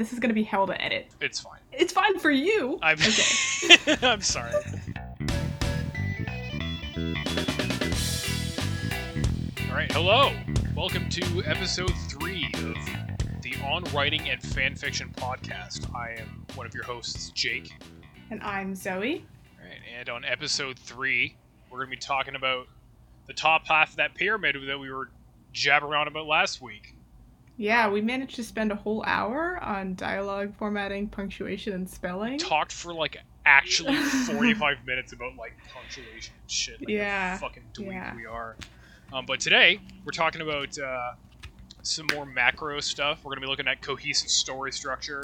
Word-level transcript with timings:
this 0.00 0.14
is 0.14 0.18
gonna 0.18 0.32
be 0.32 0.42
hell 0.42 0.66
to 0.66 0.82
edit. 0.82 1.08
It's 1.20 1.40
fine. 1.40 1.58
It's 1.72 1.92
fine 1.92 2.18
for 2.18 2.30
you. 2.30 2.78
I'm 2.80 2.96
Okay. 2.96 3.98
I'm 4.06 4.22
sorry. 4.22 4.54
All 9.68 9.76
right, 9.76 9.92
hello. 9.92 10.32
Welcome 10.74 11.10
to 11.10 11.42
episode 11.44 11.92
three 12.08 12.50
of 12.54 12.76
the 13.42 13.54
On 13.66 13.84
Writing 13.92 14.30
and 14.30 14.42
Fan 14.42 14.74
Fiction 14.74 15.12
podcast. 15.14 15.94
I 15.94 16.16
am 16.18 16.46
one 16.54 16.66
of 16.66 16.72
your 16.74 16.84
hosts, 16.84 17.28
Jake. 17.32 17.70
And 18.30 18.42
I'm 18.42 18.74
Zoe. 18.74 19.26
All 19.60 19.68
right, 19.68 19.80
and 19.98 20.08
on 20.08 20.24
episode 20.24 20.78
three, 20.78 21.36
we're 21.70 21.76
going 21.80 21.90
to 21.90 21.96
be 21.96 22.00
talking 22.00 22.36
about 22.36 22.68
the 23.26 23.34
top 23.34 23.66
half 23.68 23.90
of 23.90 23.96
that 23.96 24.14
pyramid 24.14 24.56
that 24.66 24.78
we 24.78 24.90
were 24.90 25.10
jabbering 25.52 25.92
around 25.92 26.08
about 26.08 26.26
last 26.26 26.62
week. 26.62 26.94
Yeah, 27.56 27.90
we 27.90 28.00
managed 28.00 28.36
to 28.36 28.44
spend 28.44 28.72
a 28.72 28.74
whole 28.76 29.04
hour 29.06 29.58
on 29.62 29.94
dialogue 29.94 30.54
formatting, 30.56 31.08
punctuation, 31.08 31.74
and 31.74 31.88
spelling. 31.88 32.38
Talked 32.38 32.72
for 32.72 32.94
like 32.94 33.18
actually 33.44 33.96
45 34.26 34.78
minutes 34.86 35.12
about 35.12 35.36
like 35.38 35.52
punctuation 35.72 36.34
and 36.40 36.50
shit. 36.50 36.80
Like 36.80 36.88
Yeah, 36.88 37.36
fucking 37.38 37.64
dweeb 37.78 37.92
yeah. 37.92 38.14
we 38.14 38.24
are. 38.26 38.56
Um, 39.12 39.26
but 39.26 39.40
today, 39.40 39.78
we're 40.04 40.12
talking 40.12 40.40
about 40.40 40.78
uh, 40.78 41.12
some 41.82 42.06
more 42.14 42.24
macro 42.24 42.80
stuff. 42.80 43.18
We're 43.24 43.30
going 43.30 43.40
to 43.42 43.46
be 43.46 43.50
looking 43.50 43.68
at 43.68 43.82
cohesive 43.82 44.30
story 44.30 44.72
structure, 44.72 45.22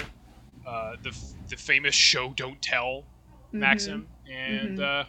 uh, 0.67 0.97
the, 1.03 1.11
f- 1.11 1.35
the 1.49 1.57
famous 1.57 1.95
show 1.95 2.33
don't 2.37 2.61
tell 2.61 3.05
Mhm. 3.55 3.61
maxim, 3.61 4.09
and 4.31 4.79
Mhm. 4.79 4.83
uh, 4.83 5.05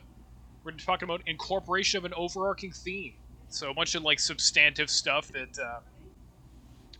we're 0.63 0.71
talking 0.73 1.05
about 1.07 1.21
incorporation 1.25 1.97
of 1.97 2.05
an 2.05 2.13
overarching 2.15 2.71
theme. 2.71 3.15
So 3.49 3.71
a 3.71 3.73
bunch 3.73 3.95
of 3.95 4.03
like 4.03 4.19
substantive 4.19 4.89
stuff 4.89 5.27
that 5.29 5.57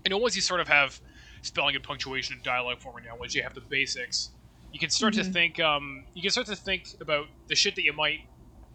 you 0.08 0.10
know 0.10 0.18
once 0.18 0.36
you 0.36 0.42
sort 0.42 0.62
of 0.62 0.68
have 0.68 1.00
spelling 1.44 1.76
and 1.76 1.84
punctuation 1.84 2.36
and 2.36 2.44
dialogue 2.44 2.80
forming 2.82 3.04
down, 3.04 3.20
once 3.20 3.36
you 3.36 3.44
have 3.44 3.54
the 3.54 3.62
basics, 3.70 4.32
you 4.72 4.80
can 4.80 4.90
start 4.90 5.14
to 5.16 5.24
Mhm. 5.24 5.34
think. 5.34 5.60
Um, 5.60 6.06
you 6.14 6.22
can 6.22 6.32
start 6.32 6.48
to 6.48 6.56
think 6.56 6.84
about 7.02 7.26
the 7.50 7.56
shit 7.56 7.76
that 7.76 7.84
you 7.84 7.94
might 7.94 8.20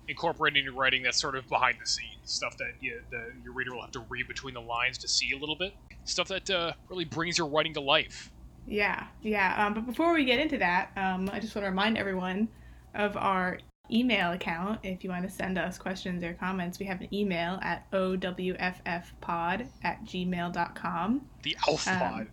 incorporate 0.08 0.56
in 0.56 0.64
your 0.64 0.74
writing 0.74 1.02
that's 1.02 1.20
sort 1.20 1.36
of 1.36 1.48
behind 1.48 1.76
the 1.80 1.86
scenes 1.86 2.10
stuff 2.24 2.54
that 2.58 2.72
you, 2.80 3.00
the, 3.10 3.18
your 3.44 3.54
reader 3.54 3.72
will 3.72 3.82
have 3.82 3.92
to 3.92 4.04
read 4.10 4.26
between 4.28 4.54
the 4.54 4.60
lines 4.60 4.98
to 4.98 5.08
see 5.08 5.30
a 5.32 5.38
little 5.38 5.56
bit 5.56 5.74
stuff 6.04 6.28
that 6.28 6.50
uh, 6.50 6.72
really 6.90 7.04
brings 7.04 7.38
your 7.38 7.48
writing 7.48 7.72
to 7.72 7.80
life 7.80 8.32
Yeah, 8.64 9.08
yeah. 9.20 9.66
Um, 9.66 9.74
but 9.74 9.86
before 9.86 10.14
we 10.14 10.24
get 10.24 10.38
into 10.38 10.58
that, 10.58 10.92
um, 10.96 11.28
I 11.32 11.40
just 11.40 11.54
want 11.54 11.64
to 11.64 11.70
remind 11.70 11.98
everyone 11.98 12.48
of 12.94 13.16
our 13.16 13.58
email 13.92 14.32
account. 14.32 14.80
If 14.82 15.02
you 15.04 15.10
want 15.10 15.24
to 15.24 15.30
send 15.30 15.58
us 15.58 15.78
questions 15.78 16.22
or 16.22 16.34
comments, 16.34 16.78
we 16.78 16.86
have 16.86 17.00
an 17.00 17.12
email 17.14 17.58
at 17.62 17.90
owffpod 17.90 19.66
at 19.82 20.04
gmail.com. 20.04 21.20
the 21.42 21.56
alpha 21.66 21.90
Um, 21.92 21.98
pod 21.98 22.26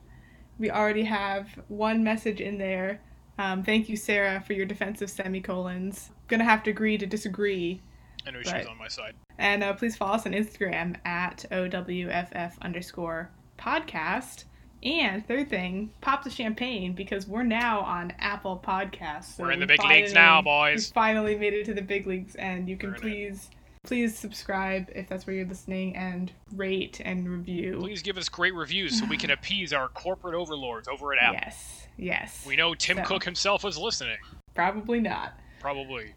We 0.60 0.70
already 0.70 1.04
have 1.06 1.48
one 1.70 2.04
message 2.04 2.42
in 2.42 2.58
there. 2.58 3.02
Um, 3.38 3.64
thank 3.64 3.88
you, 3.88 3.96
Sarah, 3.96 4.42
for 4.46 4.54
your 4.54 4.66
defensive 4.66 5.10
semicolons. 5.10 6.12
Gonna 6.28 6.44
have 6.44 6.64
to 6.64 6.70
agree 6.70 6.98
to 6.98 7.06
disagree. 7.06 7.82
i 8.28 8.32
know 8.32 8.42
she's 8.42 8.52
but- 8.52 8.68
on 8.68 8.78
my 8.78 8.88
side 8.90 9.16
And 9.38 9.64
uh, 9.64 9.74
please 9.74 9.96
follow 9.96 10.16
us 10.16 10.26
on 10.26 10.34
Instagram 10.34 10.98
at 11.06 11.46
OWFF 11.52 12.60
underscore 12.62 13.32
podcast. 13.58 14.44
And 14.84 15.28
third 15.28 15.50
thing, 15.50 15.92
pop 16.02 16.24
the 16.24 16.30
champagne 16.30 16.94
because 16.94 17.28
we're 17.28 17.44
now 17.44 17.82
on 17.82 18.14
Apple 18.20 18.62
Podcasts. 18.66 19.36
So 19.36 19.44
we're 19.44 19.52
in 19.52 19.60
the 19.60 19.66
we 19.66 19.76
big 19.78 19.84
leagues 19.84 20.14
now 20.14 20.42
boys. 20.42 20.90
We 20.90 20.94
finally 20.94 21.36
made 21.38 21.54
it 21.54 21.66
to 21.66 21.74
the 21.74 21.82
big 21.82 22.08
leagues, 22.08 22.36
and 22.36 22.70
you 22.70 22.78
can 22.78 22.92
We're 22.92 22.96
it. 22.96 23.02
please, 23.02 23.50
please 23.84 24.18
subscribe 24.18 24.90
if 24.96 25.10
that's 25.10 25.28
where 25.28 25.36
you're 25.36 25.46
listening, 25.48 25.96
and 25.98 26.32
rate 26.56 27.02
and 27.04 27.28
review. 27.28 27.78
please 27.80 28.02
give 28.02 28.18
us 28.18 28.30
great 28.30 28.54
reviews 28.54 28.98
so 28.98 29.06
we 29.06 29.18
can 29.18 29.32
appease 29.38 29.74
our 29.74 29.90
corporate 29.90 30.36
overlords 30.36 30.88
over 30.88 31.12
at 31.14 31.20
apple 31.22 31.40
Yes, 31.44 31.88
yes. 31.98 32.46
we 32.48 32.56
know 32.56 32.74
tim 32.74 32.98
So- 32.98 33.04
cook 33.04 33.24
himself 33.24 33.66
is 33.66 33.78
listening 33.78 34.18
Probably 34.56 35.00
not. 35.00 35.34
probably 35.62 36.14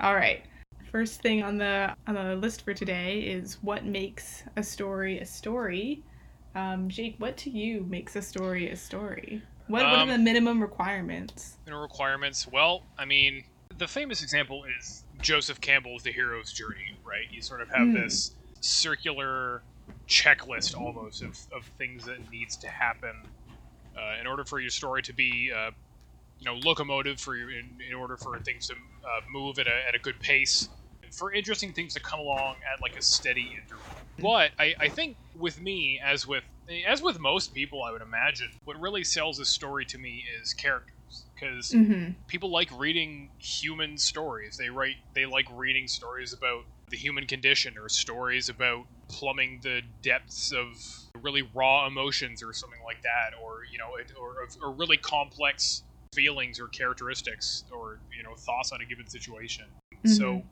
All 0.00 0.14
right. 0.14 0.42
First 0.90 1.20
thing 1.22 1.42
on 1.42 1.56
the 1.56 1.94
on 2.06 2.14
the 2.14 2.34
list 2.36 2.62
for 2.64 2.74
today 2.74 3.20
is 3.20 3.58
what 3.62 3.84
makes 3.84 4.42
a 4.56 4.62
story 4.62 5.18
a 5.20 5.24
story. 5.26 6.02
Um, 6.54 6.88
Jake, 6.88 7.16
what 7.18 7.36
to 7.38 7.50
you 7.50 7.84
makes 7.88 8.16
a 8.16 8.22
story 8.22 8.68
a 8.70 8.76
story? 8.76 9.42
What, 9.68 9.84
what 9.84 9.92
are 9.92 10.02
Um, 10.02 10.08
the 10.08 10.18
minimum 10.18 10.60
requirements? 10.60 11.56
Minimum 11.64 11.82
requirements 11.82 12.48
well 12.48 12.82
i 12.98 13.04
mean 13.04 13.44
the 13.78 13.86
famous 13.86 14.22
example 14.22 14.64
is 14.64 15.04
joseph 15.20 15.60
campbell's 15.60 16.02
the 16.02 16.10
hero's 16.10 16.52
journey 16.52 16.98
right 17.04 17.26
you 17.30 17.40
sort 17.40 17.60
of 17.60 17.68
have 17.68 17.86
Mm. 17.88 18.02
this 18.02 18.34
circular 18.60 19.62
checklist 20.08 20.76
almost 20.76 21.22
of, 21.22 21.36
of 21.54 21.64
things 21.78 22.04
that 22.06 22.18
needs 22.32 22.56
to 22.56 22.68
happen 22.68 23.12
uh, 23.96 24.20
in 24.20 24.26
order 24.26 24.44
for 24.44 24.58
your 24.58 24.70
story 24.70 25.02
to 25.02 25.12
be 25.12 25.52
uh, 25.54 25.70
you 26.40 26.46
know 26.46 26.54
locomotive 26.64 27.20
for 27.20 27.36
your, 27.36 27.50
in, 27.50 27.78
in 27.86 27.94
order 27.94 28.16
for 28.16 28.38
things 28.40 28.66
to 28.66 28.72
uh, 28.74 29.20
move 29.32 29.58
at 29.60 29.68
a, 29.68 29.86
at 29.88 29.94
a 29.94 29.98
good 30.00 30.18
pace 30.20 30.68
for 31.12 31.32
interesting 31.32 31.72
things 31.72 31.94
to 31.94 32.00
come 32.00 32.20
along 32.20 32.56
at 32.72 32.80
like 32.82 32.96
a 32.98 33.02
steady 33.02 33.54
interval 33.60 33.86
but 34.20 34.52
I, 34.58 34.74
I 34.80 34.88
think 34.88 35.16
with 35.34 35.60
me 35.60 36.00
as 36.04 36.26
with 36.26 36.44
as 36.86 37.02
with 37.02 37.18
most 37.18 37.54
people 37.54 37.82
i 37.82 37.90
would 37.90 38.02
imagine 38.02 38.48
what 38.64 38.78
really 38.80 39.04
sells 39.04 39.38
a 39.38 39.44
story 39.44 39.84
to 39.86 39.98
me 39.98 40.24
is 40.40 40.52
characters 40.52 41.26
because 41.34 41.74
Mm-hmm. 41.74 42.12
people 42.28 42.50
like 42.50 42.70
reading 42.78 43.30
human 43.38 43.98
stories. 43.98 44.56
They 44.56 44.70
write 44.70 44.96
they 45.14 45.26
like 45.26 45.46
reading 45.50 45.88
stories 45.88 46.32
about 46.32 46.62
the 46.90 46.96
human 46.96 47.26
condition 47.26 47.74
or 47.78 47.88
stories 47.88 48.48
about 48.48 48.84
plumbing 49.10 49.60
the 49.62 49.82
depths 50.02 50.52
of 50.52 50.66
really 51.20 51.42
raw 51.42 51.86
emotions 51.86 52.42
or 52.42 52.52
something 52.52 52.78
like 52.86 53.02
that 53.02 53.30
or 53.42 53.58
you 53.72 53.78
know 53.78 53.96
it, 54.00 54.12
or 54.20 54.34
or 54.62 54.74
really 54.74 54.96
complex 54.96 55.82
feelings 56.12 56.58
or 56.60 56.68
characteristics 56.68 57.64
or 57.76 58.00
you 58.16 58.22
know 58.22 58.34
thoughts 58.36 58.72
on 58.72 58.80
a 58.80 58.84
given 58.84 59.08
situation. 59.08 59.66
So 60.06 60.42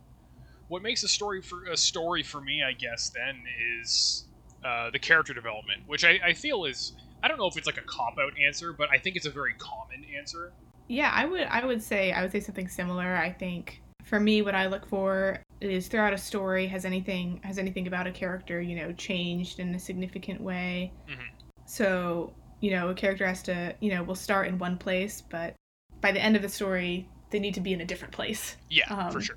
what 0.69 0.83
makes 0.83 1.03
a 1.03 1.09
story 1.09 1.43
for 1.43 1.65
a 1.65 1.77
story 1.77 2.23
for 2.23 2.41
me, 2.41 2.63
I 2.63 2.73
guess, 2.73 3.11
then 3.11 3.43
is 3.81 4.25
uh, 4.65 4.91
the 4.91 4.99
character 4.99 5.35
development, 5.35 5.83
which 5.87 6.05
I, 6.05 6.19
I 6.25 6.33
feel 6.35 6.65
is 6.65 6.93
I 7.23 7.29
don't 7.29 7.39
know 7.39 7.47
if 7.47 7.57
it's 7.57 7.67
like 7.67 7.79
a 7.79 7.83
cop 7.83 8.17
out 8.19 8.33
answer, 8.39 8.73
but 8.73 8.91
I 8.91 8.99
think 8.99 9.17
it's 9.17 9.27
a 9.27 9.31
very 9.31 9.55
common 9.55 10.05
answer. 10.17 10.53
Yeah, 10.89 11.11
I 11.13 11.25
would 11.25 11.43
I 11.43 11.65
would 11.65 11.83
say 11.83 12.13
I 12.13 12.23
would 12.23 12.33
say 12.33 12.41
something 12.41 12.69
similar. 12.69 13.17
I 13.17 13.31
think 13.33 13.83
for 14.05 14.21
me 14.21 14.43
what 14.43 14.55
I 14.55 14.67
look 14.69 14.87
for 14.87 15.43
is 15.61 15.89
throughout 15.89 16.13
a 16.13 16.19
story 16.19 16.67
has 16.69 16.85
anything 16.85 17.41
has 17.45 17.59
anything 17.59 17.87
about 17.87 18.07
a 18.07 18.13
character, 18.13 18.61
you 18.61 18.77
know, 18.77 18.93
changed 18.93 19.59
in 19.59 19.75
a 19.75 19.79
significant 19.79 20.41
way. 20.41 20.93
Mhm. 21.09 21.29
So, 21.67 22.33
you 22.61 22.71
know, 22.71 22.89
a 22.89 22.95
character 22.95 23.27
has 23.27 23.43
to, 23.45 23.75
you 23.81 23.91
know, 23.91 24.03
will 24.03 24.15
start 24.15 24.49
in 24.49 24.59
one 24.59 24.79
place, 24.79 25.23
but 25.29 25.55
by 26.01 26.13
the 26.13 26.21
end 26.21 26.37
of 26.37 26.43
the 26.43 26.49
story, 26.49 27.09
they 27.31 27.39
need 27.39 27.55
to 27.55 27.61
be 27.61 27.73
in 27.73 27.81
a 27.81 27.85
different 27.85 28.15
place. 28.15 28.57
Yeah, 28.71 28.87
for 29.11 29.19
Um, 29.19 29.23
sure. 29.23 29.37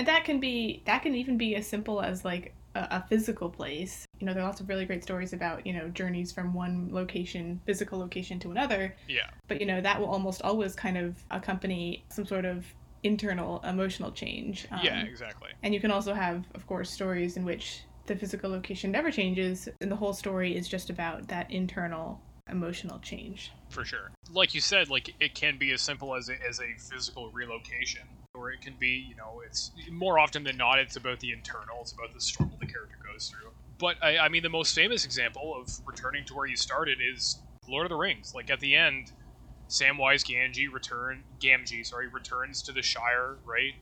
And 0.00 0.08
that 0.08 0.24
can 0.24 0.40
be 0.40 0.80
that 0.86 1.02
can 1.02 1.14
even 1.14 1.36
be 1.36 1.54
as 1.56 1.66
simple 1.66 2.00
as 2.00 2.24
like 2.24 2.54
a, 2.74 2.80
a 2.80 3.04
physical 3.06 3.50
place. 3.50 4.06
You 4.18 4.26
know, 4.26 4.32
there 4.32 4.42
are 4.42 4.46
lots 4.46 4.58
of 4.58 4.66
really 4.70 4.86
great 4.86 5.02
stories 5.02 5.34
about, 5.34 5.66
you 5.66 5.74
know, 5.74 5.88
journeys 5.88 6.32
from 6.32 6.54
one 6.54 6.88
location, 6.90 7.60
physical 7.66 7.98
location 7.98 8.40
to 8.40 8.50
another 8.50 8.96
Yeah. 9.08 9.28
but 9.46 9.60
you 9.60 9.66
know 9.66 9.82
that 9.82 10.00
will 10.00 10.06
almost 10.08 10.40
always 10.40 10.74
kind 10.74 10.96
of 10.96 11.22
accompany 11.30 12.02
some 12.08 12.24
sort 12.24 12.46
of 12.46 12.64
internal 13.02 13.60
emotional 13.64 14.10
change 14.10 14.66
um, 14.70 14.80
yeah, 14.82 15.02
exactly. 15.02 15.50
and 15.62 15.74
you 15.74 15.80
can 15.80 15.90
also 15.90 16.14
have 16.14 16.46
of 16.54 16.66
course 16.66 16.90
stories 16.90 17.36
in 17.36 17.44
which 17.44 17.82
the 18.06 18.16
physical 18.16 18.50
location 18.50 18.90
never 18.90 19.10
changes 19.10 19.68
and 19.82 19.92
the 19.92 19.96
whole 19.96 20.14
story 20.14 20.56
is 20.56 20.66
just 20.66 20.88
about 20.88 21.28
that 21.28 21.50
internal 21.50 22.22
emotional 22.50 22.98
change 23.00 23.52
For 23.68 23.84
sure. 23.84 24.10
Like 24.32 24.54
you 24.54 24.60
said, 24.60 24.88
like 24.88 25.14
it 25.20 25.34
can 25.34 25.58
be 25.58 25.72
as 25.72 25.82
simple 25.82 26.14
as 26.14 26.28
a, 26.30 26.36
as 26.48 26.58
a 26.60 26.74
physical 26.78 27.30
relocation, 27.30 28.02
or 28.40 28.50
it 28.50 28.60
can 28.62 28.74
be, 28.78 29.06
you 29.08 29.14
know, 29.16 29.42
it's 29.46 29.70
more 29.90 30.18
often 30.18 30.44
than 30.44 30.56
not, 30.56 30.78
it's 30.78 30.96
about 30.96 31.20
the 31.20 31.30
internal, 31.32 31.76
it's 31.82 31.92
about 31.92 32.12
the 32.14 32.20
struggle 32.20 32.56
the 32.58 32.66
character 32.66 32.96
goes 33.12 33.28
through. 33.28 33.50
But 33.78 33.96
I, 34.02 34.18
I 34.18 34.28
mean, 34.28 34.42
the 34.42 34.48
most 34.48 34.74
famous 34.74 35.04
example 35.04 35.54
of 35.58 35.68
returning 35.86 36.24
to 36.26 36.34
where 36.34 36.46
you 36.46 36.56
started 36.56 36.98
is 37.00 37.40
Lord 37.68 37.86
of 37.86 37.90
the 37.90 37.96
Rings. 37.96 38.32
Like 38.34 38.50
at 38.50 38.60
the 38.60 38.74
end, 38.74 39.12
Samwise 39.68 40.24
Gamgee 40.24 40.72
return 40.72 41.22
Gamgee, 41.38 41.86
sorry, 41.86 42.08
returns 42.08 42.62
to 42.62 42.72
the 42.72 42.82
Shire, 42.82 43.36
right? 43.44 43.72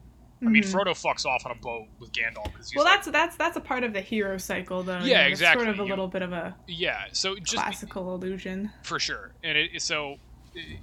I 0.41 0.45
mean, 0.45 0.63
Mhm. 0.63 0.73
Frodo 0.73 0.91
fucks 0.91 1.27
off 1.27 1.45
on 1.47 1.51
a 1.53 1.57
boat 1.57 1.89
with 1.99 2.13
Gandalf 2.13 2.53
well 2.77 2.85
like, 2.85 2.99
that's 3.03 3.11
that's 3.11 3.37
that's 3.37 3.57
a 3.57 3.61
part 3.61 3.83
of 3.83 3.93
the 3.93 4.01
hero 4.01 4.39
cycle 4.39 4.85
though 4.85 4.99
Yeah, 4.99 5.03
you 5.03 5.15
know, 5.15 5.21
exactly. 5.27 5.65
sort 5.65 5.75
of 5.75 5.81
a 5.81 5.83
You- 5.85 5.89
little 5.89 6.07
bit 6.07 6.23
of 6.23 6.33
a 6.33 6.55
yeah. 6.69 7.07
So 7.13 7.35
just 7.37 7.55
classical 7.57 8.15
illusion 8.15 8.71
for 8.85 9.01
sure 9.01 9.33
and 9.43 9.59
it 9.59 9.83
so 9.83 10.17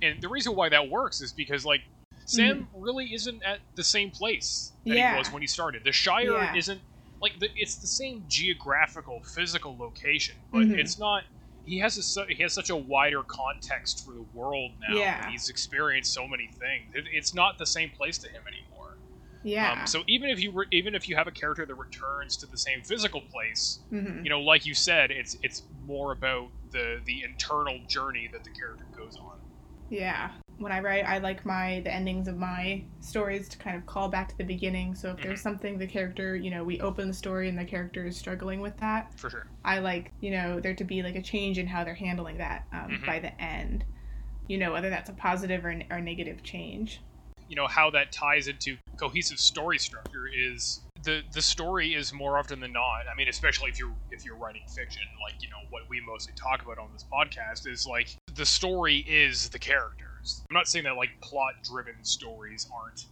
and 0.02 0.22
the 0.22 0.28
reason 0.28 0.56
why 0.58 0.68
that 0.70 0.90
works 0.90 1.22
is 1.22 1.32
because 1.32 1.64
like 1.66 1.82
sam 2.26 2.68
really 2.74 3.14
isn't 3.14 3.42
at 3.44 3.60
the 3.76 3.84
same 3.84 4.12
place 4.12 4.74
that 4.86 4.92
Mm-hmm. 4.92 4.98
Yeah. 4.98 5.12
he 5.14 5.18
was 5.20 5.32
when 5.32 5.42
he 5.42 5.48
started 5.48 5.84
the 5.84 5.92
shire 5.92 6.32
Yeah. 6.34 6.56
isn't 6.56 6.82
like 7.22 7.40
the, 7.40 7.50
it's 7.56 7.78
the 7.78 7.88
same 7.88 8.26
geographical 8.28 9.22
physical 9.34 9.78
location 9.78 10.36
but 10.52 10.64
Mhm. 10.64 10.78
it's 10.80 10.98
not 11.00 11.24
he 11.64 11.80
has 11.80 11.98
a, 11.98 12.26
he 12.32 12.44
has 12.44 12.54
such 12.54 12.70
a 12.70 12.76
wider 12.76 13.24
context 13.24 14.04
for 14.06 14.14
the 14.14 14.26
world 14.34 14.72
now 14.90 14.96
Yeah. 14.98 15.30
he's 15.32 15.50
experienced 15.50 16.14
so 16.14 16.28
many 16.28 16.48
things 16.60 16.92
it, 16.94 17.06
it's 17.12 17.34
not 17.34 17.58
the 17.58 17.66
same 17.66 17.90
place 17.90 18.18
to 18.20 18.28
him 18.28 18.44
anymore 18.48 18.98
yeah 19.44 19.82
um, 19.82 19.88
so 19.88 20.04
even 20.08 20.30
if 20.30 20.40
you 20.40 20.52
re- 20.52 20.68
even 20.72 20.94
if 20.96 21.08
you 21.08 21.16
have 21.16 21.28
a 21.28 21.32
character 21.32 21.66
that 21.66 21.76
returns 21.76 22.36
to 22.38 22.46
the 22.48 22.58
same 22.58 22.82
physical 22.82 23.22
place 23.22 23.84
Mhm. 23.92 24.24
you 24.24 24.30
know, 24.30 24.42
like 24.42 24.66
you 24.66 24.74
said, 24.74 25.12
it's 25.12 25.36
it's 25.42 25.64
more 25.84 26.12
about 26.12 26.50
the 26.72 27.00
the 27.06 27.22
internal 27.24 27.80
journey 27.88 28.28
that 28.34 28.44
the 28.44 28.50
character 28.60 28.86
goes 28.96 29.16
on. 29.18 29.38
Yeah. 29.90 30.32
When 30.58 30.72
I 30.72 30.80
write, 30.80 31.06
I 31.06 31.18
like 31.18 31.46
my 31.46 31.82
the 31.84 31.94
endings 31.94 32.28
of 32.28 32.38
my 32.38 32.86
stories 33.02 33.50
to 33.50 33.58
kind 33.58 33.76
of 33.76 33.86
call 33.86 34.08
back 34.10 34.30
to 34.30 34.38
the 34.38 34.44
beginning. 34.46 34.96
So 34.96 35.12
if 35.12 35.22
there's 35.22 35.42
something 35.42 35.78
the 35.78 35.88
character, 35.88 36.36
you 36.36 36.50
know, 36.50 36.64
we 36.64 36.80
open 36.80 37.08
the 37.10 37.14
story 37.14 37.50
and 37.50 37.58
the 37.58 37.66
character 37.66 38.06
is 38.06 38.18
struggling 38.18 38.62
with 38.62 38.78
that, 38.78 39.12
For 39.20 39.30
sure. 39.30 39.48
I 39.66 39.80
like, 39.80 40.14
you 40.22 40.32
know, 40.32 40.60
there 40.62 40.76
to 40.76 40.84
be 40.86 41.04
like 41.04 41.16
a 41.16 41.22
change 41.22 41.58
in 41.58 41.68
how 41.68 41.84
they're 41.84 41.94
handling 41.96 42.38
that 42.38 42.66
um, 42.72 43.00
Mhm. 43.02 43.06
by 43.06 43.20
the 43.20 43.42
end. 43.42 43.84
You 44.48 44.58
know, 44.60 44.72
whether 44.74 44.90
that's 44.90 45.10
a 45.10 45.14
positive 45.14 45.66
or, 45.66 45.82
or 45.92 46.00
negative 46.00 46.44
change. 46.44 47.02
you 47.48 47.56
know 47.56 47.68
how 47.68 47.92
that 47.92 48.12
ties 48.12 48.48
into 48.48 48.76
cohesive 49.00 49.38
story 49.38 49.78
structure 49.78 50.26
is 50.36 50.82
the 51.04 51.22
the 51.34 51.42
story 51.44 51.94
is 51.94 52.12
more 52.12 52.40
often 52.40 52.60
than 52.60 52.72
not 52.74 53.02
i 53.12 53.16
mean 53.16 53.28
especially 53.28 53.70
if 53.70 53.78
you're 53.78 53.94
if 54.10 54.26
you're 54.26 54.36
writing 54.38 54.64
fiction 54.76 55.04
like 55.24 55.36
you 55.44 55.50
know 55.50 55.62
what 55.70 55.84
we 55.88 56.02
mostly 56.02 56.34
talk 56.42 56.64
about 56.64 56.80
on 56.80 56.92
this 56.92 57.06
podcast 57.14 57.72
is 57.72 57.86
like 57.86 58.10
the 58.34 58.48
story 58.48 58.98
is 59.08 59.50
the 59.50 59.60
characters 60.26 60.44
i'm 60.50 60.54
not 60.54 60.68
saying 60.68 60.84
that 60.86 60.96
like 60.96 61.10
plot 61.24 61.54
driven 61.64 62.04
stories 62.04 62.68
aren't 62.76 63.06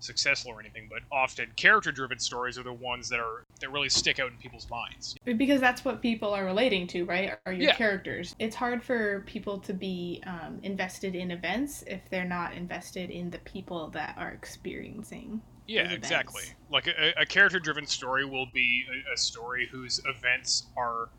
successful 0.00 0.52
or 0.52 0.60
anything 0.60 0.88
but 0.88 1.00
often 1.16 1.52
character 1.56 1.90
driven 1.90 2.18
stories 2.18 2.56
are 2.56 2.62
the 2.62 2.72
ones 2.72 3.08
that 3.08 3.18
are 3.18 3.44
that 3.60 3.70
really 3.70 3.88
stick 3.88 4.18
out 4.20 4.30
in 4.30 4.38
people's 4.38 4.68
minds 4.70 5.16
Because 5.36 5.60
that's 5.60 5.84
what 5.84 6.00
people 6.02 6.32
are 6.34 6.44
relating 6.44 6.86
to, 6.88 7.04
right? 7.04 7.32
Are 7.46 7.52
your 7.52 7.68
Yeah. 7.68 7.76
characters. 7.76 8.34
It's 8.38 8.56
hard 8.56 8.82
for 8.82 9.24
people 9.26 9.60
to 9.60 9.74
be 9.74 10.22
um, 10.26 10.60
invested 10.62 11.14
in 11.14 11.30
events 11.30 11.82
if 11.86 12.08
they're 12.10 12.24
not 12.24 12.54
invested 12.54 13.10
in 13.10 13.30
the 13.30 13.38
people 13.40 13.90
that 13.90 14.14
are 14.16 14.30
experiencing. 14.30 15.42
Yeah, 15.66 15.90
exactly. 15.92 16.42
Like 16.70 16.86
a, 16.86 17.12
a 17.20 17.26
character-driven 17.26 17.86
story 17.86 18.24
will 18.24 18.46
be 18.54 18.84
a, 18.90 19.14
a 19.14 19.16
story 19.16 19.68
whose 19.70 20.00
events 20.06 20.70
are 20.76 21.10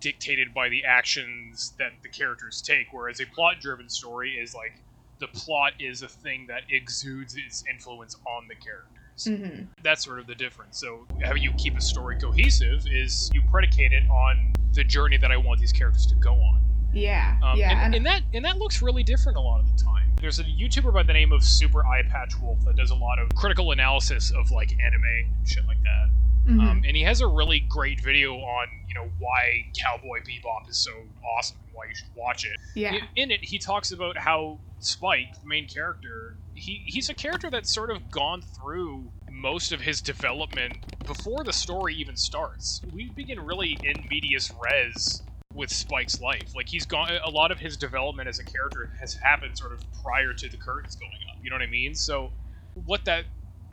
dictated 0.00 0.52
by 0.54 0.68
the 0.68 0.84
actions 0.84 1.74
that 1.78 1.92
the 2.02 2.08
characters 2.10 2.62
take, 2.62 2.88
whereas 2.92 3.20
a 3.20 3.26
plot-driven 3.26 3.88
story 3.88 4.32
is 4.32 4.54
like 4.54 4.72
the 5.18 5.28
plot 5.28 5.72
is 5.80 6.02
a 6.02 6.08
thing 6.08 6.46
that 6.48 6.62
exudes 6.70 7.36
its 7.36 7.64
influence 7.70 8.16
on 8.26 8.48
the 8.48 8.54
characters. 8.54 9.24
hmm 9.26 9.64
That's 9.82 10.04
sort 10.04 10.18
of 10.20 10.26
the 10.26 10.34
difference. 10.34 10.78
So 10.78 11.06
how 11.22 11.34
you 11.34 11.52
keep 11.58 11.76
a 11.76 11.80
story 11.80 12.16
cohesive 12.18 12.84
is 12.90 13.30
you 13.32 13.42
predicate 13.50 13.92
it 13.92 14.08
on 14.10 14.52
the 14.74 14.84
journey 14.84 15.16
that 15.18 15.32
I 15.32 15.36
want 15.38 15.60
these 15.60 15.72
characters 15.72 16.06
to 16.06 16.14
go 16.16 16.34
on. 16.34 16.60
Yeah, 16.92 17.36
Um, 17.42 17.58
yeah, 17.58 17.70
and, 17.70 17.80
and- 17.80 17.94
and 17.96 18.06
that 18.06 18.22
and 18.34 18.44
that 18.44 18.58
looks 18.58 18.80
really 18.82 19.02
different 19.02 19.36
a 19.36 19.40
lot 19.40 19.60
of 19.60 19.66
the 19.76 19.82
time. 19.82 20.12
There's 20.20 20.38
a 20.38 20.44
YouTuber 20.44 20.92
by 20.94 21.02
the 21.02 21.12
name 21.12 21.30
of 21.32 21.44
Super 21.44 21.82
Eyepatch 21.82 22.40
Wolf 22.40 22.64
that 22.64 22.76
does 22.76 22.90
a 22.90 22.94
lot 22.94 23.18
of 23.18 23.28
critical 23.34 23.72
analysis 23.72 24.30
of 24.30 24.50
like 24.50 24.72
anime 24.82 25.02
and 25.04 25.46
shit 25.48 25.66
like 25.66 25.82
that. 25.82 26.08
Mhm. 26.46 26.60
Um, 26.60 26.82
and 26.86 26.96
he 26.96 27.02
has 27.02 27.20
a 27.20 27.26
really 27.26 27.60
great 27.68 28.02
video 28.02 28.34
on 28.34 28.66
you 28.88 28.94
know 28.94 29.10
why 29.18 29.64
Cowboy 29.82 30.18
Bebop 30.20 30.68
is 30.68 30.78
so 30.78 30.90
awesome 31.38 31.58
and 31.58 31.68
why 31.72 31.84
you 31.88 31.94
should 31.94 32.08
watch 32.16 32.44
it. 32.44 32.56
yeah, 32.74 32.94
In, 32.94 33.08
in 33.16 33.30
it, 33.30 33.40
he 33.44 33.58
talks 33.58 33.90
about 33.90 34.18
how 34.18 34.60
Spike, 34.78 35.28
the 35.42 35.48
main 35.48 35.66
character, 35.66 36.36
he, 36.54 36.82
he's 36.86 37.08
a 37.08 37.14
character 37.14 37.50
that's 37.50 37.72
sort 37.72 37.90
of 37.90 38.10
gone 38.10 38.42
through 38.42 39.12
most 39.28 39.72
of 39.72 39.80
his 39.80 40.00
development 40.00 40.76
before 41.04 41.44
the 41.44 41.52
story 41.52 41.94
even 41.94 42.16
starts. 42.16 42.82
We 42.92 43.12
begin 43.14 43.40
really 43.40 43.78
in 43.82 44.06
medias 44.08 44.52
res 44.62 45.22
with 45.52 45.70
Spike's 45.70 46.20
life. 46.20 46.52
Like 46.54 46.68
he's 46.68 46.86
gone 46.86 47.10
a 47.24 47.30
lot 47.30 47.50
of 47.50 47.58
his 47.60 47.76
development 47.76 48.28
as 48.28 48.38
a 48.38 48.44
character 48.44 48.90
has 49.00 49.16
happened 49.22 49.56
sort 49.56 49.72
of 49.72 49.80
prior 50.02 50.32
to 50.34 50.48
the 50.48 50.56
curtains 50.58 50.96
going 50.96 51.10
up. 51.30 51.38
You 51.42 51.50
know 51.50 51.56
what 51.56 51.62
I 51.62 51.70
mean? 51.70 51.94
So 51.94 52.32
what 52.74 53.04
that 53.06 53.26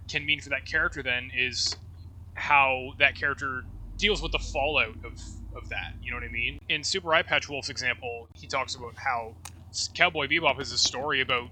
can 0.10 0.26
mean 0.26 0.40
for 0.40 0.50
that 0.50 0.66
character 0.66 1.04
then 1.04 1.30
is 1.36 1.78
how 2.36 2.92
that 3.00 3.16
character 3.16 3.64
deals 3.98 4.22
with 4.22 4.32
the 4.32 4.40
fallout 4.40 4.96
of, 5.04 5.14
of 5.56 5.70
that. 5.70 5.94
You 6.02 6.12
know 6.12 6.18
what 6.18 6.26
I 6.26 6.32
mean? 6.32 6.60
In 6.70 6.84
Super 6.84 7.10
Eyepatch 7.10 7.50
Wolf's 7.50 7.70
example, 7.70 8.28
he 8.34 8.48
talks 8.48 8.76
about 8.76 8.94
how 8.98 9.36
Cowboy 9.96 10.28
Bebop 10.28 10.60
is 10.60 10.72
a 10.72 10.78
story 10.78 11.22
about 11.22 11.50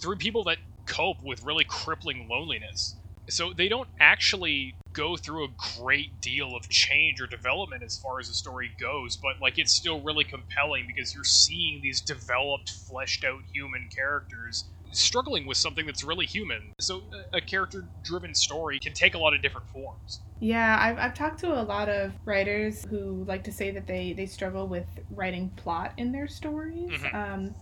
three 0.00 0.16
people 0.16 0.44
that 0.44 0.58
cope 0.86 1.18
with 1.22 1.42
really 1.44 1.64
crippling 1.64 2.28
loneliness. 2.30 2.96
So 3.28 3.52
they 3.56 3.68
don't 3.68 3.88
actually 4.00 4.74
go 4.94 5.16
through 5.16 5.44
a 5.44 5.80
great 5.80 6.20
deal 6.20 6.56
of 6.56 6.68
change 6.68 7.20
or 7.20 7.26
development 7.26 7.82
as 7.82 7.96
far 7.96 8.18
as 8.20 8.28
the 8.28 8.34
story 8.34 8.70
goes, 8.80 9.16
but 9.16 9.40
like 9.40 9.58
it's 9.58 9.72
still 9.72 10.02
really 10.02 10.24
compelling 10.24 10.84
because 10.86 11.14
you're 11.14 11.24
seeing 11.24 11.80
these 11.82 12.00
developed, 12.00 12.70
fleshed 12.70 13.24
out 13.24 13.40
human 13.52 13.88
characters 13.94 14.68
struggling 14.92 15.46
with 15.46 15.56
something 15.56 15.86
that's 15.86 16.04
really 16.04 16.26
human. 16.26 16.72
So 16.80 17.02
a- 17.32 17.40
character 17.40 17.84
driven 18.04 18.34
story 18.34 18.78
can 18.78 18.92
take 18.92 19.14
a 19.14 19.18
lot 19.18 19.34
of 19.34 19.42
different 19.42 19.68
forms. 19.70 20.20
yeah. 20.40 20.76
I've, 20.80 20.98
I've 20.98 21.14
talked 21.14 21.40
to 21.40 21.60
a 21.60 21.62
lot 21.62 21.88
of 21.88 22.12
writers 22.24 22.84
who 22.88 23.24
like 23.26 23.44
to 23.44 23.52
say 23.52 23.70
that 23.72 23.86
they 23.86 24.12
they 24.12 24.26
struggle 24.26 24.66
with 24.68 24.86
writing 25.10 25.50
plot 25.56 25.92
in 25.96 26.12
their 26.12 26.28
stories. 26.28 26.90
Mhm. 26.90 27.14
Um, 27.14 27.54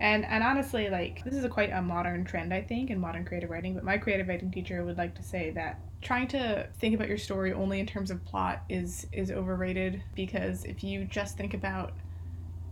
and 0.00 0.24
and 0.26 0.44
honestly, 0.44 0.88
like 0.90 1.24
this 1.24 1.34
is 1.34 1.44
a 1.44 1.48
quite 1.48 1.70
a 1.72 1.80
modern 1.82 2.24
trend, 2.24 2.52
I 2.52 2.60
think, 2.62 2.90
in 2.90 2.98
modern 2.98 3.24
creative 3.24 3.50
writing. 3.50 3.74
But 3.74 3.84
my 3.84 3.98
creative 3.98 4.28
writing 4.28 4.50
teacher 4.50 4.84
would 4.84 4.98
like 4.98 5.14
to 5.16 5.22
say 5.22 5.50
that 5.52 5.80
trying 6.02 6.28
to 6.28 6.68
think 6.78 6.94
about 6.94 7.08
your 7.08 7.16
story 7.18 7.52
only 7.52 7.80
in 7.80 7.86
terms 7.86 8.10
of 8.10 8.22
plot 8.24 8.62
is 8.68 9.06
is 9.12 9.30
overrated 9.30 10.02
because 10.14 10.64
if 10.64 10.84
you 10.84 11.04
just 11.06 11.36
think 11.36 11.54
about 11.54 11.94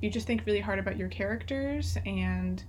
you 0.02 0.10
just 0.10 0.26
think 0.26 0.42
really 0.44 0.60
hard 0.60 0.78
about 0.78 0.98
your 0.98 1.08
characters 1.08 1.96
and 2.04 2.62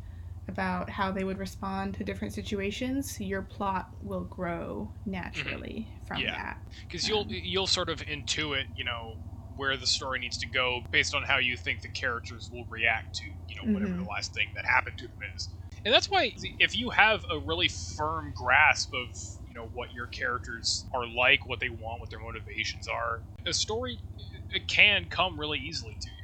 about 0.47 0.89
how 0.89 1.11
they 1.11 1.23
would 1.23 1.37
respond 1.39 1.95
to 1.95 2.03
different 2.03 2.33
situations, 2.33 3.19
your 3.19 3.41
plot 3.41 3.87
will 4.01 4.25
grow 4.25 4.93
naturally 5.05 5.91
from 6.05 6.21
Yeah. 6.21 6.31
that. 6.31 6.57
because 6.87 7.07
you'll 7.07 7.21
Um, 7.21 7.29
you'll 7.29 7.67
sort 7.67 7.89
of 7.89 8.01
intuit 8.01 8.65
you 8.73 8.83
know 8.83 9.17
where 9.55 9.77
the 9.77 9.87
story 9.87 10.19
needs 10.19 10.37
to 10.39 10.47
go 10.47 10.81
based 10.91 11.13
on 11.13 11.23
how 11.23 11.37
you 11.37 11.55
think 11.57 11.81
the 11.81 11.89
characters 11.89 12.49
will 12.51 12.65
react 12.69 13.15
to 13.15 13.25
you 13.25 13.55
know 13.55 13.65
whatever 13.71 13.93
Mhm. 13.93 14.03
the 14.03 14.09
last 14.09 14.33
thing 14.33 14.47
that 14.55 14.65
happened 14.65 14.97
to 14.97 15.07
them 15.07 15.19
is 15.35 15.49
and 15.85 15.93
that's 15.93 16.09
why 16.09 16.31
if 16.59 16.75
you 16.75 16.89
have 16.89 17.23
a 17.31 17.39
really 17.39 17.67
firm 17.69 18.33
grasp 18.35 18.93
of 18.93 19.07
you 19.47 19.53
know 19.53 19.67
what 19.67 19.93
your 19.93 20.07
characters 20.07 20.85
are 20.93 21.07
like 21.07 21.45
what 21.45 21.59
they 21.59 21.69
want 21.69 21.99
what 22.01 22.09
their 22.09 22.19
motivations 22.19 22.87
are 22.87 23.23
a 23.45 23.53
story 23.53 24.01
it 24.49 24.67
can 24.67 25.05
come 25.09 25.39
really 25.39 25.59
easily 25.59 25.97
to 26.01 26.09
you 26.09 26.14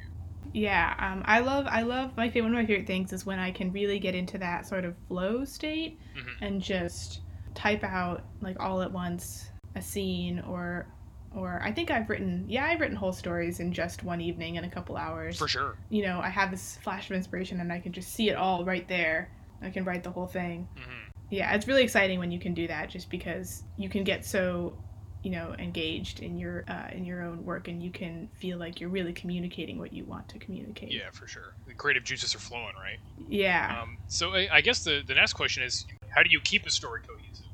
Yeah, 0.52 0.94
um, 0.98 1.22
I 1.26 1.40
love 1.40 1.66
I 1.68 1.82
love 1.82 2.16
my 2.16 2.28
favorite 2.28 2.50
one 2.50 2.52
of 2.52 2.58
my 2.62 2.66
favorite 2.66 2.86
things 2.86 3.12
is 3.12 3.24
when 3.24 3.38
I 3.38 3.50
can 3.50 3.72
really 3.72 3.98
get 3.98 4.14
into 4.14 4.38
that 4.38 4.66
sort 4.66 4.84
of 4.84 4.94
flow 5.08 5.44
state 5.44 5.98
Mhm. 6.16 6.36
and 6.42 6.60
just 6.62 7.20
type 7.54 7.82
out 7.84 8.24
like 8.40 8.58
all 8.60 8.82
at 8.82 8.90
once 8.92 9.50
a 9.74 9.82
scene 9.82 10.40
or 10.40 10.86
or 11.34 11.60
I 11.64 11.72
think 11.72 11.90
I've 11.90 12.08
written 12.10 12.44
yeah 12.48 12.66
I've 12.66 12.80
written 12.80 12.96
whole 12.96 13.12
stories 13.12 13.60
in 13.60 13.72
just 13.72 14.04
one 14.04 14.20
evening 14.20 14.56
in 14.56 14.64
a 14.64 14.70
couple 14.70 14.96
hours. 14.96 15.38
for 15.38 15.48
sure 15.48 15.76
You 15.88 16.02
know 16.06 16.20
I 16.20 16.28
have 16.28 16.50
this 16.50 16.76
flash 16.82 17.08
of 17.10 17.16
inspiration 17.16 17.60
and 17.60 17.72
I 17.72 17.80
can 17.80 17.92
just 17.92 18.12
see 18.12 18.28
it 18.28 18.36
all 18.36 18.64
right 18.64 18.86
there. 18.88 19.30
I 19.62 19.70
can 19.70 19.84
write 19.84 20.02
the 20.02 20.10
whole 20.10 20.26
thing. 20.26 20.68
hmm 20.76 21.10
Yeah, 21.30 21.54
it's 21.54 21.66
really 21.66 21.82
exciting 21.82 22.18
when 22.18 22.30
you 22.30 22.38
can 22.38 22.52
do 22.52 22.66
that 22.68 22.90
just 22.90 23.08
because 23.08 23.62
you 23.78 23.88
can 23.88 24.04
get 24.04 24.24
so 24.26 24.76
you 25.22 25.30
know 25.30 25.54
engaged 25.58 26.20
in 26.20 26.36
your 26.36 26.64
uh, 26.68 26.88
in 26.92 27.04
your 27.04 27.22
own 27.22 27.44
work 27.44 27.68
and 27.68 27.82
you 27.82 27.90
can 27.90 28.28
feel 28.34 28.58
like 28.58 28.80
you're 28.80 28.90
really 28.90 29.12
communicating 29.12 29.78
what 29.78 29.92
you 29.92 30.04
want 30.04 30.28
to 30.28 30.38
communicate. 30.38 30.92
yeah 30.92 31.10
for 31.12 31.26
sure 31.26 31.54
the 31.66 31.74
creative 31.74 32.04
juices 32.04 32.34
are 32.34 32.38
flowing 32.40 32.74
right 32.76 32.98
Yeah. 33.28 33.80
um, 33.82 33.98
so 34.08 34.34
I, 34.34 34.48
I 34.52 34.60
guess 34.60 34.82
the, 34.84 35.02
the 35.06 35.14
next 35.14 35.34
question 35.34 35.62
is 35.62 35.86
how 36.08 36.22
do 36.22 36.30
you 36.30 36.40
keep 36.40 36.66
a 36.66 36.70
story 36.70 37.00
cohesive 37.06 37.46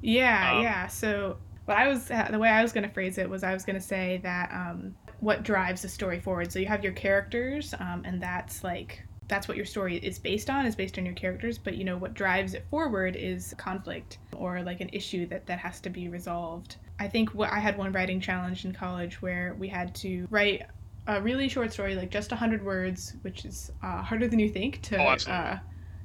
Yeah, 0.00 0.56
Um, 0.56 0.62
yeah. 0.62 0.86
So 0.86 1.38
what 1.64 1.76
I 1.76 1.88
was 1.88 2.10
uh, 2.10 2.28
the 2.30 2.38
way 2.38 2.48
I 2.48 2.62
was 2.62 2.72
going 2.72 2.84
to 2.86 2.92
phrase 2.94 3.18
it 3.18 3.28
was 3.28 3.42
I 3.42 3.52
was 3.52 3.64
going 3.64 3.76
to 3.78 3.82
say 3.84 4.20
that 4.22 4.50
um, 4.52 4.94
what 5.20 5.42
drives 5.42 5.82
the 5.82 5.88
story 5.88 6.20
forward. 6.20 6.52
So 6.52 6.58
you 6.58 6.66
have 6.66 6.84
your 6.84 6.92
characters, 6.92 7.74
um, 7.80 8.02
and 8.04 8.22
that's 8.22 8.62
like 8.62 9.02
that's 9.28 9.48
what 9.48 9.56
your 9.56 9.66
story 9.66 9.96
is 9.96 10.18
based 10.20 10.48
on 10.48 10.64
is 10.66 10.76
based 10.76 10.96
on 10.98 11.04
your 11.04 11.14
characters. 11.14 11.58
But 11.58 11.76
you 11.76 11.84
know 11.84 11.96
what 11.96 12.14
drives 12.14 12.54
it 12.54 12.64
forward 12.70 13.16
is 13.16 13.52
conflict 13.58 14.18
or 14.36 14.62
like 14.62 14.80
an 14.80 14.90
issue 14.92 15.26
that 15.26 15.46
that 15.46 15.58
has 15.58 15.80
to 15.80 15.90
be 15.90 16.08
resolved. 16.08 16.76
I 16.98 17.08
think 17.08 17.30
what 17.34 17.52
I 17.52 17.58
had 17.58 17.76
one 17.76 17.92
writing 17.92 18.20
challenge 18.20 18.64
in 18.64 18.72
college 18.72 19.20
where 19.20 19.54
we 19.58 19.68
had 19.68 19.94
to 19.96 20.26
write 20.30 20.62
a 21.06 21.20
really 21.20 21.48
short 21.48 21.72
story, 21.72 21.94
like 21.94 22.10
just 22.10 22.30
100 22.30 22.64
words, 22.64 23.14
which 23.22 23.44
is 23.44 23.70
uh, 23.82 24.02
harder 24.02 24.26
than 24.28 24.38
you 24.38 24.48
think 24.48 24.80
to 24.82 24.96
Oh, 24.98 25.30
uh, 25.30 25.58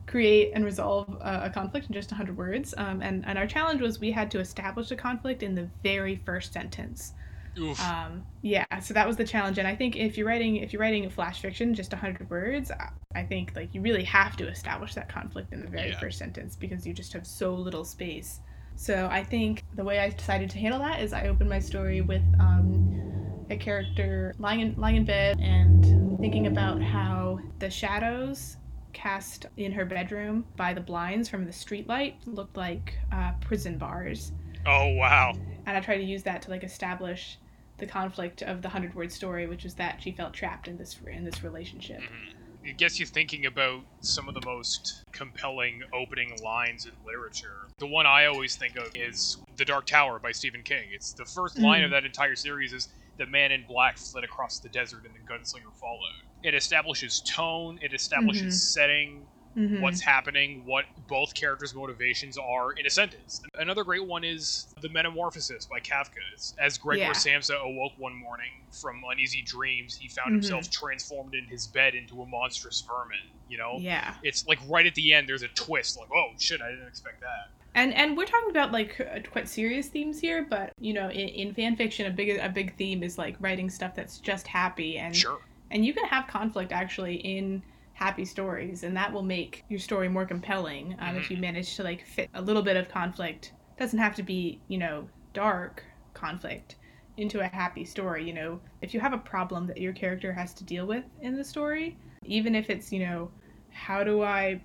create 0.05 0.51
and 0.53 0.65
resolve 0.65 1.10
a, 1.21 1.43
a 1.45 1.50
conflict 1.50 1.88
in 1.88 1.93
just 1.93 2.12
100 2.12 2.36
words. 2.38 2.74
Um, 2.77 3.01
and, 3.01 3.25
and 3.25 3.38
our 3.38 3.48
challenge 3.48 3.81
was 3.81 4.00
we 4.00 4.12
had 4.12 4.29
to 4.31 4.39
establish 4.39 4.91
a 4.91 4.95
conflict 4.95 5.43
in 5.43 5.55
the 5.55 5.69
very 5.81 6.17
first 6.25 6.51
sentence. 6.53 7.13
Oof. 7.57 7.79
Um, 7.86 8.24
yeah, 8.41 8.63
so 8.79 8.93
that 8.93 9.07
was 9.07 9.17
the 9.17 9.25
challenge. 9.25 9.57
And 9.57 9.67
I 9.67 9.75
think 9.75 9.95
if 9.98 10.17
you're 10.17 10.27
writing 10.27 10.57
if 10.57 10.71
you're 10.71 10.81
writing 10.81 11.05
a 11.05 11.10
flash 11.10 11.41
fiction, 11.41 11.74
just 11.74 11.91
100 11.91 12.29
words, 12.29 12.71
I- 12.71 12.89
I 13.13 13.24
think 13.24 13.51
like 13.57 13.75
you 13.75 13.81
really 13.81 14.05
have 14.05 14.38
to 14.38 14.48
establish 14.48 14.93
that 14.93 15.10
conflict 15.10 15.51
in 15.51 15.60
the 15.60 15.67
very 15.67 15.89
Yeah. 15.89 16.00
first 16.00 16.17
sentence 16.17 16.55
because 16.55 16.88
you 16.88 16.93
just 16.93 17.12
have 17.12 17.27
so 17.27 17.53
little 17.53 17.83
space. 17.83 18.39
So 18.81 19.07
I 19.11 19.23
think 19.23 19.63
the 19.75 19.83
way 19.83 20.00
I 20.00 20.09
decided 20.09 20.50
to 20.50 20.57
handle 20.57 20.79
that 20.79 21.01
is 21.01 21.13
I 21.13 21.27
opened 21.27 21.51
my 21.51 21.59
story 21.59 22.01
with 22.01 22.23
um, 22.39 23.45
a 23.51 23.55
character 23.55 24.33
lying 24.39 24.61
in 24.61 24.73
lying 24.75 24.95
in 24.95 25.05
bed 25.05 25.39
and 25.39 26.19
thinking 26.19 26.47
about 26.47 26.81
how 26.81 27.39
the 27.59 27.69
shadows 27.69 28.57
cast 28.91 29.45
in 29.57 29.71
her 29.71 29.85
bedroom 29.85 30.45
by 30.55 30.73
the 30.73 30.81
blinds 30.81 31.29
from 31.29 31.45
the 31.45 31.51
streetlight 31.51 32.15
looked 32.25 32.57
like 32.57 32.97
uh, 33.11 33.33
prison 33.39 33.77
bars 33.77 34.31
oh 34.65 34.88
wow 34.95 35.31
and 35.67 35.77
I 35.77 35.79
tried 35.79 35.97
to 35.97 36.03
use 36.03 36.23
that 36.23 36.41
to 36.41 36.50
like 36.50 36.63
establish 36.63 37.38
the 37.77 37.85
conflict 37.85 38.41
of 38.41 38.61
the 38.61 38.69
hundred 38.69 38.95
word 38.95 39.11
story, 39.11 39.47
which 39.47 39.63
was 39.63 39.75
that 39.75 40.01
she 40.01 40.11
felt 40.11 40.33
trapped 40.33 40.67
in 40.67 40.77
this 40.77 41.00
in 41.07 41.23
this 41.23 41.43
relationship. 41.43 42.01
Mhm. 42.01 42.40
It 42.63 42.77
gets 42.77 42.99
you 42.99 43.05
thinking 43.05 43.45
about 43.45 43.81
some 44.01 44.27
of 44.27 44.33
the 44.33 44.41
most 44.45 45.03
compelling 45.11 45.81
opening 45.93 46.37
lines 46.43 46.85
in 46.85 46.91
literature. 47.05 47.69
The 47.79 47.87
one 47.87 48.05
I 48.05 48.25
always 48.25 48.55
think 48.55 48.75
of 48.75 48.95
is 48.95 49.37
The 49.57 49.65
Dark 49.65 49.85
Tower 49.87 50.19
by 50.19 50.31
Stephen 50.31 50.63
King. 50.63 50.89
It's 50.93 51.13
the 51.13 51.25
first 51.25 51.57
line 51.57 51.81
Mm. 51.81 51.85
of 51.85 51.91
that 51.91 52.05
entire 52.05 52.35
series 52.35 52.73
is 52.73 52.87
the 53.17 53.25
man 53.25 53.51
in 53.51 53.65
black 53.67 53.97
fled 53.97 54.23
across 54.23 54.59
the 54.59 54.69
desert 54.69 55.05
and 55.05 55.13
the 55.15 55.19
gunslinger 55.19 55.73
followed. 55.79 56.23
It 56.43 56.55
establishes 56.55 57.21
tone, 57.21 57.77
it 57.81 57.93
establishes 57.93 58.55
Mhm. 58.55 58.73
setting, 58.73 59.29
Mhm. 59.55 59.81
what's 59.81 60.01
happening, 60.01 60.65
what 60.65 60.86
both 61.08 61.34
characters' 61.34 61.75
motivations 61.75 62.38
are 62.38 62.72
in 62.74 62.86
a 62.86 62.89
sentence. 62.89 63.41
Another 63.55 63.84
great 63.84 64.05
one 64.05 64.24
is 64.24 64.74
The 64.81 64.89
Metamorphosis 64.89 65.65
by 65.65 65.79
Kafka. 65.79 66.20
It's, 66.34 66.55
as 66.58 66.77
Gregor 66.77 67.01
Yeah. 67.03 67.12
Samsa 67.12 67.55
awoke 67.62 67.93
one 67.98 68.15
morning 68.15 68.51
from 68.72 69.03
uneasy 69.12 69.41
dreams, 69.41 69.96
he 69.96 70.08
found 70.08 70.29
Mhm. 70.31 70.36
himself 70.36 70.70
transformed 70.72 71.36
in 71.36 71.46
his 71.46 71.67
bed 71.67 71.96
into 71.96 72.22
a 72.22 72.25
monstrous 72.25 72.81
vermin. 72.81 73.17
You 73.50 73.58
know? 73.58 73.75
Yeah. 73.79 74.13
It's 74.24 74.48
like 74.48 74.60
right 74.70 74.86
at 74.86 74.96
the 74.96 75.13
end, 75.13 75.27
there's 75.27 75.43
a 75.43 75.50
twist. 75.50 75.98
Like, 76.00 76.10
oh 76.13 76.31
shit, 76.39 76.62
I 76.62 76.70
didn't 76.70 76.88
expect 76.88 77.20
that. 77.20 77.50
And 77.75 77.93
and 77.93 78.15
we're 78.17 78.25
talking 78.25 78.50
about 78.50 78.72
like 78.72 79.00
quite 79.31 79.48
serious 79.50 79.88
themes 79.89 80.20
here, 80.20 80.46
but 80.50 80.72
you 80.79 80.93
know, 80.93 81.10
in, 81.10 81.27
in 81.29 81.53
fan 81.53 81.75
fiction, 81.75 82.05
a 82.05 82.10
big 82.12 82.38
a 82.38 82.48
big 82.50 82.75
theme 82.77 83.01
is 83.03 83.17
like 83.17 83.36
writing 83.41 83.70
stuff 83.70 83.96
that's 83.96 84.17
just 84.20 84.46
happy, 84.48 84.98
and 84.98 85.15
Sure. 85.15 85.39
and 85.70 85.86
you 85.86 85.93
can 85.93 86.05
have 86.05 86.27
conflict 86.27 86.72
actually 86.74 87.15
in 87.15 87.62
happy 88.01 88.25
stories, 88.25 88.84
and 88.84 88.98
that 88.98 89.13
will 89.13 89.22
make 89.22 89.63
your 89.70 89.79
story 89.79 90.10
more 90.10 90.25
compelling 90.25 90.96
um, 91.00 91.15
if 91.15 91.25
Mhm. 91.25 91.29
you 91.29 91.38
manage 91.38 91.75
to 91.75 91.84
like 91.84 92.03
fit 92.03 92.27
a 92.34 92.41
little 92.41 92.63
bit 92.63 92.75
of 92.75 92.89
conflict. 92.89 93.53
doesn't 93.77 94.00
have 94.00 94.15
to 94.15 94.22
be 94.24 94.60
you 94.67 94.77
know 94.77 95.08
dark 95.34 95.84
conflict 96.13 96.75
into 97.17 97.39
a 97.39 97.48
happy 97.48 97.84
story. 97.86 98.24
You 98.27 98.34
know, 98.34 98.60
if 98.81 98.93
you 98.93 99.00
have 99.00 99.13
a 99.13 99.17
problem 99.17 99.65
that 99.67 99.79
your 99.79 99.93
character 99.93 100.31
has 100.34 100.53
to 100.55 100.63
deal 100.63 100.86
with 100.86 101.03
in 101.22 101.36
the 101.36 101.43
story, 101.43 101.98
even 102.25 102.53
if 102.55 102.70
it's 102.70 102.91
you 102.91 103.00
know, 103.05 103.31
how 103.72 104.03
do 104.03 104.22
I 104.24 104.62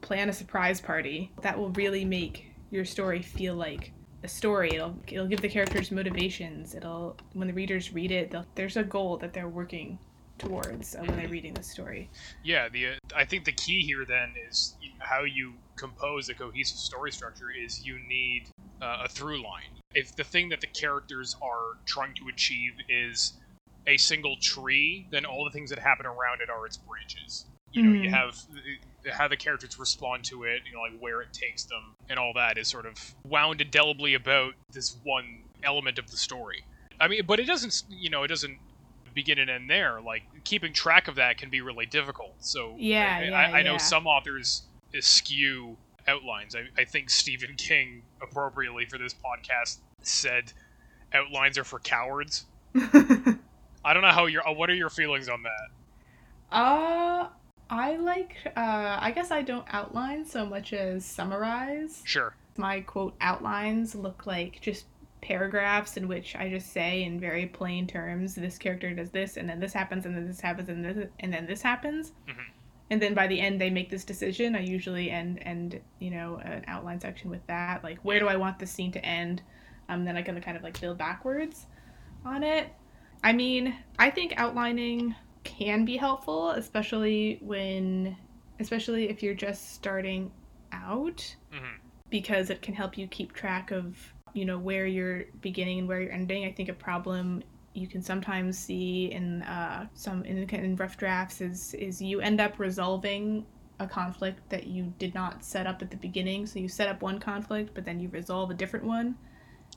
plan 0.00 0.28
a 0.28 0.32
surprise 0.32 0.80
party 0.80 1.30
that 1.42 1.58
will 1.58 1.70
really 1.70 2.04
make 2.04 2.50
your 2.70 2.84
story 2.84 3.20
feel 3.22 3.54
like 3.54 3.92
a 4.22 4.28
story 4.28 4.70
it'll 4.74 4.96
it'll 5.08 5.26
give 5.26 5.40
the 5.42 5.48
characters 5.48 5.90
motivations 5.90 6.74
it'll 6.74 7.16
when 7.34 7.46
the 7.48 7.52
readers 7.54 7.92
read 7.92 8.10
it 8.10 8.30
they'll- 8.30 8.46
there's 8.54 8.76
a 8.78 8.82
goal 8.84 9.16
that 9.18 9.32
they're 9.34 9.48
working 9.48 9.98
towards 10.38 10.94
uh, 10.94 11.00
when 11.00 11.16
they're 11.16 11.28
reading 11.28 11.54
the 11.54 11.62
story 11.62 12.08
Yeah, 12.42 12.68
the 12.68 12.86
uh, 12.86 12.92
I 13.16 13.24
think 13.24 13.44
the 13.44 13.52
key 13.52 13.80
here 13.82 14.04
then 14.06 14.34
is 14.48 14.74
how 14.98 15.22
you 15.24 15.54
compose 15.76 16.28
a 16.28 16.34
cohesive 16.34 16.78
story 16.78 17.12
structure 17.12 17.48
is 17.50 17.84
you 17.84 17.98
need 18.08 18.44
uh, 18.82 19.02
a 19.04 19.08
through 19.08 19.42
line. 19.42 19.72
If 19.94 20.16
the 20.16 20.24
thing 20.24 20.48
that 20.48 20.60
the 20.60 20.66
characters 20.66 21.36
are 21.42 21.78
trying 21.86 22.14
to 22.14 22.28
achieve 22.32 22.72
is 22.88 23.34
a 23.86 23.96
single 23.96 24.36
tree, 24.40 25.06
then 25.10 25.24
all 25.24 25.44
the 25.44 25.50
things 25.50 25.70
that 25.70 25.78
happen 25.78 26.06
around 26.06 26.40
it 26.42 26.50
are 26.50 26.66
its 26.66 26.78
branches. 26.78 27.46
You 27.72 27.82
know, 27.82 27.92
you 27.92 28.08
Mhm. 28.08 28.12
have 28.12 28.34
uh, 29.08 29.12
how 29.12 29.28
the 29.28 29.36
characters 29.36 29.78
respond 29.78 30.24
to 30.26 30.44
it, 30.44 30.62
you 30.66 30.72
know, 30.72 30.80
like 30.80 30.98
where 31.00 31.20
it 31.20 31.32
takes 31.32 31.64
them, 31.64 31.94
and 32.08 32.18
all 32.18 32.32
that 32.34 32.56
is 32.56 32.68
sort 32.68 32.86
of 32.86 33.14
wound 33.24 33.60
indelibly 33.60 34.14
about 34.14 34.54
this 34.72 34.96
one 35.02 35.44
element 35.62 35.98
of 35.98 36.10
the 36.10 36.16
story. 36.16 36.64
I 37.00 37.08
mean, 37.08 37.26
but 37.26 37.40
it 37.40 37.44
doesn't, 37.46 37.82
you 37.88 38.10
know, 38.10 38.22
it 38.22 38.28
doesn't 38.28 38.58
begin 39.14 39.38
and 39.38 39.48
end 39.50 39.70
there. 39.70 40.00
Like 40.00 40.22
keeping 40.44 40.72
track 40.72 41.08
of 41.08 41.14
that 41.16 41.38
can 41.38 41.50
be 41.50 41.60
really 41.60 41.86
difficult. 41.86 42.34
So 42.40 42.74
Yeah, 42.78 43.16
I, 43.20 43.22
yeah, 43.24 43.36
I, 43.38 43.58
I 43.58 43.62
know 43.62 43.72
yeah. 43.72 43.78
some 43.78 44.06
authors 44.06 44.62
eschew 44.94 45.76
outlines. 46.06 46.54
I, 46.54 46.64
I 46.80 46.84
think 46.84 47.10
Stephen 47.10 47.54
King 47.56 48.02
appropriately 48.22 48.84
for 48.86 48.98
this 48.98 49.14
podcast 49.14 49.78
said 50.02 50.52
outlines 51.12 51.56
are 51.58 51.64
for 51.64 51.78
cowards. 51.78 52.44
I 53.84 53.92
don't 53.92 54.02
know 54.02 54.08
how 54.10 54.26
your 54.26 54.42
what 54.54 54.70
are 54.70 54.74
your 54.74 54.90
feelings 54.90 55.28
on 55.28 55.42
that? 55.42 56.56
uh 56.56 57.26
i 57.70 57.96
like 57.96 58.36
uh 58.56 58.98
i 59.00 59.10
guess 59.10 59.30
i 59.30 59.40
don't 59.40 59.66
outline 59.72 60.24
so 60.24 60.44
much 60.44 60.72
as 60.74 61.04
summarize 61.04 62.02
Sure. 62.04 62.34
my 62.58 62.80
quote 62.82 63.14
outlines 63.22 63.94
look 63.94 64.26
like 64.26 64.60
just 64.60 64.84
paragraphs 65.24 65.96
in 65.96 66.06
which 66.06 66.36
I 66.36 66.48
just 66.50 66.72
say 66.72 67.02
in 67.02 67.18
very 67.18 67.46
plain 67.46 67.86
terms 67.86 68.34
this 68.34 68.58
character 68.58 68.92
does 68.94 69.10
this 69.10 69.36
and 69.38 69.48
then 69.48 69.58
this 69.58 69.72
happens 69.72 70.04
and 70.06 70.14
then 70.14 70.26
this 70.26 70.40
happens 70.40 70.68
and 70.68 70.84
this 70.84 71.08
and 71.20 71.32
then 71.32 71.46
this 71.46 71.62
happens. 71.62 72.12
Mhm. 72.28 72.44
And 72.90 73.00
then 73.02 73.14
by 73.14 73.26
the 73.26 73.40
end 73.40 73.60
they 73.60 73.70
make 73.70 73.88
this 73.90 74.04
decision. 74.04 74.54
I 74.54 74.60
usually 74.60 75.10
end 75.10 75.38
end, 75.42 75.80
you 75.98 76.10
know, 76.10 76.36
an 76.44 76.64
outline 76.68 77.00
section 77.00 77.30
with 77.30 77.44
that. 77.46 77.82
Like 77.82 77.98
where 78.04 78.20
do 78.20 78.28
I 78.28 78.36
want 78.36 78.58
this 78.58 78.70
scene 78.70 78.92
to 78.92 79.04
end? 79.04 79.42
Um 79.88 80.04
then 80.04 80.16
I 80.16 80.22
can 80.22 80.40
kind 80.40 80.56
of 80.56 80.62
like 80.62 80.78
build 80.80 80.98
backwards 80.98 81.66
on 82.24 82.42
it. 82.44 82.68
I 83.22 83.32
mean, 83.32 83.74
I 83.98 84.10
think 84.10 84.34
outlining 84.36 85.14
can 85.42 85.84
be 85.86 85.96
helpful, 85.96 86.50
especially 86.50 87.38
when 87.40 88.16
especially 88.60 89.08
if 89.08 89.22
you're 89.22 89.34
just 89.34 89.72
starting 89.72 90.30
out 90.70 91.34
hmm 91.50 91.76
because 92.10 92.48
it 92.50 92.62
can 92.62 92.74
help 92.74 92.96
you 92.96 93.08
keep 93.08 93.32
track 93.32 93.72
of 93.72 94.13
you 94.34 94.44
know 94.44 94.58
where 94.58 94.86
you're 94.86 95.24
beginning 95.40 95.80
and 95.80 95.88
where 95.88 96.00
you're 96.00 96.12
ending. 96.12 96.44
I 96.44 96.52
think 96.52 96.68
a 96.68 96.74
problem 96.74 97.42
you 97.72 97.86
can 97.88 98.02
sometimes 98.02 98.58
see 98.58 99.06
in 99.06 99.42
uh, 99.42 99.86
some 99.94 100.24
in, 100.24 100.48
in 100.50 100.76
rough 100.76 100.96
drafts 100.96 101.40
is 101.40 101.74
is 101.74 102.00
you 102.00 102.20
end 102.20 102.40
up 102.40 102.58
resolving 102.58 103.46
a 103.80 103.86
conflict 103.86 104.38
that 104.50 104.68
you 104.68 104.92
did 104.98 105.14
not 105.14 105.44
set 105.44 105.66
up 105.66 105.82
at 105.82 105.90
the 105.90 105.96
beginning. 105.96 106.46
So 106.46 106.58
you 106.58 106.68
set 106.68 106.88
up 106.88 107.02
one 107.02 107.18
conflict 107.18 107.70
but 107.74 107.84
then 107.84 107.98
you 107.98 108.08
resolve 108.08 108.50
a 108.50 108.54
different 108.54 108.84
one. 108.84 109.16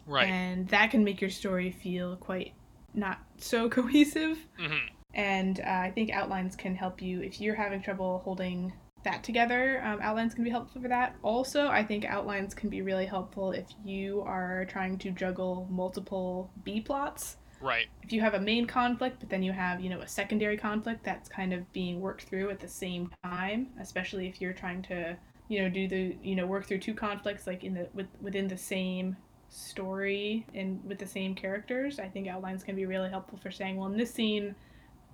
Right. 0.05 0.29
and 0.29 0.69
that 0.69 0.91
can 0.91 1.03
make 1.03 1.19
your 1.19 1.29
story 1.29 1.69
feel 1.69 2.15
quite 2.15 2.53
not 2.93 3.19
so 3.37 3.67
cohesive. 3.77 4.37
Hmm 4.57 4.87
and 5.17 5.59
uh, 5.61 5.63
I 5.69 5.91
think 5.93 6.11
outlines 6.11 6.55
can 6.55 6.75
help 6.75 7.01
you 7.01 7.21
if 7.21 7.41
you're 7.41 7.55
having 7.55 7.81
trouble 7.81 8.21
holding 8.23 8.71
that 9.07 9.23
together. 9.23 9.81
Um, 9.83 9.99
outlines 10.01 10.33
can 10.33 10.43
be 10.43 10.49
helpful 10.49 10.81
for 10.81 10.87
that. 10.89 11.15
Also, 11.23 11.67
I 11.67 11.83
think 11.83 12.05
outlines 12.05 12.53
can 12.53 12.69
be 12.69 12.81
really 12.81 13.05
helpful 13.05 13.51
if 13.51 13.65
you 13.83 14.21
are 14.21 14.65
trying 14.65 14.97
to 14.99 15.11
juggle 15.11 15.67
multiple 15.71 16.51
B 16.63 16.81
plots. 16.81 17.37
Right. 17.61 17.87
If 18.03 18.11
you 18.11 18.21
have 18.21 18.35
a 18.35 18.39
main 18.39 18.67
conflict, 18.67 19.19
but 19.19 19.29
then 19.29 19.41
you 19.41 19.51
have 19.51 19.79
you 19.81 19.89
know 19.89 20.01
a 20.01 20.07
secondary 20.07 20.57
conflict 20.57 21.03
that's 21.03 21.29
kind 21.29 21.53
of 21.53 21.71
being 21.73 22.01
worked 22.01 22.23
through 22.23 22.49
at 22.49 22.59
the 22.59 22.67
same 22.67 23.09
time, 23.23 23.67
especially 23.79 24.27
if 24.27 24.41
you're 24.41 24.53
trying 24.53 24.81
to 24.83 25.17
you 25.47 25.63
know 25.63 25.69
do 25.69 25.87
the 25.87 26.15
you 26.21 26.35
know 26.35 26.45
work 26.45 26.65
through 26.65 26.79
two 26.79 26.93
conflicts 26.93 27.47
like 27.47 27.63
in 27.63 27.73
the 27.73 27.87
with, 27.93 28.07
within 28.21 28.47
the 28.47 28.57
same 28.57 29.15
story 29.49 30.45
and 30.53 30.83
with 30.83 30.99
the 30.99 31.07
same 31.07 31.33
characters 31.33 31.99
i 31.99 32.07
think 32.07 32.27
outlines 32.27 32.65
can 32.65 32.75
be 32.75 32.85
really 32.85 33.09
helpful 33.09 33.39
for 33.41 33.49
saying 33.49 33.77
well 33.77 33.87
in 33.87 33.97
this 33.97 34.13
scene 34.13 34.53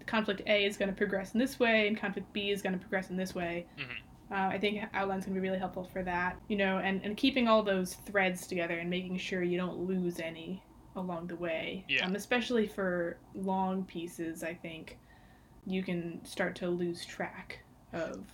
conflict 0.06 0.42
a 0.48 0.66
is 0.66 0.78
going 0.78 0.90
to 0.90 0.96
progress 0.96 1.34
in 1.34 1.40
this 1.40 1.60
way 1.60 1.88
and 1.88 1.98
conflict 1.98 2.32
b 2.34 2.52
is 2.52 2.62
going 2.62 2.74
to 2.74 2.80
progress 2.80 3.10
in 3.10 3.18
this 3.18 3.34
way 3.36 3.66
Mhm. 3.78 3.86
uh, 4.32 4.50
i 4.54 4.58
think 4.58 4.84
outlines 4.94 5.24
can 5.26 5.34
be 5.34 5.40
really 5.40 5.58
helpful 5.60 5.84
for 5.86 6.04
that 6.04 6.38
you 6.48 6.56
know 6.58 6.78
and, 6.80 7.02
and 7.04 7.18
keeping 7.18 7.48
all 7.48 7.64
those 7.64 7.96
threads 8.06 8.48
together 8.48 8.78
and 8.80 8.90
making 8.90 9.18
sure 9.18 9.44
you 9.44 9.58
don't 9.58 9.78
lose 9.80 10.20
any 10.20 10.62
along 10.96 11.28
the 11.28 11.36
way 11.36 11.84
Yeah. 11.88 12.06
um, 12.06 12.16
especially 12.16 12.68
for 12.68 13.18
long 13.34 13.84
pieces 13.86 14.44
i 14.44 14.54
think 14.54 14.98
you 15.66 15.82
can 15.84 16.24
start 16.26 16.56
to 16.58 16.68
lose 16.70 17.06
track 17.06 17.60
of 17.94 18.26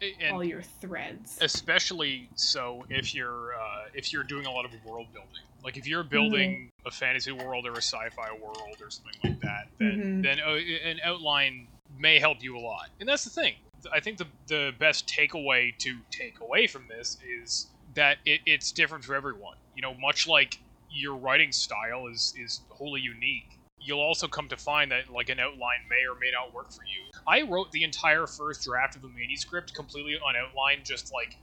And 0.00 0.32
all 0.34 0.44
your 0.44 0.62
threads. 0.62 1.38
especially 1.40 2.30
so 2.34 2.84
if 2.88 3.14
you're 3.14 3.52
uh, 3.54 3.88
if 3.94 4.12
you're 4.12 4.24
doing 4.24 4.46
a 4.46 4.50
lot 4.50 4.64
of 4.64 4.72
world 4.84 5.06
building. 5.12 5.30
Like 5.62 5.76
if 5.76 5.86
you're 5.86 6.04
building 6.04 6.70
a 6.86 6.90
fantasy 6.90 7.32
world 7.32 7.66
or 7.66 7.72
a 7.72 7.82
sci-fi 7.82 8.30
world 8.42 8.78
or 8.80 8.90
something 8.90 9.20
like 9.22 9.38
that 9.40 9.64
then 9.78 9.98
Mhm. 9.98 10.22
then 10.22 10.40
uh, 10.40 10.88
an 10.88 11.00
outline 11.04 11.68
may 11.98 12.18
help 12.18 12.42
you 12.42 12.56
a 12.56 12.60
lot. 12.60 12.88
And 12.98 13.08
that's 13.08 13.24
the 13.24 13.30
thing. 13.30 13.54
I 13.92 14.00
think 14.00 14.18
the, 14.18 14.26
the 14.46 14.72
best 14.78 15.08
takeaway 15.08 15.76
to 15.78 16.00
take 16.10 16.40
away 16.40 16.66
from 16.66 16.86
this 16.88 17.16
is 17.22 17.66
that 17.94 18.18
it, 18.26 18.40
it's 18.46 18.72
different 18.72 19.04
for 19.04 19.14
everyone. 19.14 19.56
You 19.74 19.82
know 19.82 19.94
much 19.94 20.26
like 20.26 20.58
your 20.88 21.16
writing 21.16 21.52
style 21.52 22.06
is 22.06 22.32
is 22.36 22.62
wholly 22.70 23.00
unique 23.00 23.44
you'll 23.82 24.00
also 24.00 24.28
come 24.28 24.46
to 24.48 24.56
find 24.58 24.90
that 24.90 25.08
like 25.08 25.30
an 25.30 25.40
outline 25.40 25.78
may 25.88 26.04
or 26.06 26.14
may 26.20 26.30
not 26.32 26.52
work 26.52 26.70
for 26.70 26.82
you 26.84 27.09
i 27.26 27.42
wrote 27.42 27.70
the 27.72 27.82
entire 27.84 28.26
first 28.26 28.64
draft 28.64 28.96
of 28.96 29.04
a 29.04 29.08
manuscript 29.08 29.72
completely 29.74 30.14
on 30.26 30.34
outline 30.36 30.82
just 30.84 31.12
like 31.12 31.36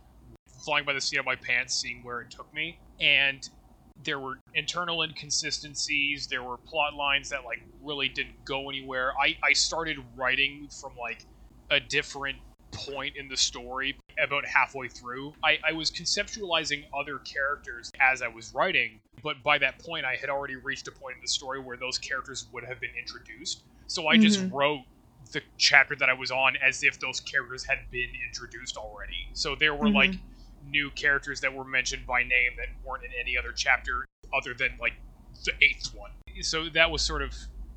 flying 0.65 0.85
by 0.85 0.93
the 0.93 1.01
seat 1.01 1.17
of 1.17 1.25
my 1.25 1.35
pants 1.35 1.75
seeing 1.75 2.03
where 2.03 2.21
it 2.21 2.29
took 2.31 2.51
me. 2.53 2.79
And 2.99 3.47
there 4.03 4.19
were 4.19 4.39
internal 4.53 5.01
inconsistencies. 5.01 6.27
There 6.27 6.43
were 6.43 6.57
plot 6.57 6.93
lines 6.93 7.29
that 7.29 7.45
like 7.45 7.59
really 7.81 8.09
didn't 8.09 8.43
go 8.45 8.69
anywhere. 8.69 9.11
I 9.21 9.35
i 9.43 9.53
started 9.53 9.97
writing 10.15 10.67
from 10.81 10.91
like 10.99 11.25
a 11.69 11.79
different 11.79 12.37
point 12.73 13.15
in 13.15 13.27
the 13.27 13.37
story 13.37 13.97
about 14.23 14.45
halfway 14.45 14.87
through. 14.89 15.33
I 15.43 15.57
i 15.67 15.71
was 15.73 15.91
conceptualizing 15.91 16.83
other 16.99 17.19
characters 17.19 17.91
as 18.01 18.21
i 18.21 18.27
was 18.27 18.53
writing 18.53 18.99
but 19.23 19.41
by 19.43 19.57
that 19.59 19.79
point 19.79 20.05
i 20.05 20.15
had 20.15 20.29
already 20.29 20.55
reached 20.55 20.87
a 20.87 20.91
point 20.91 21.15
in 21.15 21.21
the 21.21 21.27
story 21.27 21.59
where 21.59 21.77
those 21.77 21.97
characters 21.97 22.47
would 22.51 22.63
have 22.65 22.79
been 22.79 22.91
introduced. 22.99 23.63
So 23.87 24.07
i 24.07 24.17
just 24.17 24.39
Mhm. 24.39 24.51
wrote 24.51 24.81
the 25.29 25.41
chapter 25.57 25.95
that 25.95 26.09
i 26.09 26.13
was 26.13 26.31
on 26.31 26.55
as 26.57 26.83
if 26.83 26.99
those 26.99 27.19
characters 27.19 27.63
had 27.65 27.79
been 27.91 28.09
introduced 28.27 28.77
already 28.77 29.27
so 29.33 29.55
there 29.55 29.73
were 29.75 29.87
Mhm. 29.87 29.93
like 29.95 30.13
new 30.69 30.89
characters 30.91 31.39
that 31.41 31.53
were 31.53 31.63
mentioned 31.63 32.05
by 32.05 32.23
name 32.23 32.51
that 32.57 32.67
weren't 32.85 33.03
in 33.03 33.11
any 33.19 33.37
other 33.37 33.51
chapter 33.53 34.05
other 34.33 34.53
than 34.53 34.77
like 34.81 34.93
the 35.45 35.53
eighth 35.61 35.93
one. 35.93 36.11
So 36.41 36.67
that 36.69 36.91
was 36.91 37.01
sort 37.01 37.21
of 37.21 37.33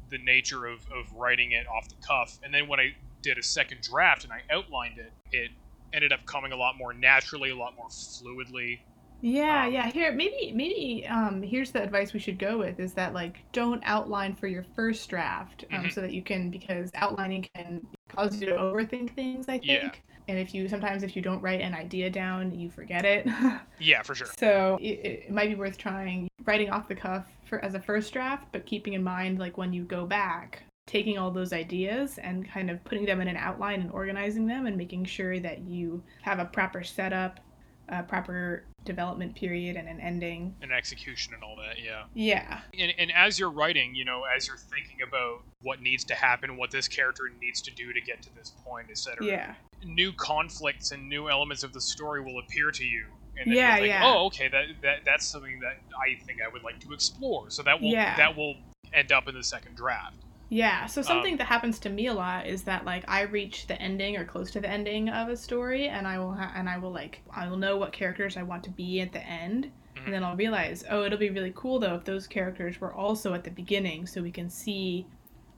the 0.09 0.19
nature 0.19 0.67
of, 0.67 0.81
of 0.91 1.13
writing 1.13 1.53
it 1.53 1.67
off 1.69 1.89
the 1.89 1.95
cuff. 2.05 2.41
And 2.43 2.53
then 2.53 2.67
when 2.67 2.81
I 2.81 2.95
did 3.23 3.39
a 3.39 3.43
second 3.45 3.83
draft 3.83 4.25
and 4.25 4.33
I 4.33 4.41
outlined 4.51 4.99
it, 4.99 5.13
it 5.31 5.53
ended 5.93 6.13
up 6.13 6.27
coming 6.27 6.51
a 6.51 6.57
lot 6.57 6.77
more 6.77 6.93
naturally, 6.93 7.51
a 7.51 7.57
lot 7.57 7.77
more 7.77 7.89
fluidly. 7.91 8.81
Yeah, 9.23 9.67
Um, 9.67 9.73
yeah. 9.73 9.91
Here, 9.91 10.13
maybe, 10.13 10.53
maybe. 10.55 11.07
Um, 11.07 11.43
here's 11.43 11.71
the 11.73 11.83
advice 11.83 12.13
we 12.13 12.21
should 12.21 12.39
go 12.39 12.59
with: 12.59 12.81
is 12.81 12.95
that 12.95 13.13
like 13.13 13.39
don't 13.53 13.83
outline 13.85 14.35
for 14.35 14.47
your 14.47 14.63
first 14.63 15.09
draft, 15.11 15.65
um, 15.73 15.85
Mhm. 15.85 15.93
so 15.93 16.01
that 16.01 16.13
you 16.13 16.23
can 16.23 16.51
because 16.51 16.91
outlining 16.95 17.47
can 17.55 17.87
cause 18.09 18.41
you 18.41 18.47
to 18.47 18.57
overthink 18.57 19.15
things. 19.15 19.49
I 19.49 19.59
think. 19.59 19.67
Yeah. 19.67 19.91
And 20.29 20.39
if 20.39 20.55
you 20.55 20.69
sometimes 20.69 21.03
if 21.03 21.17
you 21.17 21.23
don't 21.23 21.41
write 21.43 21.61
an 21.61 21.75
idea 21.75 22.09
down, 22.11 22.59
you 22.59 22.71
forget 22.71 23.05
it. 23.05 23.27
Yeah, 23.79 24.03
for 24.03 24.15
sure. 24.15 24.29
So 24.39 24.79
it, 24.81 25.05
it 25.27 25.31
might 25.31 25.49
be 25.49 25.55
worth 25.55 25.77
trying 25.79 26.29
writing 26.45 26.71
off 26.71 26.89
the 26.89 26.95
cuff 26.95 27.27
for 27.47 27.63
as 27.65 27.75
a 27.75 27.81
first 27.81 28.13
draft, 28.13 28.49
but 28.53 28.65
keeping 28.67 28.93
in 28.95 29.03
mind 29.03 29.39
like 29.39 29.59
when 29.59 29.73
you 29.73 29.85
go 29.85 30.07
back, 30.07 30.63
taking 30.87 31.19
all 31.19 31.31
those 31.31 31.53
ideas 31.53 32.19
and 32.19 32.49
kind 32.49 32.71
of 32.71 32.83
putting 32.85 33.07
them 33.07 33.21
in 33.21 33.29
an 33.29 33.37
outline 33.37 33.81
and 33.81 33.91
organizing 33.93 34.47
them 34.47 34.67
and 34.67 34.77
making 34.77 35.05
sure 35.05 35.41
that 35.41 35.61
you 35.61 36.03
have 36.23 36.39
a 36.39 36.45
proper 36.45 36.83
setup, 36.85 37.41
a 37.89 38.03
proper 38.03 38.65
development 38.85 39.35
period 39.35 39.77
and 39.77 39.89
an 39.89 40.01
ending. 40.01 40.55
And 40.63 40.73
execution 40.73 41.35
and 41.35 41.43
all 41.43 41.57
that, 41.57 41.83
yeah. 41.83 42.05
Yeah. 42.15 42.61
And, 42.79 42.93
and 42.99 43.13
as 43.13 43.39
you're 43.39 43.51
writing, 43.51 43.95
you 43.95 44.05
know, 44.05 44.23
as 44.37 44.47
you're 44.47 44.57
thinking 44.57 44.99
about 45.07 45.43
what 45.63 45.81
needs 45.81 46.05
to 46.05 46.15
happen, 46.15 46.57
what 46.57 46.71
this 46.71 46.89
character 46.89 47.25
needs 47.41 47.61
to 47.63 47.71
do 47.71 47.93
to 47.93 48.01
get 48.01 48.23
to 48.23 48.35
this 48.35 48.53
point, 48.65 48.89
etc. 48.91 49.25
Yeah. 49.27 49.55
New 49.85 50.13
conflicts 50.13 50.93
and 50.93 51.09
new 51.09 51.29
elements 51.29 51.63
of 51.63 51.73
the 51.73 51.81
story 51.81 52.23
will 52.23 52.39
appear 52.39 52.71
to 52.71 52.85
you. 52.85 53.07
And 53.39 53.51
then 53.51 53.57
Yeah, 53.57 53.77
think, 53.77 53.89
yeah. 53.89 54.03
oh, 54.05 54.27
okay, 54.27 54.49
that, 54.49 54.65
that 54.83 54.97
that's 55.07 55.27
something 55.27 55.61
that 55.61 55.79
I 55.97 56.23
think 56.25 56.41
I 56.47 56.53
would 56.53 56.63
like 56.63 56.81
to 56.81 56.93
explore. 56.93 57.49
So 57.51 57.63
that 57.63 57.81
will 57.81 57.91
Yeah. 57.91 58.17
that 58.17 58.37
will 58.37 58.57
end 58.93 59.13
up 59.13 59.29
in 59.29 59.35
the 59.35 59.45
second 59.45 59.77
draft. 59.77 60.17
Yeah, 60.53 60.87
so 60.87 61.01
something 61.01 61.35
Um, 61.35 61.39
that 61.39 61.47
happens 61.47 61.79
to 61.79 61.89
me 61.91 62.09
a 62.09 62.13
lot 62.15 62.47
is 62.47 62.65
that 62.65 62.85
like 62.85 63.09
I 63.09 63.23
reach 63.23 63.69
the 63.69 63.81
ending 63.81 64.17
or 64.17 64.25
close 64.25 64.51
to 64.51 64.61
the 64.61 64.69
ending 64.69 65.09
of 65.09 65.29
a 65.29 65.37
story, 65.37 65.89
and 65.89 66.07
I 66.09 66.19
will 66.19 66.35
ha- 66.35 66.53
and 66.57 66.69
I 66.69 66.77
will 66.77 66.91
like 66.91 67.23
I 67.35 67.49
will 67.49 67.57
know 67.57 67.77
what 67.77 67.93
characters 67.93 68.37
I 68.37 68.43
want 68.43 68.65
to 68.65 68.71
be 68.71 69.01
at 69.01 69.13
the 69.13 69.25
end, 69.25 69.71
Mhm. 69.97 70.05
and 70.07 70.13
then 70.15 70.25
I'll 70.25 70.37
realize 70.37 70.85
oh 70.91 71.05
it'll 71.05 71.19
be 71.19 71.31
really 71.31 71.53
cool 71.55 71.79
though 71.79 71.95
if 71.95 72.05
those 72.05 72.27
characters 72.27 72.81
were 72.81 72.93
also 72.93 73.33
at 73.33 73.45
the 73.45 73.51
beginning, 73.53 74.07
so 74.07 74.23
we 74.23 74.33
can 74.33 74.51
see 74.51 75.07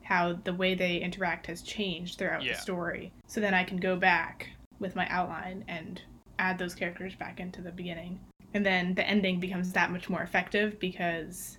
how 0.02 0.34
the 0.34 0.52
way 0.52 0.74
they 0.74 0.98
interact 0.98 1.46
has 1.46 1.62
changed 1.62 2.18
throughout 2.18 2.42
Yeah. 2.42 2.52
the 2.52 2.58
story. 2.60 3.12
So 3.26 3.40
then 3.40 3.54
I 3.54 3.64
can 3.64 3.78
go 3.78 3.96
back 3.96 4.50
with 4.78 4.94
my 4.94 5.06
outline 5.08 5.64
and 5.68 6.02
add 6.38 6.58
those 6.58 6.74
characters 6.74 7.14
back 7.14 7.40
into 7.40 7.62
the 7.62 7.72
beginning, 7.72 8.20
and 8.52 8.66
then 8.66 8.94
the 8.94 9.08
ending 9.08 9.40
becomes 9.40 9.72
that 9.72 9.90
much 9.90 10.10
more 10.10 10.22
effective 10.22 10.78
because 10.78 11.56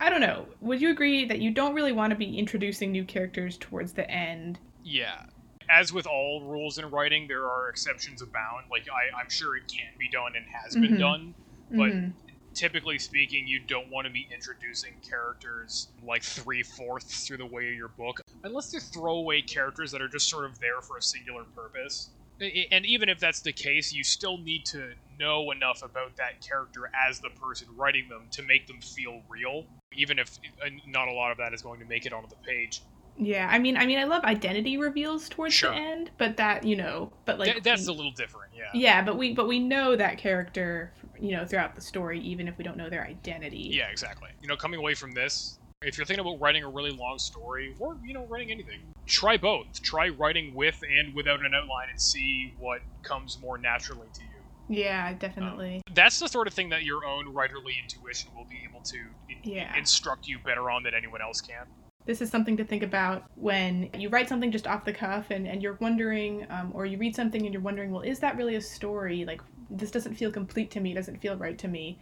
I 0.00 0.10
don't 0.10 0.20
know. 0.20 0.46
Would 0.60 0.80
you 0.80 0.90
agree 0.90 1.24
that 1.26 1.40
you 1.40 1.50
don't 1.50 1.74
really 1.74 1.92
want 1.92 2.10
to 2.10 2.16
be 2.16 2.38
introducing 2.38 2.92
new 2.92 3.04
characters 3.04 3.56
towards 3.56 3.92
the 3.94 4.08
end? 4.10 4.58
Yeah. 4.84 5.24
As 5.70 5.92
with 5.92 6.06
all 6.06 6.42
rules 6.42 6.78
in 6.78 6.90
writing, 6.90 7.26
there 7.28 7.44
are 7.46 7.68
exceptions 7.70 8.22
abound. 8.22 8.66
Like 8.70 8.86
I, 8.88 9.18
I'm 9.20 9.30
sure 9.30 9.56
it 9.56 9.64
can 9.68 9.88
be 9.98 10.08
done 10.10 10.32
and 10.36 10.44
has 10.46 10.74
been 10.74 10.94
Mhm. 10.94 10.98
done. 10.98 11.34
But 11.70 11.92
Mhm. 11.92 12.12
typically 12.54 12.98
speaking, 12.98 13.46
you 13.48 13.58
don't 13.58 13.90
want 13.90 14.06
to 14.06 14.12
be 14.12 14.28
introducing 14.32 14.92
characters 15.00 15.88
like 16.02 16.22
three 16.22 16.62
fourths 16.62 17.26
through 17.26 17.38
the 17.38 17.46
way 17.46 17.68
of 17.68 17.74
your 17.74 17.88
book, 17.88 18.20
unless 18.44 18.70
they're 18.70 18.80
throwaway 18.80 19.42
characters 19.42 19.90
that 19.92 20.00
are 20.00 20.08
just 20.08 20.28
sort 20.28 20.44
of 20.44 20.58
there 20.60 20.80
for 20.82 20.98
a 20.98 21.02
singular 21.02 21.44
purpose. 21.44 22.10
And 22.38 22.84
even 22.84 23.08
if 23.08 23.18
that's 23.18 23.40
the 23.40 23.52
case, 23.52 23.92
you 23.92 24.04
still 24.04 24.36
need 24.36 24.66
to 24.66 24.94
know 25.18 25.50
enough 25.50 25.82
about 25.82 26.16
that 26.16 26.40
character 26.46 26.90
as 26.94 27.18
the 27.20 27.30
person 27.30 27.66
writing 27.74 28.08
them 28.10 28.28
to 28.32 28.42
make 28.42 28.66
them 28.66 28.80
feel 28.82 29.22
real, 29.28 29.64
even 29.94 30.18
if 30.18 30.38
uh, 30.64 30.68
not 30.86 31.08
a 31.08 31.12
lot 31.12 31.30
of 31.30 31.38
that 31.38 31.52
is 31.52 31.62
going 31.62 31.80
to 31.80 31.86
make 31.86 32.06
it 32.06 32.12
onto 32.12 32.28
the 32.28 32.36
page. 32.46 32.82
yeah, 33.18 33.48
I 33.50 33.58
mean, 33.58 33.76
I 33.76 33.86
mean, 33.86 33.98
I 33.98 34.04
love 34.04 34.24
identity 34.24 34.76
reveals 34.76 35.28
towards 35.28 35.54
Sure. 35.54 35.70
the 35.70 35.76
end, 35.76 36.10
but 36.18 36.36
that 36.36 36.64
you 36.64 36.76
know, 36.76 37.12
but 37.24 37.38
like 37.38 37.52
Th- 37.52 37.62
that's 37.62 37.86
we- 37.86 37.92
a 37.92 37.96
little 37.96 38.12
different, 38.12 38.52
yeah. 38.54 38.64
yeah, 38.74 39.02
but 39.04 39.16
we 39.16 39.32
but 39.34 39.48
we 39.48 39.58
know 39.58 39.96
that 39.96 40.18
character, 40.18 40.92
you 41.18 41.32
know, 41.32 41.46
throughout 41.46 41.74
the 41.74 41.80
story, 41.80 42.20
even 42.20 42.48
if 42.48 42.58
we 42.58 42.64
don't 42.64 42.76
know 42.76 42.90
their 42.90 43.04
identity. 43.06 43.70
Yeah, 43.72 43.88
exactly. 43.88 44.28
You 44.42 44.48
know, 44.48 44.56
coming 44.56 44.78
away 44.80 44.94
from 44.94 45.12
this, 45.12 45.58
if 45.82 45.96
you're 45.96 46.06
thinking 46.06 46.24
about 46.26 46.40
writing 46.40 46.64
a 46.64 46.68
really 46.68 46.90
long 46.90 47.18
story, 47.18 47.74
or 47.78 47.96
you 48.04 48.12
know, 48.12 48.26
writing 48.26 48.50
anything, 48.50 48.80
try 49.06 49.36
both. 49.36 49.66
Try 49.82 50.08
writing 50.08 50.54
with 50.54 50.78
and 50.82 51.14
without 51.14 51.40
an 51.44 51.54
outline, 51.54 51.88
and 51.90 52.00
see 52.00 52.54
what 52.58 52.80
comes 53.02 53.38
more 53.40 53.56
naturally 53.56 54.08
to 54.14 54.22
you. 54.22 54.28
Yeah, 54.68 55.12
definitely. 55.14 55.82
That's 55.94 56.18
the 56.18 56.28
sort 56.28 56.46
of 56.46 56.54
thing 56.54 56.68
that 56.70 56.84
your 56.84 57.04
own 57.04 57.32
writerly 57.32 57.80
intuition 57.82 58.30
will 58.36 58.44
be 58.46 58.60
able 58.68 58.80
to 58.82 58.96
in- 59.28 59.38
Yeah. 59.42 59.76
instruct 59.76 60.26
you 60.26 60.38
better 60.38 60.70
on 60.70 60.82
than 60.82 60.94
anyone 60.94 61.22
else 61.22 61.40
can. 61.40 61.66
this 62.04 62.20
is 62.22 62.30
something 62.30 62.56
to 62.56 62.64
think 62.64 62.84
about 62.84 63.24
when 63.34 63.90
you 63.98 64.08
write 64.08 64.28
something 64.28 64.52
just 64.52 64.68
off 64.68 64.84
the 64.84 64.92
cuff 64.92 65.30
and, 65.32 65.48
and 65.48 65.60
you're 65.60 65.76
wondering 65.80 66.46
um, 66.50 66.70
or 66.72 66.86
you 66.86 66.96
read 66.98 67.16
something 67.16 67.44
and 67.44 67.52
you're 67.52 67.60
wondering 67.60 67.90
well 67.90 68.02
is 68.02 68.20
that 68.20 68.36
really 68.36 68.54
a 68.54 68.60
story 68.60 69.24
like 69.24 69.40
this 69.70 69.90
doesn't 69.90 70.14
feel 70.14 70.30
complete 70.30 70.70
to 70.70 70.78
me 70.78 70.94
doesn't 70.94 71.20
feel 71.20 71.36
right 71.36 71.58
to 71.58 71.66
me 71.66 71.98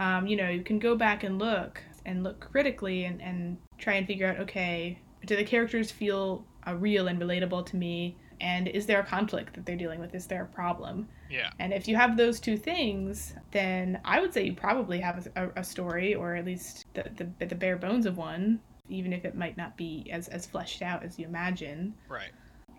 um, 0.00 0.26
you 0.26 0.36
know 0.36 0.48
you 0.48 0.62
can 0.64 0.80
go 0.80 0.96
back 0.96 1.22
and 1.22 1.38
look 1.38 1.80
and 2.04 2.24
look 2.24 2.40
critically 2.50 3.04
and, 3.04 3.22
and 3.22 3.56
try 3.78 3.92
and 3.94 4.08
figure 4.08 4.26
out 4.26 4.40
okay 4.40 4.98
do 5.24 5.36
the 5.36 5.44
characters 5.44 5.88
feel 5.88 6.44
uh, 6.66 6.74
real 6.74 7.06
and 7.06 7.20
relatable 7.20 7.64
to 7.64 7.76
me 7.76 8.16
and 8.40 8.66
is 8.66 8.86
there 8.86 8.98
a 8.98 9.04
conflict 9.06 9.54
that 9.54 9.64
they're 9.64 9.76
dealing 9.76 10.00
with 10.00 10.12
is 10.16 10.26
there 10.26 10.42
a 10.42 10.46
problem 10.46 11.08
Yeah. 11.34 11.50
and 11.58 11.72
if 11.72 11.88
you 11.88 11.96
have 11.96 12.16
those 12.16 12.38
two 12.38 12.56
things, 12.56 13.34
then 13.50 14.00
I 14.04 14.20
would 14.20 14.32
say 14.32 14.44
you 14.44 14.54
probably 14.54 15.00
have 15.00 15.26
a, 15.34 15.50
a 15.56 15.64
story, 15.64 16.14
or 16.14 16.36
at 16.36 16.44
least 16.44 16.86
the, 16.94 17.10
the, 17.16 17.46
the 17.46 17.54
bare 17.54 17.76
bones 17.76 18.06
of 18.06 18.16
one, 18.16 18.60
even 18.88 19.12
if 19.12 19.24
it 19.24 19.34
might 19.34 19.56
not 19.56 19.76
be 19.76 20.08
as, 20.12 20.28
as 20.28 20.46
fleshed 20.46 20.80
out 20.82 21.02
as 21.02 21.18
you 21.18 21.26
imagine. 21.26 21.94
Right. 22.08 22.30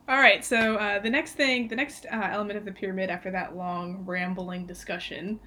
All 0.07 0.17
right, 0.17 0.45
so 0.45 0.75
uh, 0.75 0.99
the 0.99 1.09
next 1.09 1.33
thing, 1.33 1.67
the 1.67 1.75
next 1.75 2.05
uh, 2.05 2.29
element 2.31 2.57
of 2.57 2.63
the 2.63 2.71
pyramid 2.71 3.09
after 3.09 3.31
that 3.31 3.57
long, 3.57 4.03
rambling 4.05 4.65
discussion 4.67 5.39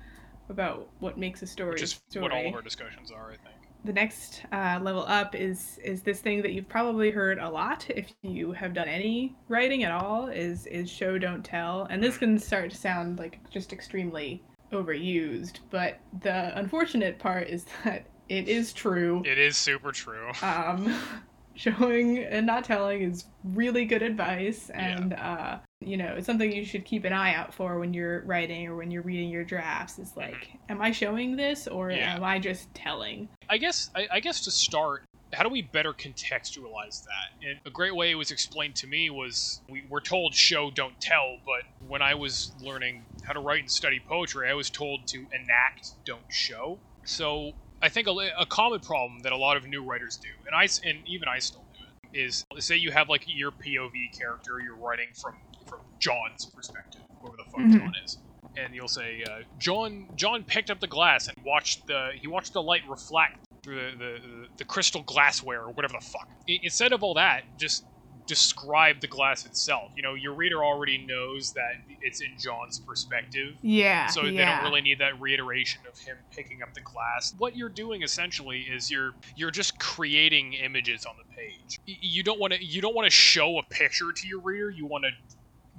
about 0.48 0.88
what 0.98 1.16
makes 1.16 1.42
a 1.42 1.46
story 1.46 1.72
Which 1.72 1.82
is 1.82 2.00
story 2.10 2.22
what 2.24 2.32
all 2.32 2.48
of 2.48 2.54
our 2.54 2.62
discussions 2.62 3.10
are, 3.10 3.30
I 3.30 3.36
think. 3.36 3.67
The 3.88 3.94
next 3.94 4.42
uh, 4.52 4.78
level 4.82 5.02
up 5.06 5.34
is 5.34 5.80
is 5.82 6.02
this 6.02 6.20
thing 6.20 6.42
that 6.42 6.52
you've 6.52 6.68
probably 6.68 7.10
heard 7.10 7.38
a 7.38 7.48
lot 7.48 7.86
if 7.88 8.12
you 8.20 8.52
have 8.52 8.74
done 8.74 8.86
any 8.86 9.34
writing 9.48 9.82
at 9.82 9.90
all 9.90 10.28
is 10.28 10.66
is 10.66 10.90
show 10.90 11.16
don't 11.16 11.42
tell. 11.42 11.86
And 11.88 12.04
this 12.04 12.18
can 12.18 12.38
start 12.38 12.70
to 12.70 12.76
sound 12.76 13.18
like 13.18 13.38
just 13.50 13.72
extremely 13.72 14.44
overused 14.74 15.60
but 15.70 16.00
the 16.20 16.56
unfortunate 16.58 17.18
part 17.18 17.48
is 17.48 17.64
that 17.84 18.04
it 18.28 18.46
is 18.46 18.74
true. 18.74 19.22
It 19.24 19.38
is 19.38 19.56
super 19.56 19.90
true. 19.90 20.32
um 20.42 20.94
showing 21.54 22.18
and 22.18 22.46
not 22.46 22.64
telling 22.64 23.00
is 23.00 23.24
really 23.42 23.86
good 23.86 24.02
advice 24.02 24.70
and 24.74 25.14
uh 25.14 25.60
you 25.80 25.96
know 25.96 26.14
it's 26.16 26.26
something 26.26 26.52
you 26.52 26.64
should 26.64 26.84
keep 26.84 27.04
an 27.04 27.12
eye 27.12 27.34
out 27.34 27.54
for 27.54 27.78
when 27.78 27.94
you're 27.94 28.22
writing 28.22 28.66
or 28.66 28.76
when 28.76 28.90
you're 28.90 29.02
reading 29.02 29.30
your 29.30 29.44
drafts 29.44 29.98
is 29.98 30.10
mm-hmm. 30.10 30.20
like 30.20 30.50
am 30.68 30.80
i 30.82 30.90
showing 30.90 31.36
this 31.36 31.68
or 31.68 31.90
Yeah. 31.90 32.16
am 32.16 32.24
i 32.24 32.38
just 32.38 32.72
telling 32.74 33.28
I 33.48 33.58
guess 33.58 33.90
I, 33.94 34.06
I 34.12 34.20
guess 34.20 34.42
to 34.42 34.50
start, 34.50 35.04
how 35.32 35.42
do 35.42 35.48
we 35.48 35.62
better 35.62 35.92
contextualize 35.92 37.04
that? 37.04 37.46
And 37.48 37.58
a 37.64 37.70
great 37.70 37.94
way 37.94 38.10
it 38.10 38.14
was 38.14 38.30
explained 38.30 38.76
to 38.76 38.86
me 38.86 39.10
was 39.10 39.60
we 39.68 39.84
were 39.88 40.00
told 40.00 40.34
show 40.34 40.70
don't 40.70 40.98
tell, 41.00 41.38
but 41.46 41.62
when 41.86 42.02
I 42.02 42.14
was 42.14 42.52
learning 42.62 43.04
how 43.22 43.32
to 43.32 43.40
write 43.40 43.60
and 43.60 43.70
study 43.70 44.00
poetry, 44.06 44.48
I 44.50 44.54
was 44.54 44.70
told 44.70 45.06
to 45.08 45.26
enact 45.32 45.92
don't 46.04 46.30
show. 46.30 46.78
So 47.04 47.52
I 47.80 47.88
think 47.88 48.06
a, 48.06 48.30
a 48.38 48.46
common 48.46 48.80
problem 48.80 49.20
that 49.20 49.32
a 49.32 49.36
lot 49.36 49.56
of 49.56 49.66
new 49.66 49.82
writers 49.82 50.16
do, 50.16 50.28
and 50.46 50.54
i 50.54 50.68
and 50.86 51.06
even 51.06 51.28
I 51.28 51.38
still 51.38 51.64
do 51.74 51.84
it, 52.12 52.18
is 52.18 52.44
say 52.58 52.76
you 52.76 52.90
have 52.90 53.08
like 53.08 53.24
your 53.26 53.50
POV 53.50 54.18
character, 54.18 54.60
you're 54.60 54.76
writing 54.76 55.08
from 55.14 55.36
from 55.68 55.80
John's 55.98 56.46
perspective, 56.46 57.02
whoever 57.20 57.36
the 57.36 57.44
fuck 57.44 57.60
Mhm. 57.60 57.78
John 57.78 57.94
is 58.04 58.18
and 58.58 58.74
you'll 58.74 58.88
say 58.88 59.22
uh, 59.28 59.40
John 59.58 60.06
John 60.16 60.44
picked 60.44 60.70
up 60.70 60.80
the 60.80 60.86
glass 60.86 61.28
and 61.28 61.36
watched 61.44 61.86
the 61.86 62.10
he 62.20 62.26
watched 62.26 62.52
the 62.52 62.62
light 62.62 62.82
reflect 62.88 63.38
through 63.62 63.76
the 63.76 63.96
the, 63.98 64.46
the, 64.58 64.64
crystal 64.64 65.02
glassware 65.02 65.62
or 65.62 65.70
whatever 65.70 65.94
the 65.98 66.04
fuck. 66.04 66.28
I, 66.48 66.58
instead 66.62 66.92
of 66.92 67.02
all 67.02 67.14
that, 67.14 67.44
just 67.58 67.84
describe 68.26 69.00
the 69.00 69.06
glass 69.06 69.46
itself. 69.46 69.90
You 69.96 70.02
know, 70.02 70.14
your 70.14 70.34
reader 70.34 70.62
already 70.62 70.98
knows 70.98 71.54
that 71.54 71.72
it's 72.02 72.20
in 72.20 72.36
John's 72.38 72.78
perspective. 72.78 73.54
yeah 73.62 74.06
So 74.06 74.22
they 74.22 74.36
don't 74.36 74.62
really 74.62 74.82
need 74.82 74.98
that 75.00 75.18
reiteration 75.18 75.80
of 75.90 75.98
him 75.98 76.16
picking 76.30 76.62
up 76.62 76.74
the 76.74 76.82
glass. 76.82 77.34
What 77.38 77.56
you're 77.56 77.70
doing 77.70 78.02
essentially 78.02 78.60
is 78.60 78.90
you're 78.90 79.12
you're 79.34 79.50
just 79.50 79.78
creating 79.78 80.52
images 80.52 81.06
on 81.06 81.14
the 81.16 81.34
page. 81.34 81.80
You 81.86 82.22
don't 82.22 82.38
want 82.38 82.52
to 82.52 82.64
you 82.64 82.80
don't 82.80 82.94
want 82.94 83.06
to 83.06 83.10
show 83.10 83.58
a 83.58 83.62
picture 83.62 84.12
to 84.14 84.26
your 84.26 84.40
reader. 84.40 84.70
You 84.70 84.86
want 84.86 85.04
to 85.04 85.10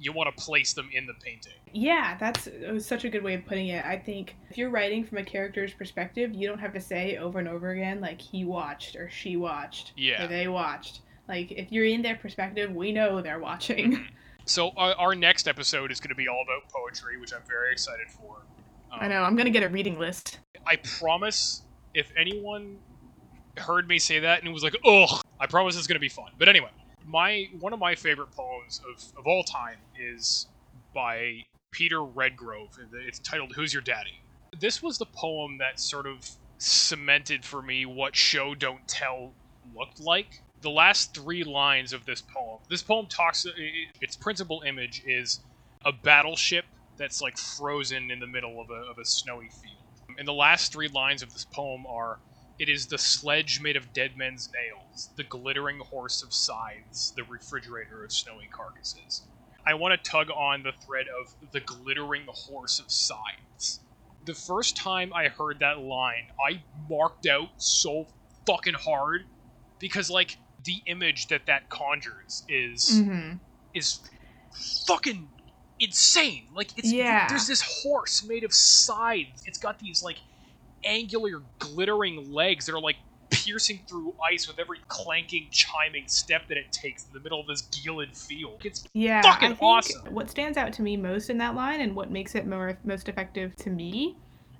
you 0.00 0.12
want 0.12 0.34
to 0.34 0.42
place 0.44 0.72
them 0.72 0.88
in 0.92 1.06
the 1.06 1.12
painting. 1.14 1.52
Yeah, 1.72 2.16
that's 2.18 2.48
such 2.84 3.04
a 3.04 3.08
good 3.10 3.22
way 3.22 3.34
of 3.34 3.44
putting 3.46 3.68
it. 3.68 3.84
I 3.84 3.96
think 3.98 4.34
if 4.50 4.56
you're 4.58 4.70
writing 4.70 5.04
from 5.04 5.18
a 5.18 5.24
character's 5.24 5.72
perspective, 5.74 6.32
you 6.34 6.48
don't 6.48 6.58
have 6.58 6.72
to 6.72 6.80
say 6.80 7.18
over 7.18 7.38
and 7.38 7.46
over 7.46 7.70
again, 7.70 8.00
like, 8.00 8.20
he 8.20 8.44
watched 8.44 8.96
or 8.96 9.08
she 9.10 9.36
watched 9.36 9.92
Yeah. 9.96 10.24
or 10.24 10.26
they 10.26 10.48
watched. 10.48 11.00
Like, 11.28 11.52
if 11.52 11.70
you're 11.70 11.84
in 11.84 12.02
their 12.02 12.16
perspective, 12.16 12.74
we 12.74 12.90
know 12.92 13.20
they're 13.20 13.38
watching. 13.38 14.06
So 14.46 14.70
our, 14.76 14.94
our 14.94 15.14
next 15.14 15.46
episode 15.46 15.92
is 15.92 16.00
going 16.00 16.08
to 16.08 16.14
be 16.16 16.26
all 16.26 16.42
about 16.42 16.68
poetry, 16.72 17.18
which 17.18 17.32
I'm 17.32 17.42
very 17.46 17.70
excited 17.70 18.08
for. 18.10 18.38
Um, 18.90 18.98
I 19.02 19.06
know, 19.06 19.22
I'm 19.22 19.36
gonna 19.36 19.50
get 19.50 19.62
a 19.62 19.68
reading 19.68 19.96
list. 19.96 20.40
I 20.66 20.76
promise, 20.76 21.62
if 21.94 22.10
anyone 22.16 22.78
heard 23.56 23.86
me 23.86 23.98
say 24.00 24.18
that 24.20 24.42
and 24.42 24.52
was 24.52 24.64
like, 24.64 24.74
"Ugh," 24.84 25.20
I 25.38 25.46
promise 25.46 25.76
it's 25.76 25.86
going 25.86 25.96
to 25.96 26.00
be 26.00 26.08
fun. 26.08 26.32
But 26.38 26.48
anyway, 26.48 26.70
My 27.06 27.48
one 27.58 27.72
of 27.72 27.78
my 27.78 27.94
favorite 27.94 28.32
poems 28.32 28.80
of, 28.88 29.18
of 29.18 29.26
all 29.26 29.42
time 29.42 29.78
is 29.98 30.46
by 30.94 31.42
Peter 31.72 31.98
Redgrove. 31.98 32.76
It's 33.06 33.18
titled 33.20 33.52
"Who's 33.56 33.72
Your 33.72 33.82
Daddy." 33.82 34.20
This 34.58 34.82
was 34.82 34.98
the 34.98 35.06
poem 35.06 35.58
that 35.58 35.80
sort 35.80 36.06
of 36.06 36.28
cemented 36.58 37.44
for 37.44 37.62
me 37.62 37.86
what 37.86 38.16
show 38.16 38.54
don't 38.54 38.86
tell 38.86 39.32
looked 39.74 40.00
like. 40.00 40.42
The 40.60 40.70
last 40.70 41.14
three 41.14 41.42
lines 41.42 41.92
of 41.92 42.04
this 42.04 42.22
poem. 42.22 42.58
This 42.68 42.82
poem 42.82 43.06
talks. 43.06 43.46
Its 44.00 44.16
principal 44.16 44.62
image 44.66 45.02
is 45.06 45.40
a 45.84 45.92
battleship 45.92 46.66
that's 46.98 47.22
like 47.22 47.38
frozen 47.38 48.10
in 48.10 48.18
the 48.18 48.26
middle 48.26 48.60
of 48.60 48.68
a, 48.70 48.90
of 48.90 48.98
a 48.98 49.04
snowy 49.04 49.48
field. 49.48 50.18
And 50.18 50.28
the 50.28 50.34
last 50.34 50.72
three 50.72 50.88
lines 50.88 51.22
of 51.22 51.32
this 51.32 51.46
poem 51.46 51.86
are 51.86 52.18
It 52.60 52.68
is 52.68 52.88
the 52.88 52.98
sledge 52.98 53.58
made 53.62 53.76
of 53.76 53.94
dead 53.94 54.18
men's 54.18 54.50
nails, 54.54 55.08
the 55.16 55.24
glittering 55.24 55.80
horse 55.80 56.22
of 56.22 56.34
scythes, 56.34 57.14
the 57.16 57.24
refrigerator 57.24 58.04
of 58.04 58.12
snowy 58.12 58.48
carcasses. 58.54 59.26
I 59.66 59.72
want 59.72 59.92
to 59.94 60.10
tug 60.10 60.28
on 60.30 60.62
the 60.62 60.72
thread 60.72 61.06
of 61.08 61.50
the 61.52 61.60
glittering 61.60 62.26
horse 62.28 62.78
of 62.78 62.90
scythes. 62.90 63.80
The 64.22 64.34
first 64.34 64.76
time 64.76 65.10
I 65.14 65.28
heard 65.28 65.60
that 65.60 65.78
line, 65.78 66.28
I 66.38 66.64
marked 66.86 67.26
out 67.26 67.48
so 67.56 68.08
fucking 68.46 68.74
hard 68.74 69.22
because, 69.78 70.10
like, 70.10 70.36
the 70.62 70.82
image 70.86 71.28
that 71.28 71.46
that 71.46 71.70
conjures 71.70 72.44
is 72.46 72.90
Mm-hmm. 72.90 73.36
is 73.72 74.00
fucking 74.86 75.30
insane. 75.78 76.48
Like 76.52 76.72
it's 76.76 76.92
Yeah. 76.92 77.26
there's 77.30 77.46
this 77.46 77.62
horse 77.82 78.22
made 78.22 78.44
of 78.44 78.52
scythes. 78.52 79.42
It's 79.46 79.58
got 79.58 79.78
these 79.78 80.02
like 80.02 80.18
angular 80.84 81.42
glittering 81.58 82.32
legs 82.32 82.66
that 82.66 82.74
are 82.74 82.80
like 82.80 82.96
piercing 83.30 83.80
through 83.88 84.14
ice 84.30 84.48
with 84.48 84.58
every 84.58 84.78
clanking 84.88 85.46
chiming 85.50 86.06
step 86.08 86.48
that 86.48 86.56
it 86.56 86.70
takes 86.72 87.04
in 87.06 87.12
the 87.12 87.20
middle 87.20 87.40
of 87.40 87.46
this 87.46 87.62
Gielan 87.62 88.16
field. 88.16 88.60
It's 88.64 88.84
Yeah, 88.92 89.22
fucking 89.22 89.52
I 89.52 89.54
think 89.54 89.62
awesome. 89.62 90.14
What 90.14 90.30
stands 90.30 90.58
out 90.58 90.72
to 90.74 90.82
me 90.82 90.96
most 90.96 91.30
in 91.30 91.38
that 91.38 91.54
line, 91.54 91.80
and 91.80 91.94
what 91.94 92.10
makes 92.10 92.34
it 92.34 92.46
more 92.46 92.76
most 92.84 93.08
effective 93.08 93.56
to 93.56 93.70
me, 93.70 94.16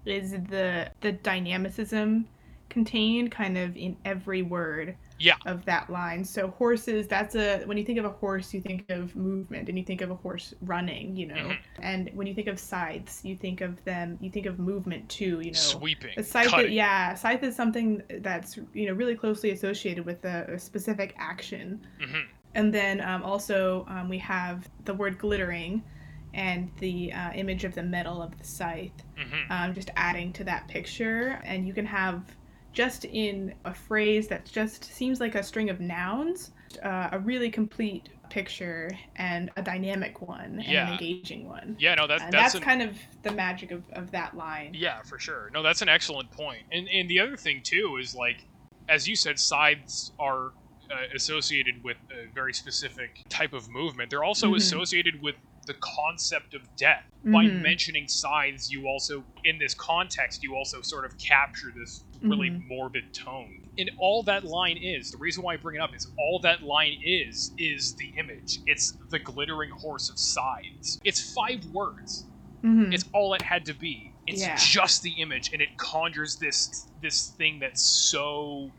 is 0.06 0.32
the 0.32 0.90
the 1.00 1.12
dynamicism 1.12 2.26
contained 2.68 3.32
kind 3.32 3.58
of 3.58 3.76
in 3.76 3.96
every 4.04 4.42
word 4.42 4.96
Yeah. 5.20 5.36
of 5.44 5.64
that 5.66 5.90
line. 5.90 6.24
So 6.24 6.48
horses, 6.48 7.06
that's 7.06 7.34
a 7.34 7.62
when 7.64 7.76
you 7.76 7.84
think 7.84 7.98
of 7.98 8.06
a 8.06 8.10
horse, 8.10 8.54
you 8.54 8.60
think 8.62 8.88
of 8.90 9.14
movement, 9.14 9.68
and 9.68 9.76
you 9.78 9.84
think 9.84 10.00
of 10.00 10.10
a 10.10 10.14
horse 10.14 10.54
running, 10.62 11.14
you 11.14 11.26
know. 11.26 11.34
Mhm. 11.34 11.58
And 11.80 12.10
when 12.14 12.26
you 12.26 12.34
think 12.34 12.48
of 12.48 12.58
scythes, 12.58 13.22
you 13.22 13.36
think 13.36 13.60
of 13.60 13.84
them, 13.84 14.16
you 14.20 14.30
think 14.30 14.46
of 14.46 14.58
movement 14.58 15.08
too, 15.10 15.40
you 15.42 15.52
know. 15.52 15.58
sweeping, 15.58 16.14
A 16.16 16.22
scythe, 16.22 16.48
cutting. 16.48 16.72
yeah, 16.72 17.14
scythe 17.14 17.42
is 17.42 17.54
something 17.54 18.02
that's 18.20 18.56
you 18.72 18.86
know 18.86 18.94
really 18.94 19.14
closely 19.14 19.50
associated 19.50 20.04
with 20.06 20.24
a, 20.24 20.46
a 20.54 20.58
specific 20.58 21.14
action. 21.18 21.86
Mhm. 22.00 22.24
And 22.54 22.72
then 22.74 23.00
um, 23.02 23.22
also 23.22 23.84
um, 23.88 24.08
we 24.08 24.18
have 24.18 24.68
the 24.86 24.94
word 24.94 25.18
glittering 25.18 25.82
and 26.32 26.70
the 26.78 27.12
uh, 27.12 27.32
image 27.34 27.64
of 27.64 27.74
the 27.74 27.82
metal 27.82 28.22
of 28.22 28.36
the 28.38 28.44
scythe, 28.44 29.02
Mhm. 29.18 29.50
um, 29.50 29.74
just 29.74 29.90
adding 29.96 30.32
to 30.34 30.44
that 30.44 30.66
picture. 30.68 31.40
And 31.44 31.66
you 31.66 31.74
can 31.74 31.84
have 31.86 32.22
just 32.72 33.04
in 33.04 33.54
a 33.64 33.74
phrase 33.74 34.28
that 34.28 34.46
just 34.46 34.84
seems 34.84 35.20
like 35.20 35.34
a 35.34 35.42
string 35.42 35.70
of 35.70 35.80
nouns, 35.80 36.50
uh, 36.84 37.08
a 37.12 37.18
really 37.18 37.50
complete 37.50 38.08
picture 38.30 38.90
and 39.16 39.50
a 39.56 39.62
dynamic 39.62 40.20
one 40.22 40.60
and 40.60 40.62
Yeah. 40.66 40.86
an 40.86 40.92
engaging 40.92 41.46
one. 41.46 41.76
Yeah, 41.78 41.94
no, 41.96 42.06
that's 42.06 42.22
that's, 42.24 42.32
that's, 42.32 42.54
an, 42.54 42.62
kind 42.62 42.82
of 42.82 42.96
the 43.22 43.32
magic 43.32 43.72
of, 43.72 43.82
of 43.94 44.10
that 44.12 44.36
line. 44.36 44.72
Yeah, 44.74 45.02
for 45.02 45.18
sure. 45.18 45.50
No, 45.52 45.62
that's 45.62 45.82
an 45.82 45.88
excellent 45.88 46.30
point. 46.30 46.62
And 46.70 46.88
and 46.88 47.08
the 47.08 47.18
other 47.20 47.36
thing 47.36 47.62
too 47.64 47.98
is 48.00 48.14
like, 48.14 48.46
as 48.88 49.08
you 49.08 49.16
said, 49.16 49.38
scythes 49.38 50.12
are 50.20 50.52
uh, 50.92 51.06
associated 51.14 51.82
with 51.84 51.96
a 52.12 52.32
very 52.34 52.52
specific 52.52 53.10
type 53.28 53.52
of 53.52 53.68
movement. 53.68 54.10
They're 54.10 54.24
also 54.24 54.52
Mhm. 54.52 54.56
associated 54.56 55.20
with 55.22 55.36
the 55.66 55.74
concept 55.74 56.54
of 56.54 56.62
death. 56.76 57.04
By 57.24 57.44
Mhm. 57.44 57.62
mentioning 57.62 58.08
scythes, 58.08 58.70
you 58.70 58.86
also, 58.86 59.24
in 59.44 59.58
this 59.58 59.74
context, 59.74 60.42
you 60.42 60.56
also 60.56 60.80
sort 60.82 61.04
of 61.04 61.16
capture 61.18 61.70
this 61.78 62.02
really 62.22 62.50
Mhm. 62.50 62.66
morbid 62.66 63.04
tone. 63.14 63.62
And 63.78 63.90
all 63.98 64.22
that 64.24 64.44
line 64.44 64.76
is, 64.76 65.10
the 65.10 65.18
reason 65.18 65.42
why 65.42 65.54
I 65.54 65.56
bring 65.56 65.76
it 65.76 65.82
up 65.82 65.94
is 65.94 66.06
all 66.18 66.38
that 66.40 66.62
line 66.62 66.96
is, 67.02 67.52
is 67.56 67.94
the 67.94 68.12
image. 68.18 68.60
It's 68.66 68.96
the 69.10 69.18
glittering 69.18 69.70
horse 69.70 70.08
of 70.08 70.18
scythes. 70.18 71.00
It's 71.04 71.32
five 71.32 71.64
words. 71.66 72.26
Mhm. 72.64 72.92
It's 72.92 73.04
all 73.14 73.32
it 73.34 73.42
had 73.42 73.64
to 73.66 73.74
be. 73.74 74.14
It's 74.26 74.40
Yeah. 74.42 74.56
just 74.56 75.02
the 75.02 75.12
image, 75.20 75.50
and 75.52 75.62
it 75.62 75.76
conjures 75.78 76.36
this 76.38 76.88
this 77.00 77.28
thing 77.30 77.58
that's 77.60 77.82
so 77.82 78.70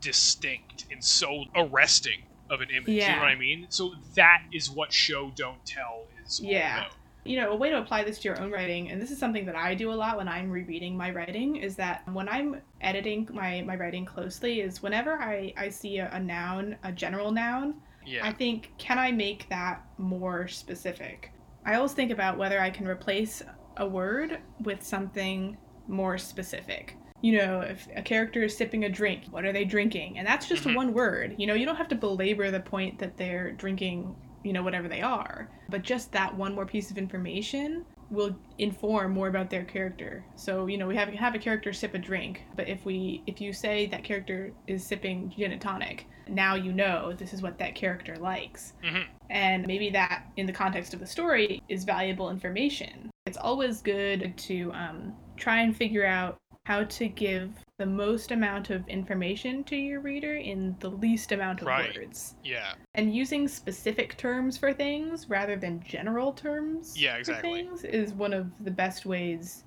distinct 0.00 0.84
and 0.90 1.04
so 1.04 1.44
arresting 1.54 2.18
of 2.48 2.60
an 2.60 2.70
image. 2.70 2.88
You 2.88 3.00
know 3.08 3.18
what 3.20 3.28
I 3.28 3.34
mean? 3.36 3.66
So 3.70 3.94
that 4.16 4.40
is 4.52 4.68
what 4.70 4.92
show 4.92 5.30
don't 5.30 5.64
tell 5.64 6.08
is 6.24 6.40
all 6.44 6.50
Yeah. 6.50 6.80
about. 6.86 6.96
You 7.24 7.36
know, 7.36 7.50
a 7.50 7.56
way 7.56 7.70
to 7.70 7.78
apply 7.78 8.04
this 8.04 8.18
to 8.20 8.28
your 8.28 8.40
own 8.40 8.50
writing, 8.50 8.90
and 8.90 9.00
this 9.00 9.10
is 9.10 9.18
something 9.18 9.44
that 9.46 9.56
I 9.56 9.74
do 9.74 9.92
a 9.92 9.94
lot 9.94 10.16
when 10.16 10.28
I'm 10.28 10.50
rereading 10.50 10.96
my 10.96 11.10
writing, 11.10 11.56
is 11.56 11.76
that 11.76 12.02
when 12.12 12.28
I'm 12.28 12.60
editing 12.80 13.28
my, 13.32 13.62
my 13.66 13.76
writing 13.76 14.04
closely, 14.04 14.60
is 14.60 14.82
whenever 14.82 15.14
I, 15.20 15.52
I 15.56 15.68
see 15.68 15.98
a, 15.98 16.10
a 16.12 16.20
noun, 16.20 16.76
a 16.82 16.92
general 16.92 17.30
noun, 17.30 17.74
Yeah. 18.06 18.26
I 18.26 18.32
think, 18.32 18.72
can 18.78 18.98
I 18.98 19.12
make 19.12 19.48
that 19.50 19.84
more 19.98 20.48
specific? 20.48 21.32
I 21.66 21.74
always 21.74 21.92
think 21.92 22.10
about 22.10 22.38
whether 22.38 22.58
I 22.60 22.70
can 22.70 22.88
replace 22.88 23.42
a 23.76 23.86
word 23.86 24.38
with 24.62 24.82
something 24.82 25.56
more 25.88 26.16
specific. 26.16 26.96
You 27.22 27.36
know, 27.36 27.60
if 27.60 27.86
a 27.94 28.00
character 28.00 28.42
is 28.44 28.56
sipping 28.56 28.84
a 28.84 28.88
drink, 28.88 29.24
what 29.30 29.44
are 29.44 29.52
they 29.52 29.66
drinking? 29.66 30.16
And 30.16 30.26
that's 30.26 30.48
just 30.48 30.64
Mhm. 30.64 30.74
one 30.74 30.94
word. 30.94 31.34
You 31.36 31.46
know, 31.46 31.52
you 31.54 31.66
don't 31.66 31.76
have 31.76 31.88
to 31.88 31.94
belabor 31.94 32.50
the 32.50 32.60
point 32.60 32.98
that 33.00 33.18
they're 33.18 33.52
drinking, 33.52 34.16
you 34.42 34.52
know, 34.52 34.62
whatever 34.62 34.88
they 34.88 35.02
are. 35.02 35.48
But 35.68 35.82
just 35.82 36.12
that 36.12 36.34
one 36.34 36.54
more 36.54 36.66
piece 36.66 36.90
of 36.90 36.98
information 36.98 37.84
will 38.10 38.36
inform 38.58 39.12
more 39.12 39.28
about 39.28 39.50
their 39.50 39.64
character. 39.64 40.24
So, 40.34 40.66
you 40.66 40.76
know, 40.78 40.86
we 40.86 40.96
have 40.96 41.08
have 41.10 41.34
a 41.34 41.38
character 41.38 41.72
sip 41.72 41.94
a 41.94 41.98
drink, 41.98 42.42
but 42.56 42.68
if 42.68 42.84
we 42.84 43.22
if 43.26 43.40
you 43.40 43.52
say 43.52 43.86
that 43.86 44.04
character 44.04 44.52
is 44.66 44.84
sipping 44.84 45.32
gin 45.36 45.52
and 45.52 45.60
tonic, 45.60 46.06
now 46.28 46.54
you 46.54 46.72
know 46.72 47.12
this 47.12 47.32
is 47.32 47.42
what 47.42 47.58
that 47.58 47.74
character 47.74 48.16
likes. 48.16 48.74
Mhm. 48.82 49.04
And 49.30 49.66
maybe 49.66 49.90
that, 49.90 50.24
in 50.36 50.46
the 50.46 50.52
context 50.52 50.92
of 50.92 51.00
the 51.00 51.06
story, 51.06 51.62
is 51.68 51.84
valuable 51.84 52.30
information. 52.30 53.10
It's 53.26 53.38
always 53.38 53.80
good 53.80 54.36
to 54.36 54.72
um, 54.72 55.14
try 55.36 55.60
and 55.60 55.76
figure 55.76 56.04
out 56.04 56.38
how 56.64 56.84
to 56.84 57.08
give 57.08 57.52
the 57.80 57.86
most 57.86 58.30
amount 58.30 58.70
of 58.70 58.86
information 58.88 59.64
to 59.64 59.74
your 59.74 60.00
reader 60.02 60.34
in 60.36 60.76
the 60.80 60.90
least 60.90 61.32
amount 61.32 61.62
of 61.62 61.66
Right. 61.66 61.96
words. 61.96 62.36
yeah. 62.44 62.74
And 62.94 63.14
using 63.14 63.48
specific 63.48 64.18
terms 64.18 64.58
for 64.58 64.72
things 64.74 65.28
rather 65.30 65.56
than 65.56 65.82
general 65.82 66.32
terms 66.34 66.94
Yeah, 66.96 67.14
for 67.14 67.18
exactly. 67.20 67.62
things 67.62 67.84
is 67.84 68.12
one 68.12 68.34
of 68.34 68.52
the 68.62 68.70
best 68.70 69.06
ways 69.06 69.64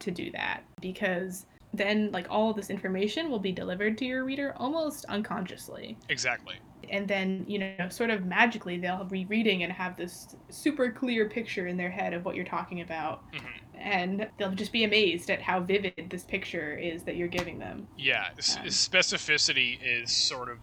to 0.00 0.10
do 0.10 0.30
that 0.32 0.64
because 0.80 1.44
then 1.74 2.10
like 2.12 2.26
all 2.30 2.54
this 2.54 2.70
information 2.70 3.30
will 3.30 3.38
be 3.38 3.52
delivered 3.52 3.98
to 3.98 4.04
your 4.06 4.24
reader 4.24 4.54
almost 4.56 5.04
unconsciously 5.06 5.98
Exactly. 6.08 6.56
and 6.90 7.06
then 7.08 7.44
you 7.48 7.58
know 7.58 7.88
sort 7.90 8.10
of 8.10 8.24
magically 8.26 8.78
they'll 8.78 9.04
be 9.04 9.24
reading 9.26 9.62
and 9.62 9.72
have 9.72 9.96
this 9.96 10.26
super 10.50 10.90
clear 10.90 11.28
picture 11.28 11.66
in 11.66 11.76
their 11.76 11.90
head 11.90 12.14
of 12.14 12.24
what 12.24 12.34
you're 12.36 12.44
talking 12.44 12.80
about 12.80 13.22
Mhm. 13.32 13.61
And 13.82 14.30
they'll 14.38 14.52
just 14.54 14.72
be 14.72 14.84
amazed 14.84 15.30
at 15.30 15.42
how 15.42 15.60
vivid 15.60 16.08
this 16.10 16.24
picture 16.24 16.76
is 16.76 17.04
that 17.04 17.16
you're 17.16 17.28
giving 17.28 17.58
them 17.58 17.88
Yeah, 17.96 18.28
Um, 18.48 18.66
specificity 18.68 19.78
is 19.80 20.12
sort 20.12 20.48
of 20.50 20.58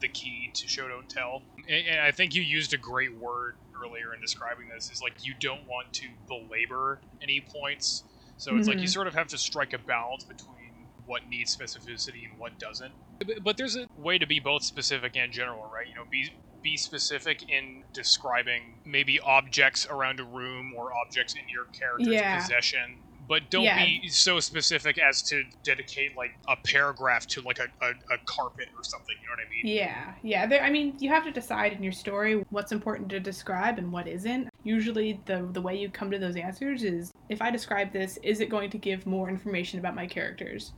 the 0.00 0.08
key 0.08 0.50
to 0.54 0.68
show 0.68 0.88
don't 0.88 1.08
tell. 1.08 1.44
And, 1.68 2.00
I 2.00 2.10
think 2.12 2.34
you 2.34 2.42
used 2.42 2.74
a 2.74 2.78
great 2.78 3.16
word 3.16 3.56
earlier 3.82 4.12
in 4.14 4.20
describing 4.20 4.68
this. 4.68 4.90
Is 4.90 5.00
like 5.00 5.14
you 5.24 5.34
don't 5.40 5.66
want 5.66 5.92
to 5.94 6.06
belabor 6.28 7.00
any 7.22 7.40
points, 7.40 8.04
so 8.36 8.56
it's 8.56 8.68
like 8.68 8.82
you 8.82 8.88
Mhm. 8.88 8.92
sort 8.92 9.06
of 9.06 9.14
have 9.14 9.28
to 9.28 9.38
strike 9.38 9.72
a 9.72 9.78
balance 9.78 10.24
between 10.24 10.88
what 11.04 11.26
needs 11.26 11.56
specificity 11.56 12.24
and 12.28 12.38
what 12.38 12.58
doesn't. 12.58 12.94
But, 13.18 13.42
but 13.42 13.56
there's 13.56 13.76
a 13.76 13.86
way 13.96 14.18
to 14.18 14.26
be 14.26 14.40
both 14.40 14.62
specific 14.62 15.16
and 15.16 15.32
general, 15.32 15.62
right? 15.70 15.88
You 15.88 15.94
know, 15.94 16.04
be 16.10 16.28
be 16.66 16.76
specific 16.76 17.48
in 17.48 17.84
describing 17.94 18.80
maybe 18.84 19.20
objects 19.20 19.86
around 19.88 20.18
a 20.18 20.24
room 20.24 20.72
or 20.76 20.90
objects 21.06 21.36
in 21.36 21.42
your 21.48 21.66
character's 21.78 22.12
Yeah. 22.12 22.34
possession 22.34 23.04
but 23.28 23.50
don't 23.50 23.64
Yeah. 23.66 23.84
be 23.86 24.08
so 24.08 24.40
specific 24.40 24.98
as 24.98 25.22
to 25.22 25.44
dedicate 25.64 26.16
like 26.16 26.32
a 26.48 26.56
paragraph 26.66 27.24
to 27.28 27.40
like 27.42 27.60
a, 27.60 27.68
a, 27.84 27.90
a 27.90 28.18
carpet 28.26 28.66
or 28.76 28.82
something 28.82 29.14
you 29.22 29.28
know 29.28 29.32
what 29.32 29.46
i 29.46 29.48
mean 29.48 29.76
yeah 29.76 30.14
yeah 30.24 30.46
there, 30.46 30.62
i 30.64 30.68
mean 30.70 30.96
you 30.98 31.08
have 31.08 31.22
to 31.22 31.30
decide 31.30 31.72
in 31.72 31.84
your 31.84 31.92
story 31.92 32.42
what's 32.50 32.72
important 32.72 33.08
to 33.10 33.20
describe 33.20 33.78
and 33.78 33.92
what 33.92 34.08
isn't 34.08 34.48
usually 34.64 35.22
the 35.26 35.48
the 35.52 35.62
way 35.62 35.76
you 35.76 35.88
come 35.88 36.10
to 36.10 36.18
those 36.18 36.34
answers 36.34 36.82
is 36.82 37.12
if 37.28 37.40
i 37.40 37.48
describe 37.48 37.92
this 37.92 38.18
is 38.24 38.40
it 38.40 38.50
going 38.50 38.70
to 38.70 38.78
give 38.78 39.06
more 39.06 39.28
information 39.28 39.78
about 39.78 39.94
my 39.94 40.06
characters 40.06 40.72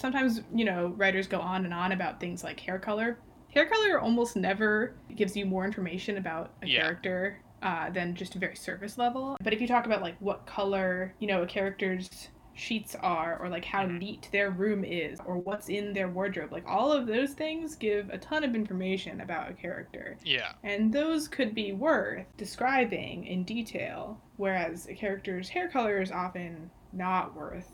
sometimes 0.00 0.40
you 0.54 0.64
know 0.64 0.94
writers 0.96 1.26
go 1.26 1.38
on 1.38 1.66
and 1.66 1.74
on 1.74 1.92
about 1.92 2.18
things 2.18 2.42
like 2.42 2.58
hair 2.60 2.78
color 2.78 3.18
hair 3.54 3.66
color 3.66 4.00
almost 4.00 4.36
never 4.36 4.94
gives 5.14 5.36
you 5.36 5.46
more 5.46 5.64
information 5.64 6.16
about 6.18 6.50
a 6.62 6.66
Yeah. 6.66 6.80
character 6.82 7.38
uh, 7.62 7.88
than 7.90 8.14
just 8.14 8.34
a 8.34 8.38
very 8.38 8.56
surface 8.56 8.98
level 8.98 9.36
but 9.42 9.52
if 9.54 9.60
you 9.60 9.66
talk 9.66 9.86
about 9.86 10.02
like 10.02 10.16
what 10.20 10.44
color 10.44 11.14
you 11.18 11.26
know 11.26 11.42
a 11.42 11.46
character's 11.46 12.28
sheets 12.56 12.94
are 12.96 13.38
or 13.40 13.48
like 13.48 13.64
how 13.64 13.84
Mhm. 13.86 13.98
neat 13.98 14.28
their 14.32 14.50
room 14.50 14.84
is 14.84 15.18
or 15.26 15.38
what's 15.38 15.68
in 15.70 15.92
their 15.92 16.08
wardrobe 16.08 16.52
like 16.52 16.62
all 16.68 16.92
of 16.92 17.06
those 17.06 17.32
things 17.32 17.74
give 17.74 18.10
a 18.10 18.18
ton 18.18 18.44
of 18.44 18.54
information 18.54 19.20
about 19.22 19.50
a 19.50 19.54
character 19.54 20.16
Yeah. 20.24 20.52
and 20.62 20.92
those 20.92 21.26
could 21.26 21.54
be 21.54 21.72
worth 21.72 22.26
describing 22.36 23.24
in 23.26 23.44
detail 23.44 24.20
whereas 24.36 24.86
a 24.88 24.94
character's 24.94 25.48
hair 25.48 25.68
color 25.68 26.00
is 26.02 26.12
often 26.12 26.70
not 26.92 27.34
worth 27.34 27.72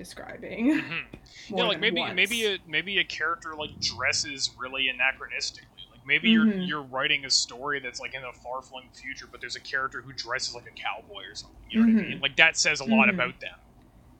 describing 0.00 0.78
hmm 0.80 1.56
yeah, 1.56 1.64
like 1.64 1.78
maybe 1.78 2.00
once. 2.00 2.16
maybe 2.16 2.46
a 2.46 2.58
maybe 2.66 2.98
a 2.98 3.04
character 3.04 3.54
like 3.54 3.78
dresses 3.80 4.50
really 4.58 4.84
anachronistically. 4.88 5.84
Like 5.90 6.00
maybe 6.06 6.30
you're 6.30 6.46
Mhm. 6.46 6.66
you're 6.66 6.82
writing 6.82 7.24
a 7.26 7.30
story 7.30 7.80
that's 7.80 8.00
like 8.00 8.14
in 8.14 8.22
a 8.24 8.32
far 8.32 8.62
flung 8.62 8.88
future, 8.94 9.26
but 9.30 9.40
there's 9.40 9.56
a 9.56 9.60
character 9.60 10.00
who 10.00 10.12
dresses 10.14 10.54
like 10.54 10.66
a 10.66 10.70
cowboy 10.70 11.24
or 11.30 11.34
something. 11.34 11.58
You 11.68 11.80
know 11.80 11.92
what 11.92 12.02
I 12.04 12.08
mean? 12.08 12.20
Like 12.20 12.36
that 12.36 12.56
says 12.56 12.80
a 12.80 12.84
lot 12.84 13.08
Mhm. 13.08 13.14
about 13.14 13.40
them. 13.40 13.58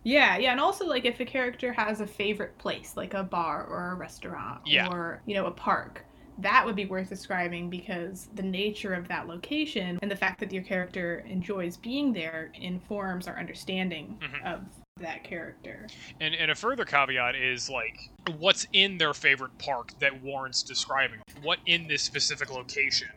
Yeah, 0.02 0.36
yeah, 0.38 0.52
and 0.52 0.60
also 0.60 0.86
like 0.86 1.04
if 1.06 1.18
a 1.20 1.24
character 1.24 1.72
has 1.72 2.00
a 2.00 2.06
favorite 2.06 2.58
place, 2.58 2.96
like 2.96 3.14
a 3.14 3.22
bar 3.22 3.64
or 3.64 3.92
a 3.92 3.94
restaurant 3.94 4.60
Yeah. 4.66 4.88
or, 4.88 5.22
you 5.26 5.34
know, 5.34 5.46
a 5.46 5.50
park, 5.50 6.04
that 6.38 6.64
would 6.64 6.74
be 6.76 6.86
worth 6.86 7.10
describing 7.10 7.68
because 7.68 8.28
the 8.34 8.42
nature 8.42 8.94
of 8.94 9.08
that 9.08 9.26
location 9.28 9.98
and 10.00 10.10
the 10.10 10.16
fact 10.16 10.40
that 10.40 10.52
your 10.52 10.62
character 10.62 11.18
enjoys 11.28 11.76
being 11.76 12.12
there 12.14 12.50
informs 12.54 13.28
our 13.28 13.38
understanding 13.38 14.18
Mhm. 14.22 14.46
of 14.46 14.64
that 14.98 15.24
character. 15.24 15.86
And 16.20 16.34
and 16.34 16.50
a 16.50 16.54
further 16.54 16.84
caveat 16.84 17.34
is 17.34 17.68
like 17.68 18.10
what's 18.38 18.66
in 18.72 18.98
their 18.98 19.14
favorite 19.14 19.56
park 19.58 19.92
that 19.98 20.22
warrants 20.22 20.62
describing. 20.62 21.20
What 21.42 21.58
in 21.66 21.86
this 21.88 22.02
specific 22.02 22.50
location 22.50 23.08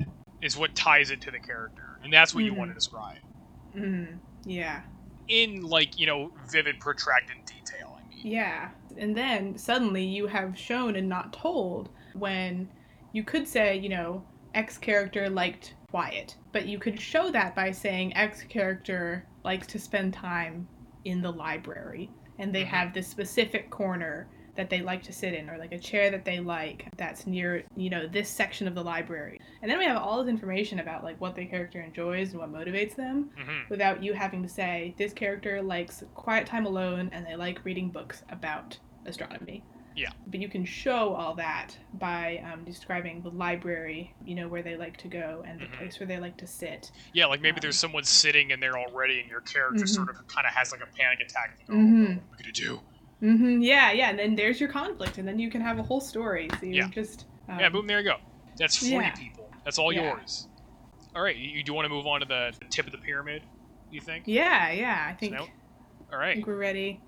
is 0.42 0.58
what 0.58 0.76
ties 0.76 1.10
it 1.12 1.22
to 1.22 1.32
the 1.32 1.40
character, 1.40 2.00
and 2.04 2.12
that's 2.12 2.34
what 2.34 2.44
you 2.44 2.54
Mhm. 2.54 2.58
want 2.58 2.72
to 2.72 2.76
describe 2.76 3.18
Mm, 3.76 4.20
yeah. 4.46 4.82
in 5.28 5.62
like 5.62 6.00
you 6.00 6.06
know 6.08 6.32
vivid, 6.50 6.80
protracted 6.80 7.38
detail. 7.46 8.00
I 8.02 8.10
mean, 8.10 8.20
Yeah. 8.28 8.70
And 8.98 9.16
then 9.18 9.58
suddenly 9.58 10.04
you 10.06 10.28
have 10.28 10.58
shown 10.58 10.96
and 10.96 11.10
not 11.10 11.34
told 11.34 11.90
when 12.14 12.70
you 13.12 13.24
could 13.24 13.48
say, 13.48 13.76
you 13.78 13.90
know, 13.90 14.24
X 14.54 14.78
character 14.78 15.30
liked 15.30 15.74
quiet, 15.90 16.36
but 16.52 16.68
you 16.68 16.78
could 16.80 17.00
show 17.02 17.32
that 17.32 17.56
by 17.56 17.72
saying 17.72 18.16
X 18.16 18.44
character 18.44 19.26
likes 19.44 19.66
to 19.68 19.80
spend 19.80 20.14
time 20.14 20.68
in 21.06 21.22
the 21.22 21.32
library 21.32 22.10
and 22.40 22.54
they 22.54 22.64
Mhm. 22.64 22.68
have 22.68 22.94
this 22.94 23.08
specific 23.08 23.70
corner 23.70 24.28
that 24.56 24.70
they 24.70 24.82
like 24.82 25.02
to 25.02 25.12
sit 25.12 25.34
in 25.34 25.50
or 25.50 25.58
like 25.58 25.72
a 25.72 25.80
chair 25.80 26.12
that 26.12 26.26
they 26.26 26.40
like 26.40 26.88
that's 26.96 27.26
near 27.26 27.64
you 27.76 27.90
know 27.90 28.06
this 28.08 28.30
section 28.30 28.68
of 28.68 28.76
the 28.76 28.84
library 28.84 29.40
and 29.62 29.70
then 29.72 29.80
we 29.80 29.86
have 29.86 29.98
all 29.98 30.24
this 30.24 30.30
information 30.30 30.80
about 30.80 31.04
like 31.04 31.20
what 31.20 31.36
the 31.36 31.46
character 31.46 31.82
enjoys 31.82 32.32
and 32.32 32.40
what 32.40 32.52
motivates 32.52 32.96
them 32.96 33.30
hmm 33.38 33.62
without 33.70 34.04
you 34.04 34.14
having 34.14 34.44
to 34.44 34.50
say 34.50 34.94
this 34.98 35.12
character 35.14 35.62
likes 35.62 36.04
quiet 36.14 36.46
time 36.46 36.66
alone 36.68 37.10
and 37.14 37.26
they 37.26 37.36
like 37.36 37.64
reading 37.66 37.90
books 37.90 38.24
about 38.30 38.78
astronomy. 39.06 39.64
Yeah. 39.96 40.10
But 40.28 40.40
you 40.40 40.50
can 40.50 40.66
show 40.66 41.14
all 41.14 41.36
that 41.36 41.78
by 41.94 42.44
um, 42.52 42.64
describing 42.64 43.22
the 43.22 43.30
library, 43.30 44.14
you 44.26 44.36
know, 44.36 44.48
where 44.48 44.62
they 44.64 44.76
like 44.76 44.98
to 44.98 45.08
go 45.08 45.44
and 45.48 45.60
the 45.60 45.66
Mhm. 45.66 45.78
place 45.78 46.00
where 46.00 46.08
they 46.08 46.18
like 46.20 46.38
to 46.38 46.48
sit. 46.48 46.92
yeah, 47.14 47.26
like 47.28 47.42
maybe 47.42 47.58
Um, 47.58 47.62
there's 47.62 47.78
someone 47.78 48.04
sitting 48.04 48.52
in 48.52 48.60
there 48.60 48.78
already, 48.78 49.20
and 49.20 49.30
your 49.30 49.42
character 49.42 49.84
Mhm. 49.86 49.90
sort 49.90 50.10
of 50.10 50.28
kind 50.28 50.48
of 50.48 50.54
has 50.54 50.72
like 50.72 50.82
a 50.82 50.88
panic 50.98 51.20
attack. 51.20 51.58
Like, 51.60 51.70
oh, 51.70 51.74
Mhm. 51.74 52.02
what 52.06 52.10
am 52.12 52.22
I 52.34 52.42
gonna 52.42 52.52
do? 52.54 52.82
hmm 53.20 53.62
Yeah, 53.62 53.92
yeah, 53.92 54.10
and 54.10 54.18
then 54.20 54.36
there's 54.36 54.60
your 54.60 54.70
conflict, 54.70 55.18
and 55.18 55.28
then 55.28 55.38
you 55.40 55.50
can 55.52 55.62
have 55.62 55.78
a 55.80 55.84
whole 55.84 56.02
story. 56.02 56.50
So 56.60 56.66
you 56.66 56.74
Yeah. 56.76 56.88
just 56.90 57.26
um, 57.48 57.60
yeah, 57.60 57.70
boom, 57.70 57.86
there 57.88 58.00
you 58.00 58.06
go. 58.06 58.18
That's 58.58 58.78
free 58.78 58.92
yeah. 58.92 59.12
people. 59.12 59.52
That's 59.66 59.78
all 59.78 59.92
Yeah. 59.94 60.14
yours. 60.14 60.48
All 61.16 61.22
right, 61.22 61.36
you, 61.36 61.50
you 61.58 61.64
do 61.64 61.74
want 61.74 61.86
to 61.86 61.90
move 61.90 62.08
on 62.08 62.22
to 62.22 62.26
the, 62.26 62.54
the 62.60 62.66
tip 62.66 62.86
of 62.88 62.92
the 62.92 62.98
pyramid? 62.98 63.44
You 63.92 64.02
think? 64.02 64.24
Yeah, 64.28 64.72
yeah. 64.72 65.06
I 65.10 65.14
think 65.14 65.34
now- 65.34 65.48
All 66.12 66.20
I 66.20 66.34
think 66.34 66.48
we're 66.48 66.58
ready 66.58 67.00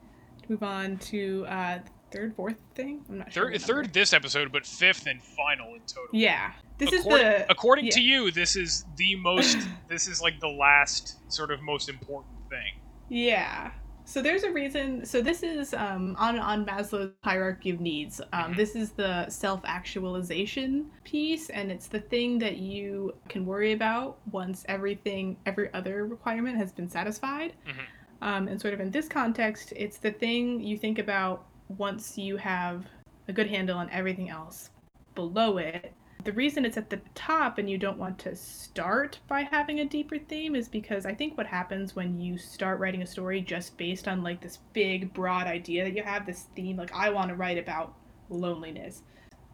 to 0.43 0.51
move 0.51 0.61
on 0.63 0.97
to 0.97 1.45
uh, 1.47 1.79
third, 2.15 2.35
fourth 2.35 2.57
thing. 2.73 3.03
I'm 3.09 3.19
not. 3.19 3.33
Third, 3.33 3.53
the 3.53 3.59
third 3.59 3.93
this 3.93 4.13
episode, 4.13 4.51
but 4.51 4.65
fifth 4.65 5.07
and 5.07 5.21
final 5.21 5.73
in 5.73 5.81
total. 5.81 6.09
Yeah, 6.11 6.53
this 6.77 6.93
according, 6.93 7.27
is 7.27 7.39
the 7.43 7.51
according 7.51 7.85
yeah. 7.85 7.91
to 7.91 8.01
you, 8.01 8.31
this 8.31 8.55
is 8.55 8.85
the 8.97 9.15
most. 9.15 9.57
this 9.89 10.07
is 10.07 10.21
like 10.21 10.39
the 10.39 10.49
last 10.49 11.31
sort 11.31 11.51
of 11.51 11.61
most 11.61 11.89
important 11.89 12.35
thing. 12.49 12.79
Yeah. 13.09 13.71
So 14.07 14.21
there's 14.21 14.43
a 14.43 14.51
reason. 14.51 15.03
So 15.03 15.19
this 15.19 15.41
is 15.41 15.73
um, 15.73 16.15
on 16.19 16.37
on 16.37 16.63
Maslow's 16.65 17.11
hierarchy 17.23 17.71
of 17.71 17.79
needs. 17.79 18.21
Um, 18.33 18.53
Mhm. 18.53 18.55
This 18.55 18.75
is 18.75 18.91
the 18.91 19.27
self-actualization 19.29 20.91
piece, 21.03 21.49
and 21.49 21.71
it's 21.71 21.87
the 21.87 22.01
thing 22.01 22.37
that 22.39 22.57
you 22.57 23.15
can 23.29 23.47
worry 23.47 23.71
about 23.71 24.19
once 24.31 24.63
everything, 24.67 25.37
every 25.47 25.73
other 25.73 26.05
requirement 26.05 26.57
has 26.57 26.71
been 26.71 26.87
satisfied. 26.87 27.53
Mhm. 27.67 27.85
Um, 28.21 28.47
and 28.47 28.61
sort 28.61 28.73
of 28.75 28.79
in 28.79 28.91
this 28.91 29.07
context, 29.07 29.73
it's 29.75 29.97
the 29.97 30.11
thing 30.11 30.61
you 30.61 30.77
think 30.77 30.99
about 30.99 31.47
once 31.69 32.17
you 32.17 32.37
have 32.37 32.85
a 33.27 33.33
good 33.33 33.47
handle 33.47 33.77
on 33.77 33.89
everything 33.89 34.29
else 34.29 34.69
below 35.15 35.57
it. 35.57 35.93
The 36.23 36.31
reason 36.33 36.65
it's 36.65 36.77
at 36.77 36.89
the 36.89 37.01
top 37.13 37.59
and 37.59 37.69
you 37.69 37.77
don't 37.77 37.99
want 37.99 38.17
to 38.19 38.35
start 38.35 39.19
by 39.27 39.41
having 39.41 39.79
a 39.79 39.85
deeper 39.85 40.17
theme 40.17 40.55
is 40.55 40.67
because 40.67 41.05
I 41.05 41.13
think 41.13 41.37
what 41.37 41.45
happens 41.45 41.95
when 41.95 42.19
you 42.19 42.37
start 42.37 42.79
writing 42.79 43.03
a 43.03 43.05
story 43.05 43.41
just 43.41 43.77
based 43.77 44.07
on 44.07 44.23
like 44.23 44.41
this 44.41 44.57
big 44.73 45.13
broad 45.13 45.45
idea 45.45 45.83
that 45.83 45.95
you 45.95 46.01
have 46.03 46.25
this 46.25 46.47
theme 46.55 46.77
like 46.77 46.93
I 46.93 47.11
want 47.11 47.29
to 47.29 47.35
write 47.35 47.59
about 47.59 47.93
loneliness. 48.29 49.03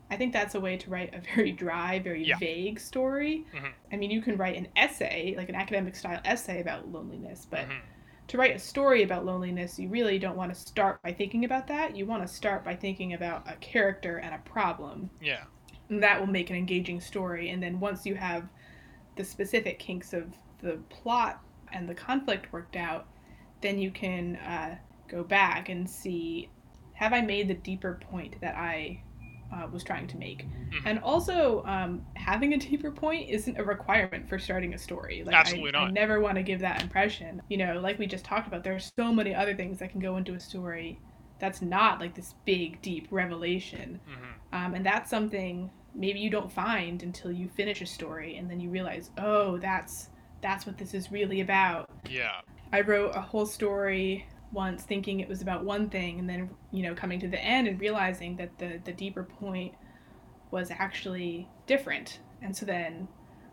I 0.10 0.18
think 0.18 0.34
that's 0.34 0.56
a 0.56 0.60
way 0.60 0.78
to 0.78 0.90
write 0.90 1.14
a 1.14 1.22
very 1.36 1.52
dry, 1.52 2.00
very 2.00 2.24
Yeah. 2.26 2.38
vague 2.38 2.80
story. 2.80 3.46
Mhm. 3.54 3.72
I 3.92 3.96
mean, 3.98 4.12
you 4.12 4.22
can 4.22 4.38
write 4.38 4.58
an 4.58 4.68
essay, 4.76 5.34
like 5.38 5.50
an 5.50 5.56
academic 5.56 5.96
style 5.96 6.22
essay 6.26 6.62
about 6.62 6.90
loneliness, 6.90 7.46
but 7.50 7.68
Mhm. 7.68 7.80
To 8.32 8.38
write 8.38 8.56
a 8.56 8.60
story 8.60 9.04
about 9.04 9.26
loneliness, 9.26 9.78
you 9.78 9.90
really 9.90 10.18
don't 10.18 10.38
want 10.38 10.54
to 10.54 10.58
start 10.58 11.04
by 11.04 11.12
thinking 11.12 11.44
about 11.44 11.68
that. 11.68 11.98
You 11.98 12.06
want 12.06 12.26
to 12.26 12.34
start 12.34 12.64
by 12.64 12.74
thinking 12.74 13.12
about 13.12 13.46
a 13.46 13.58
character 13.58 14.20
and 14.20 14.34
a 14.34 14.38
problem. 14.50 15.10
Yeah. 15.22 15.44
And 15.90 16.02
that 16.02 16.18
will 16.18 16.32
make 16.32 16.50
an 16.50 16.56
engaging 16.56 17.02
story. 17.02 17.50
And 17.50 17.62
then 17.62 17.78
once 17.78 18.06
you 18.06 18.16
have 18.16 18.48
the 19.18 19.26
specific 19.26 19.80
kinks 19.80 20.14
of 20.14 20.34
the 20.62 20.80
plot 20.88 21.44
and 21.74 21.90
the 21.90 21.94
conflict 21.94 22.54
worked 22.54 22.78
out, 22.78 23.08
then 23.60 23.78
you 23.78 23.92
can 23.92 24.38
uh, 24.38 24.78
go 25.10 25.26
back 25.26 25.68
and 25.68 25.90
see 25.90 26.50
have 26.94 27.12
I 27.12 27.20
made 27.20 27.50
the 27.50 27.56
deeper 27.56 28.00
point 28.10 28.40
that 28.40 28.56
I 28.56 29.04
uh, 29.52 29.68
was 29.72 29.84
trying 29.84 30.08
to 30.08 30.18
make? 30.18 30.46
Mhm. 30.48 30.82
And 30.86 31.00
also, 31.00 31.64
um, 31.66 32.06
having 32.16 32.54
a 32.54 32.58
deeper 32.58 32.92
point 32.92 33.30
isn't 33.30 33.58
a 33.58 33.64
requirement 33.64 34.28
for 34.28 34.40
starting 34.40 34.74
a 34.74 34.78
story. 34.78 35.24
Like, 35.24 35.36
Absolutely 35.36 35.74
I, 35.74 35.84
I 35.84 35.92
never 35.92 36.20
want 36.20 36.36
to 36.36 36.44
give 36.44 36.60
that 36.62 36.82
impression. 36.82 37.42
You 37.50 37.58
know, 37.58 37.80
like 37.80 38.00
we 38.00 38.08
just 38.08 38.26
talked 38.26 38.48
about, 38.48 38.64
there 38.64 38.76
are 38.76 38.80
so 38.80 39.14
many 39.14 39.36
other 39.36 39.56
things 39.56 39.80
that 39.80 39.92
can 39.92 40.00
go 40.00 40.18
into 40.18 40.34
a 40.34 40.40
story 40.40 41.00
that's 41.40 41.62
not 41.62 42.00
like 42.00 42.14
this 42.14 42.36
big, 42.46 42.82
deep 42.82 43.08
revelation. 43.12 44.00
Mhm. 44.08 44.58
Um, 44.58 44.74
and 44.76 44.86
that's 44.86 45.10
something 45.10 45.72
maybe 45.94 46.20
you 46.20 46.30
don't 46.30 46.52
find 46.52 47.04
until 47.04 47.32
you 47.32 47.50
finish 47.50 47.82
a 47.82 47.86
story 47.86 48.38
and 48.38 48.50
then 48.50 48.60
you 48.60 48.70
realize, 48.70 49.12
oh, 49.18 49.58
that's 49.58 50.10
that's 50.42 50.66
what 50.66 50.78
this 50.78 50.94
is 50.94 51.12
really 51.12 51.42
about. 51.42 51.88
Yeah. 52.10 52.42
I 52.74 52.82
wrote 52.82 53.16
a 53.16 53.22
whole 53.22 53.46
story 53.46 54.26
once 54.52 54.84
thinking 54.84 55.20
it 55.20 55.30
was 55.30 55.42
about 55.42 55.64
one 55.64 55.90
thing 55.90 56.20
and 56.20 56.30
then 56.30 56.50
you 56.72 56.84
know 56.84 56.94
coming 56.94 57.20
to 57.20 57.28
the 57.28 57.40
end 57.42 57.68
and 57.68 57.80
realizing 57.80 58.36
that 58.36 58.58
the 58.60 58.80
the 58.84 58.92
deeper 58.92 59.24
point 59.24 59.74
was 60.52 60.70
actually 60.72 61.48
different 61.68 62.20
and 62.42 62.56
so 62.56 62.66
then 62.66 63.08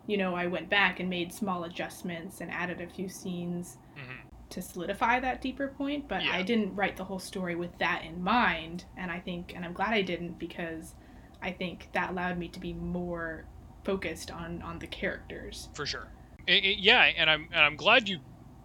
you 0.07 0.17
know 0.17 0.35
I 0.35 0.47
went 0.47 0.69
back 0.69 0.99
and 1.01 1.09
made 1.09 1.33
small 1.33 1.65
adjustments 1.65 2.41
and 2.41 2.51
added 2.51 2.81
a 2.81 2.87
few 2.89 3.09
scenes 3.09 3.77
Mhm. 3.97 4.29
to 4.51 4.63
solidify 4.63 5.21
that 5.21 5.41
deeper 5.41 5.69
point 5.69 6.09
but 6.09 6.25
Yeah. 6.25 6.33
I 6.33 6.43
didn't 6.43 6.75
write 6.75 6.97
the 6.97 7.05
whole 7.05 7.19
story 7.21 7.55
with 7.55 7.77
that 7.79 8.05
in 8.05 8.23
mind 8.23 8.85
and 8.97 9.11
I 9.11 9.21
think 9.21 9.55
and 9.55 9.65
I'm 9.65 9.73
glad 9.75 9.91
I 9.91 10.03
didn't 10.03 10.39
because 10.39 10.95
I 11.41 11.53
think 11.53 11.91
that 11.93 12.11
allowed 12.11 12.39
me 12.39 12.49
to 12.49 12.59
be 12.59 12.73
more 12.73 13.45
focused 13.85 14.31
on 14.33 14.61
on 14.63 14.79
the 14.81 14.87
characters 14.89 15.69
For 15.75 15.87
sure. 15.87 16.09
I- 16.49 16.53
I- 16.53 16.77
yeah, 16.79 17.03
and 17.17 17.29
I'm 17.31 17.49
and 17.53 17.61
I'm 17.61 17.77
glad 17.77 18.09
you 18.09 18.19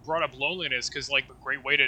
brought 0.05 0.23
up 0.23 0.37
loneliness 0.37 0.89
because 0.89 1.09
like 1.09 1.25
a 1.29 1.33
great 1.43 1.63
way 1.63 1.77
to 1.77 1.87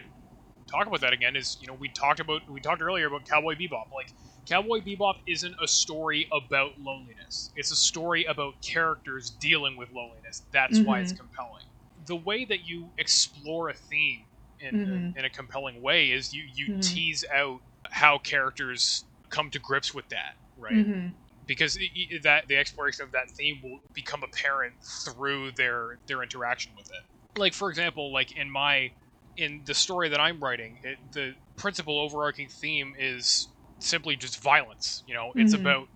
talk 0.67 0.87
about 0.87 1.01
that 1.01 1.13
again 1.13 1.35
is 1.35 1.57
you 1.59 1.67
know 1.67 1.73
we 1.73 1.89
talked 1.89 2.19
about 2.19 2.41
we 2.49 2.59
talked 2.61 2.81
earlier 2.81 3.07
about 3.07 3.25
Cowboy 3.25 3.55
Bebop. 3.55 3.85
Like 3.93 4.13
Cowboy 4.47 4.79
Bebop 4.81 5.15
isn't 5.27 5.55
a 5.61 5.67
story 5.67 6.27
about 6.31 6.71
loneliness. 6.77 7.51
It's 7.55 7.71
a 7.71 7.75
story 7.75 8.25
about 8.25 8.55
characters 8.61 9.29
dealing 9.29 9.77
with 9.77 9.89
loneliness. 9.91 10.43
That's 10.51 10.81
why 10.81 10.99
it's 10.99 11.11
compelling. 11.11 11.63
The 12.05 12.15
way 12.15 12.45
that 12.45 12.65
you 12.65 12.93
explore 12.97 13.69
a 13.69 13.73
theme 13.73 14.27
in 14.59 14.75
Mhm. 14.77 15.15
in 15.15 15.25
a 15.25 15.29
compelling 15.29 15.81
way 15.81 16.11
is 16.11 16.33
you 16.33 16.43
you 16.53 16.69
Mhm. 16.69 16.81
tease 16.81 17.23
out 17.33 17.61
how 17.91 18.17
characters 18.17 19.05
come 19.29 19.49
to 19.51 19.59
grips 19.59 19.93
with 19.93 20.09
that, 20.09 20.35
right? 20.55 20.73
Mhm. 20.75 21.15
because 21.45 21.77
i 21.77 21.87
i 22.15 22.19
that 22.23 22.47
the 22.47 22.57
exploration 22.57 23.05
of 23.05 23.11
that 23.11 23.29
theme 23.37 23.61
will 23.63 23.79
become 23.93 24.23
apparent 24.23 24.75
through 25.05 25.51
their 25.51 25.99
their 26.07 26.23
interaction 26.23 26.73
with 26.75 26.87
it. 26.89 27.39
Like 27.39 27.53
for 27.53 27.69
example, 27.69 28.11
like 28.13 28.31
in 28.31 28.49
my 28.49 28.93
in 29.37 29.63
the 29.65 29.73
story 29.73 30.09
that 30.09 30.19
I'm 30.19 30.41
writing, 30.41 30.79
it, 30.83 31.11
the 31.13 31.35
principal 31.57 31.99
overarching 31.99 32.47
theme 32.49 32.93
is 32.97 33.49
simply 33.79 34.15
just 34.15 34.41
violence. 34.41 35.03
You 35.05 35.13
know, 35.15 35.33
it's 35.35 35.53
Mhm. 35.53 35.61
about 35.61 35.87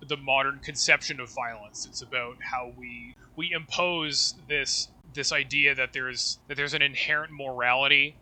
the 0.00 0.16
modern 0.16 0.60
conception 0.60 1.20
of 1.20 1.32
violence. 1.34 1.86
It's 1.86 2.02
about 2.02 2.34
how 2.50 2.72
we 2.76 3.16
we 3.36 3.52
impose 3.52 4.34
this 4.48 4.90
this 5.04 5.32
idea 5.32 5.74
that 5.74 5.90
there's 5.92 6.40
that 6.48 6.56
there's 6.56 6.74
an 6.74 6.82
inherent 6.82 7.32
morality 7.32 8.18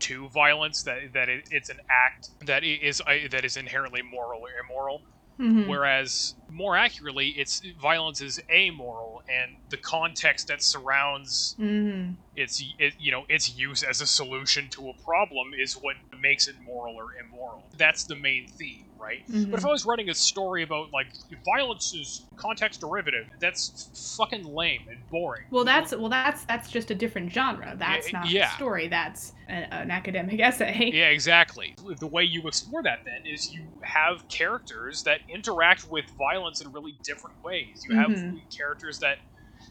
to 0.00 0.28
violence 0.30 0.82
that 0.82 1.12
that 1.14 1.28
it, 1.28 1.44
it's 1.50 1.68
an 1.68 1.78
act 1.90 2.30
that 2.46 2.64
is 2.64 3.00
uh, 3.06 3.28
that 3.30 3.44
is 3.44 3.56
inherently 3.56 4.02
moral 4.02 4.40
or 4.40 4.48
immoral 4.64 5.02
Mhm. 5.42 5.66
whereas 5.66 6.34
more 6.48 6.76
accurately 6.76 7.28
it's 7.30 7.60
violence 7.80 8.20
is 8.20 8.40
amoral 8.50 9.22
and 9.28 9.58
the 9.70 9.76
context 9.76 10.46
that 10.46 10.62
surrounds 10.62 11.56
Mhm. 11.58 12.16
its 12.34 12.62
it, 12.78 12.94
you 12.98 13.10
know 13.10 13.24
its 13.28 13.48
use 13.50 13.82
as 13.82 14.00
a 14.00 14.06
solution 14.06 14.70
to 14.70 14.88
a 14.88 14.94
problem 15.04 15.48
is 15.58 15.74
what 15.74 15.96
makes 16.18 16.46
it 16.46 16.56
moral 16.60 16.94
or 16.94 17.08
immoral 17.22 17.68
that's 17.74 18.04
the 18.04 18.16
main 18.16 18.46
theme 18.46 18.91
right 19.02 19.20
but 19.50 19.58
if 19.58 19.64
i 19.64 19.68
was 19.68 19.84
writing 19.84 20.08
a 20.08 20.14
story 20.14 20.62
about 20.62 20.86
like 20.92 21.06
violence 21.44 21.92
is 21.92 22.28
context 22.36 22.80
derivative 22.80 23.24
that's 23.40 23.90
fucking 24.16 24.44
lame 24.44 24.80
and 24.88 24.98
boring 25.10 25.42
Well, 25.50 25.64
that's 25.64 25.92
well, 25.92 26.08
that's 26.08 26.44
that's 26.46 26.70
just 26.70 26.90
a 26.90 26.94
different 26.94 27.32
genre. 27.32 27.74
That's 27.78 28.12
Yeah, 28.12 28.20
not 28.20 28.32
yeah. 28.32 28.44
a 28.44 28.54
story. 28.56 28.88
That's 28.88 29.32
an, 29.48 29.64
an 29.70 29.90
academic 29.90 30.40
essay. 30.40 30.90
Yeah, 30.92 31.08
exactly. 31.08 31.74
The 31.98 32.06
way 32.06 32.24
you 32.24 32.42
explore 32.46 32.82
that 32.82 33.00
then 33.04 33.22
is 33.32 33.50
you 33.52 33.72
have 33.84 34.28
characters 34.28 35.02
that 35.04 35.20
interact 35.28 35.84
with 35.90 36.04
violence 36.18 36.60
in 36.60 36.72
really 36.72 36.94
different 37.04 37.36
ways. 37.42 37.82
You 37.88 37.96
have 37.96 38.10
Mhm. 38.10 38.40
characters 38.56 38.98
that 39.00 39.18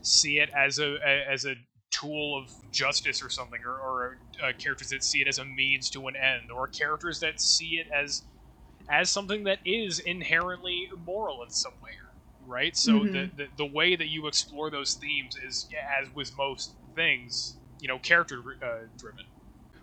see 0.01 0.39
it 0.39 0.49
as 0.57 0.79
a, 0.79 0.95
a 1.05 1.25
as 1.31 1.45
a 1.45 1.55
tool 1.91 2.41
of 2.41 2.49
justice 2.71 3.21
or 3.21 3.29
something, 3.29 3.59
or, 3.65 3.71
or 3.73 4.17
uh, 4.43 4.53
characters 4.57 4.89
that 4.89 5.03
see 5.03 5.19
it 5.19 5.27
as 5.27 5.37
a 5.37 5.45
means 5.45 5.89
to 5.91 6.07
an 6.07 6.15
end, 6.15 6.49
or 6.55 6.67
characters 6.67 7.19
that 7.19 7.39
see 7.39 7.79
it 7.81 7.87
as 7.93 8.23
as 8.91 9.09
something 9.09 9.43
that 9.45 9.59
is 9.65 9.99
inherently 9.99 10.87
moral 10.97 11.41
in 11.43 11.49
some 11.49 11.73
way, 11.81 11.91
right? 12.45 12.75
So 12.75 13.05
Mhm. 13.05 13.11
the, 13.11 13.29
the 13.35 13.47
the 13.57 13.65
way 13.65 13.95
that 13.95 14.09
you 14.09 14.27
explore 14.27 14.69
those 14.69 14.95
themes 14.95 15.35
is, 15.35 15.67
as 16.01 16.13
with 16.13 16.31
most 16.37 16.75
things, 16.95 17.57
you 17.79 17.87
know, 17.87 17.99
character 17.99 18.39
uh, 18.61 18.87
driven. 18.97 19.25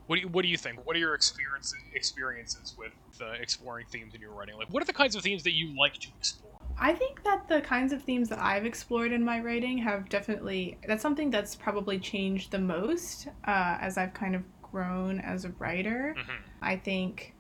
What 0.07 0.17
do 0.17 0.23
you, 0.23 0.29
what 0.29 0.43
do 0.43 0.49
you 0.49 0.57
think? 0.57 0.87
What 0.87 0.97
are 0.97 0.99
your 0.99 1.15
experience, 1.15 1.73
experiences 1.95 2.75
with 2.79 2.93
uh, 3.21 3.33
exploring 3.33 3.87
themes 3.93 4.15
in 4.15 4.21
your 4.21 4.33
writing? 4.33 4.57
Like, 4.57 4.69
what 4.71 4.83
are 4.83 4.87
the 4.87 4.93
kinds 4.93 5.15
of 5.15 5.23
themes 5.23 5.43
that 5.45 5.53
you 5.53 5.75
like 5.79 5.95
to 5.95 6.09
explore? 6.19 6.61
I 6.79 6.93
think 6.95 7.25
that 7.25 7.49
the 7.49 7.61
kinds 7.61 7.93
of 7.93 8.03
themes 8.03 8.29
that 8.29 8.39
I've 8.39 8.65
explored 8.65 9.13
in 9.13 9.25
my 9.25 9.41
writing 9.41 9.79
have 9.79 10.09
definitely 10.09 10.79
that's 10.87 11.03
something 11.03 11.31
that's 11.31 11.57
probably 11.57 11.99
changed 11.99 12.53
the 12.53 12.59
most 12.59 13.27
uh, 13.47 13.79
as 13.81 13.99
I've 13.99 14.15
kind 14.15 14.35
of 14.37 14.45
grown 14.63 15.19
as 15.21 15.45
a 15.45 15.51
writer. 15.59 16.15
Mhm. 16.17 16.39
I 16.63 16.77
think 16.77 17.35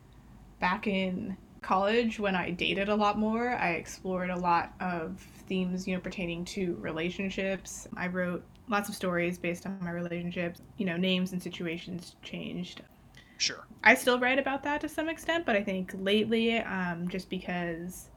back 0.61 0.87
in 0.87 1.38
college 1.62 2.18
when 2.18 2.35
I 2.35 2.51
dated 2.51 2.88
a 2.88 2.94
lot 2.94 3.18
more, 3.18 3.51
I 3.51 3.71
explored 3.73 4.31
a 4.31 4.38
lot 4.38 4.73
of 4.81 5.18
themes, 5.49 5.87
you 5.87 5.94
know, 5.94 6.01
pertaining 6.01 6.44
to 6.47 6.77
relationships. 6.81 7.88
I 7.97 8.09
wrote 8.09 8.44
lots 8.68 8.88
of 8.88 8.94
stories 8.94 9.38
based 9.38 9.66
on 9.66 9.79
my 9.81 9.90
relationships. 9.90 10.61
You 10.77 10.87
know, 10.87 10.97
names 10.97 11.33
and 11.33 11.42
situations 11.42 12.16
changed. 12.23 12.83
Sure. 13.38 13.66
I 13.85 13.94
still 13.94 14.18
write 14.18 14.38
about 14.38 14.62
that 14.64 14.81
to 14.83 14.88
some 14.88 15.09
extent, 15.09 15.47
but 15.47 15.57
I 15.57 15.62
think 15.62 15.92
lately, 15.99 16.59
um, 16.59 17.09
just 17.09 17.31
because, 17.31 18.09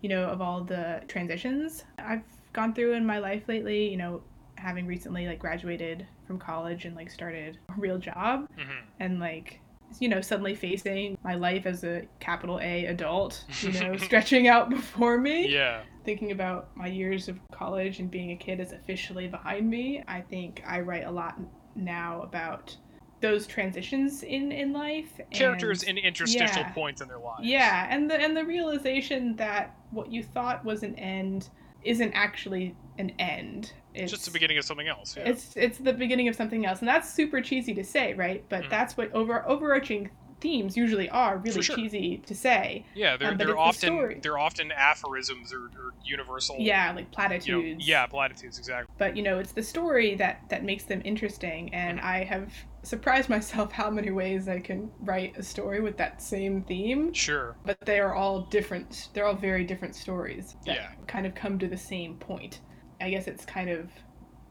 you 0.00 0.08
know, 0.08 0.24
of 0.24 0.40
all 0.40 0.62
the 0.62 1.02
transitions 1.08 1.84
I've 1.98 2.22
gone 2.52 2.74
through 2.74 2.92
in 2.92 3.04
my 3.04 3.18
life 3.18 3.48
lately, 3.48 3.90
you 3.90 3.96
know, 3.96 4.22
having 4.56 4.86
recently 4.86 5.26
like 5.26 5.40
graduated 5.40 6.06
from 6.26 6.38
college 6.38 6.84
and 6.84 6.94
like 6.94 7.10
started 7.10 7.58
a 7.68 7.80
real 7.80 7.98
job 7.98 8.46
hmm 8.54 8.80
and 9.00 9.18
like 9.18 9.60
you 10.00 10.08
know 10.08 10.20
suddenly 10.20 10.54
facing 10.54 11.16
my 11.22 11.34
life 11.34 11.66
as 11.66 11.84
a 11.84 12.02
capital 12.20 12.58
A 12.60 12.86
adult, 12.86 13.44
you 13.60 13.72
know, 13.80 13.96
stretching 14.08 14.48
out 14.48 14.70
before 14.70 15.18
me 15.18 15.48
Yeah. 15.48 15.82
thinking 16.04 16.30
about 16.32 16.76
my 16.76 16.86
years 16.86 17.28
of 17.28 17.38
college 17.52 17.98
and 18.00 18.10
being 18.10 18.32
a 18.32 18.36
kid 18.36 18.60
is 18.60 18.72
officially 18.72 19.28
behind 19.28 19.68
me, 19.68 20.02
I 20.08 20.20
think 20.20 20.62
I 20.66 20.80
write 20.80 21.04
a 21.06 21.10
lot 21.10 21.38
now 21.74 22.22
about 22.22 22.76
those 23.20 23.46
transitions 23.46 24.22
in 24.24 24.50
in 24.52 24.72
life. 24.72 25.20
Characters 25.30 25.84
and, 25.84 25.96
in 25.98 26.04
interstitial 26.04 26.62
yeah. 26.62 26.72
points 26.72 27.00
in 27.00 27.08
their 27.08 27.18
lives. 27.20 27.44
yeah, 27.46 27.86
and 27.88 28.10
the 28.10 28.14
and 28.20 28.36
the 28.36 28.44
realization 28.44 29.36
that 29.36 29.76
what 29.90 30.10
you 30.12 30.22
thought 30.22 30.64
was 30.64 30.82
an 30.82 30.94
end 30.96 31.48
isn't 31.84 32.12
actually 32.12 32.74
an 32.98 33.10
end. 33.18 33.72
It's 33.94 34.10
just 34.12 34.24
the 34.24 34.30
beginning 34.30 34.58
of 34.58 34.64
something 34.64 34.88
else. 34.88 35.16
Yeah. 35.16 35.24
It's 35.24 35.56
it's 35.56 35.78
the 35.78 35.92
beginning 35.92 36.28
of 36.28 36.34
something 36.36 36.64
else, 36.66 36.80
and 36.80 36.88
that's 36.88 37.12
super 37.12 37.40
cheesy 37.40 37.74
to 37.74 37.84
say, 37.84 38.14
right? 38.14 38.44
But 38.48 38.64
Mhm. 38.64 38.70
that's 38.70 38.96
what 38.96 39.12
over 39.12 39.46
overarching 39.48 40.10
themes 40.40 40.76
usually 40.76 41.08
are 41.10 41.36
really 41.38 41.62
sure. 41.62 41.76
cheesy 41.76 42.16
to 42.26 42.34
say. 42.34 42.84
yeah, 42.94 43.16
they're, 43.16 43.30
um, 43.30 43.38
they're 43.38 43.46
it's 43.50 43.54
the 43.56 43.60
often 43.88 44.20
they're 44.22 44.38
often 44.38 44.72
aphorisms 44.72 45.52
or, 45.52 45.66
or 45.66 45.94
universal. 46.04 46.56
Yeah, 46.58 46.88
like 46.88 46.96
You 46.96 47.02
know, 47.04 47.08
platitudes. 47.12 47.86
yeah, 47.88 48.06
platitudes 48.06 48.58
exactly. 48.58 48.92
but 48.98 49.16
you 49.16 49.22
know 49.22 49.38
it's 49.38 49.52
the 49.52 49.62
story 49.62 50.16
that 50.16 50.40
that 50.48 50.64
makes 50.64 50.82
them 50.84 51.00
interesting 51.04 51.72
and 51.72 51.98
Mm-hmm. 51.98 52.06
i 52.08 52.24
have 52.24 52.52
surprised 52.82 53.28
myself 53.28 53.70
how 53.70 53.88
many 53.88 54.10
ways 54.10 54.48
i 54.48 54.58
can 54.58 54.90
write 55.00 55.36
a 55.38 55.42
story 55.44 55.80
with 55.80 55.96
that 55.98 56.20
same 56.20 56.62
theme 56.62 57.12
Sure. 57.12 57.54
but 57.64 57.78
they 57.82 58.00
are 58.00 58.12
all 58.14 58.40
different 58.40 59.10
they're 59.14 59.26
all 59.26 59.34
very 59.36 59.62
different 59.64 59.94
stories 59.94 60.56
that 60.66 60.74
Yeah. 60.74 60.88
kind 61.06 61.24
of 61.24 61.36
come 61.36 61.56
to 61.60 61.68
the 61.68 61.76
same 61.78 62.16
point 62.16 62.58
i 63.02 63.10
guess 63.10 63.26
it's 63.26 63.44
kind 63.44 63.68
of 63.70 63.90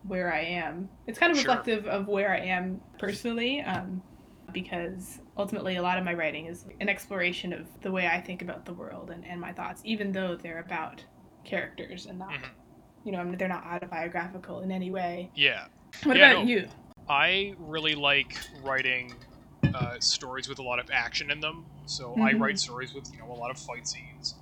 where 0.03 0.33
i 0.33 0.41
am 0.41 0.89
it's 1.07 1.19
kind 1.19 1.31
of 1.31 1.37
Sure. 1.37 1.51
reflective 1.51 1.85
of 1.87 2.07
where 2.07 2.31
i 2.33 2.39
am 2.39 2.79
personally 2.99 3.61
um, 3.61 4.01
because 4.53 5.19
ultimately 5.37 5.77
a 5.77 5.81
lot 5.81 5.97
of 5.97 6.03
my 6.03 6.13
writing 6.13 6.47
is 6.47 6.65
an 6.79 6.89
exploration 6.89 7.53
of 7.53 7.67
the 7.81 7.91
way 7.91 8.07
i 8.07 8.19
think 8.19 8.41
about 8.41 8.65
the 8.65 8.73
world 8.73 9.09
and, 9.11 9.25
and 9.25 9.39
my 9.39 9.53
thoughts 9.53 9.81
even 9.85 10.11
though 10.11 10.35
they're 10.35 10.59
about 10.59 11.03
characters 11.45 12.05
and 12.05 12.19
not 12.19 12.29
Mhm. 12.31 12.49
you 13.03 13.11
know 13.11 13.19
I 13.19 13.23
mean, 13.23 13.37
they're 13.37 13.47
not 13.47 13.65
autobiographical 13.65 14.61
in 14.61 14.71
any 14.71 14.91
way 14.91 15.31
Yeah. 15.35 15.65
what 16.03 16.17
Yeah, 16.17 16.33
about 16.33 16.45
no. 16.45 16.49
you? 16.49 16.67
I 17.09 17.53
really 17.59 17.95
like 17.95 18.37
writing 18.63 19.11
uh, 19.73 19.95
stories 19.99 20.47
with 20.47 20.59
a 20.59 20.63
lot 20.63 20.79
of 20.79 20.89
action 20.91 21.31
in 21.31 21.39
them. 21.39 21.65
So 21.85 22.15
I 22.15 22.33
Mhm. 22.33 22.39
write 22.39 22.59
stories 22.59 22.93
with 22.93 23.09
you 23.13 23.19
know 23.19 23.31
a 23.31 23.35
lot 23.35 23.51
of 23.51 23.57
fight 23.57 23.87
scenes. 23.87 24.35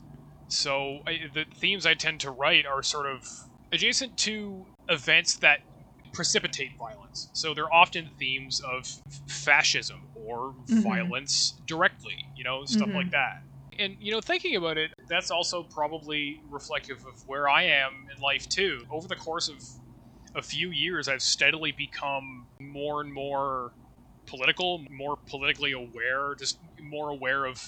So 0.48 1.00
I, 1.08 1.20
the 1.34 1.46
themes 1.56 1.86
I 1.86 1.94
tend 1.94 2.20
to 2.22 2.32
write 2.32 2.66
are 2.66 2.82
sort 2.84 3.06
of 3.08 3.24
adjacent 3.72 4.18
to 4.18 4.66
events 4.88 5.38
that 5.38 5.60
precipitate 6.14 6.72
violence. 6.78 7.30
So 7.34 7.54
they're 7.54 7.72
often 7.74 8.10
themes 8.18 8.60
of 8.62 8.88
fascism 9.28 9.98
or 10.16 10.54
Mhm. 10.70 10.84
violence 10.84 11.54
directly. 11.68 12.16
You 12.36 12.44
know 12.44 12.66
stuff 12.66 12.90
Mhm. 12.90 12.96
like 12.96 13.12
that. 13.12 13.44
And 13.78 13.96
you 14.00 14.12
know, 14.12 14.22
thinking 14.22 14.56
about 14.56 14.78
it, 14.78 14.92
that's 15.08 15.32
also 15.32 15.64
probably 15.64 16.42
reflective 16.50 16.98
of 17.06 17.22
where 17.28 17.48
I 17.48 17.64
am 17.64 18.08
in 18.16 18.22
life 18.22 18.50
too. 18.50 18.86
Over 18.90 19.08
the 19.08 19.16
course 19.16 19.48
of 19.48 19.64
a 20.36 20.42
few 20.42 20.70
years, 20.72 21.08
I've 21.08 21.22
steadily 21.22 21.72
become 21.72 22.48
more 22.60 23.02
and 23.02 23.14
more 23.14 23.74
political, 24.28 24.86
more 24.90 25.18
politically 25.28 25.72
aware, 25.72 26.36
just 26.36 26.58
more 26.82 27.10
aware 27.10 27.46
of 27.46 27.62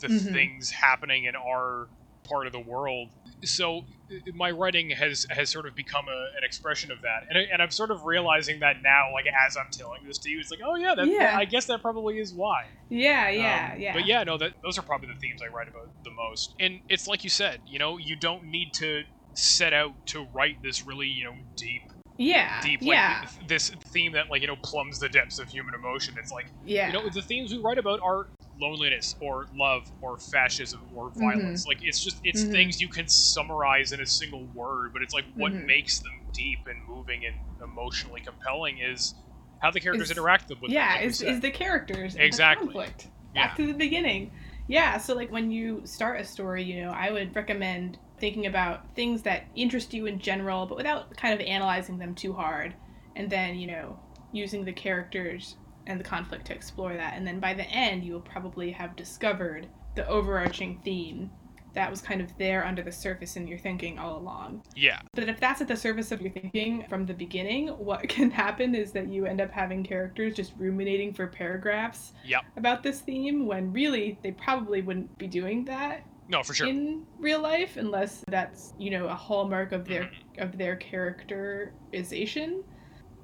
the 0.00 0.08
Mhm. 0.08 0.32
things 0.32 0.70
happening 0.70 1.24
in 1.24 1.34
our 1.36 1.88
part 2.24 2.46
of 2.46 2.52
the 2.52 2.60
world. 2.60 3.10
So 3.44 3.86
my 4.34 4.50
writing 4.50 4.90
has 4.90 5.26
has 5.30 5.50
sort 5.50 5.66
of 5.66 5.74
become 5.74 6.06
a, 6.08 6.20
an 6.36 6.44
expression 6.44 6.90
of 6.90 7.02
that, 7.02 7.24
and, 7.28 7.38
I, 7.38 7.42
and 7.52 7.62
I'm 7.62 7.70
sort 7.70 7.90
of 7.90 8.04
realizing 8.04 8.60
that 8.60 8.76
now, 8.82 9.12
like 9.12 9.26
as 9.46 9.56
I'm 9.56 9.70
telling 9.72 10.04
this 10.06 10.18
to 10.18 10.30
you, 10.30 10.40
it's 10.40 10.50
like, 10.50 10.60
oh 10.64 10.76
yeah, 10.76 10.94
that, 10.94 11.06
Yeah. 11.06 11.36
I 11.36 11.44
guess 11.44 11.66
that 11.66 11.82
probably 11.82 12.18
is 12.18 12.32
why. 12.32 12.64
Yeah, 12.88 13.28
yeah, 13.28 13.72
Um, 13.74 13.80
yeah. 13.80 13.92
But 13.92 14.06
yeah, 14.06 14.24
no, 14.24 14.38
that 14.38 14.52
those 14.62 14.78
are 14.78 14.82
probably 14.82 15.08
the 15.08 15.18
themes 15.20 15.40
I 15.42 15.52
write 15.54 15.68
about 15.68 15.88
the 16.04 16.10
most. 16.10 16.54
And 16.60 16.80
it's 16.88 17.06
like 17.06 17.24
you 17.24 17.30
said, 17.30 17.62
you 17.66 17.78
know, 17.78 17.98
you 17.98 18.16
don't 18.16 18.44
need 18.44 18.72
to 18.74 19.02
set 19.34 19.72
out 19.72 19.92
to 20.06 20.26
write 20.32 20.62
this 20.62 20.86
really, 20.86 21.08
you 21.08 21.24
know, 21.24 21.34
deep, 21.56 21.82
yeah, 22.16 22.60
deep, 22.62 22.80
like 22.80 22.88
yeah, 22.88 23.26
th- 23.38 23.48
this 23.48 23.70
theme 23.92 24.12
that 24.12 24.30
like 24.30 24.40
you 24.40 24.46
know 24.46 24.56
plumbs 24.62 24.98
the 24.98 25.08
depths 25.08 25.38
of 25.38 25.48
human 25.48 25.74
emotion. 25.74 26.14
It's 26.18 26.32
like 26.32 26.46
yeah. 26.64 26.86
you 26.86 26.92
know 26.92 27.08
the 27.08 27.22
themes 27.22 27.52
we 27.52 27.58
write 27.58 27.78
about 27.78 28.00
are 28.02 28.28
loneliness 28.60 29.14
or 29.20 29.46
love 29.54 29.90
or 30.00 30.18
fascism 30.18 30.80
or 30.94 31.10
Mm-hmm. 31.10 31.20
violence. 31.20 31.66
Like 31.66 31.78
it's 31.82 32.02
just 32.02 32.20
it's 32.24 32.42
Mhm. 32.44 32.52
things 32.52 32.80
you 32.80 32.88
can 32.88 33.08
summarize 33.08 33.92
in 33.92 34.00
a 34.00 34.06
single 34.06 34.44
word, 34.54 34.92
but 34.92 35.02
it's 35.02 35.14
like 35.14 35.24
what 35.34 35.52
Mhm. 35.52 35.66
makes 35.66 35.98
them 36.00 36.12
deep 36.32 36.66
and 36.66 36.78
moving 36.88 37.24
and 37.26 37.36
emotionally 37.62 38.20
compelling 38.20 38.78
is 38.78 39.14
how 39.60 39.70
the 39.70 39.80
characters 39.80 40.10
Is- 40.10 40.16
interact 40.16 40.48
with 40.48 40.60
them. 40.60 40.70
yeah, 40.70 41.00
is, 41.00 41.22
is 41.22 41.40
the 41.40 41.50
characters 41.50 42.14
Exactly. 42.16 42.66
the 42.68 42.72
conflict. 42.72 43.08
Yeah. 43.34 43.46
Back 43.48 43.56
to 43.56 43.66
the 43.66 43.72
beginning. 43.74 44.30
Yeah, 44.68 44.98
so 44.98 45.14
like 45.14 45.30
when 45.30 45.50
you 45.50 45.82
start 45.84 46.20
a 46.20 46.24
story, 46.24 46.62
you 46.64 46.82
know, 46.82 46.90
I 46.90 47.10
would 47.12 47.34
recommend 47.36 47.98
thinking 48.18 48.46
about 48.46 48.94
things 48.94 49.22
that 49.22 49.44
interest 49.54 49.92
you 49.94 50.06
in 50.06 50.18
general, 50.18 50.66
but 50.66 50.76
without 50.76 51.14
kind 51.16 51.32
of 51.34 51.40
analyzing 51.46 51.98
them 51.98 52.14
too 52.14 52.32
hard, 52.32 52.74
and 53.14 53.30
then 53.30 53.56
you 53.56 53.66
know 53.66 53.98
using 54.32 54.64
the 54.64 54.72
characters 54.72 55.56
and 55.86 55.98
the 56.00 56.04
conflict 56.04 56.46
to 56.46 56.54
explore 56.54 56.94
that, 56.94 57.14
and 57.16 57.26
then 57.26 57.40
by 57.40 57.54
the 57.54 57.64
end 57.64 58.04
you 58.04 58.12
will 58.12 58.20
probably 58.20 58.70
have 58.72 58.96
discovered 58.96 59.68
the 59.94 60.06
overarching 60.08 60.80
theme 60.84 61.30
that 61.74 61.90
was 61.90 62.00
kind 62.00 62.22
of 62.22 62.36
there 62.38 62.64
under 62.64 62.82
the 62.82 62.90
surface 62.90 63.36
in 63.36 63.46
your 63.46 63.58
thinking 63.58 63.98
all 63.98 64.16
along. 64.16 64.62
yeah, 64.74 64.98
But 65.14 65.28
if 65.28 65.38
that's 65.38 65.60
at 65.60 65.68
the 65.68 65.76
surface 65.76 66.10
of 66.10 66.22
your 66.22 66.30
thinking 66.32 66.86
from 66.88 67.04
the 67.04 67.12
beginning, 67.12 67.68
what 67.68 68.08
can 68.08 68.30
happen 68.30 68.74
is 68.74 68.92
that 68.92 69.08
you 69.08 69.26
end 69.26 69.42
up 69.42 69.50
having 69.50 69.84
characters 69.84 70.34
just 70.34 70.54
ruminating 70.56 71.12
for 71.12 71.26
paragraphs 71.26 72.14
Yep. 72.24 72.44
about 72.56 72.82
this 72.82 73.00
theme 73.00 73.46
when 73.46 73.72
really 73.74 74.18
they 74.22 74.32
probably 74.32 74.80
wouldn't 74.80 75.16
be 75.18 75.26
doing 75.26 75.66
that 75.66 76.02
no, 76.28 76.42
for 76.42 76.54
sure. 76.54 76.66
in 76.66 77.04
real 77.18 77.42
life 77.42 77.76
unless 77.76 78.24
that's, 78.28 78.72
you 78.78 78.90
know, 78.90 79.06
a 79.08 79.14
hallmark 79.14 79.72
of 79.72 79.84
their 79.86 80.04
Mhm. 80.04 80.42
of 80.42 80.56
their 80.58 80.76
characterization. 80.76 82.62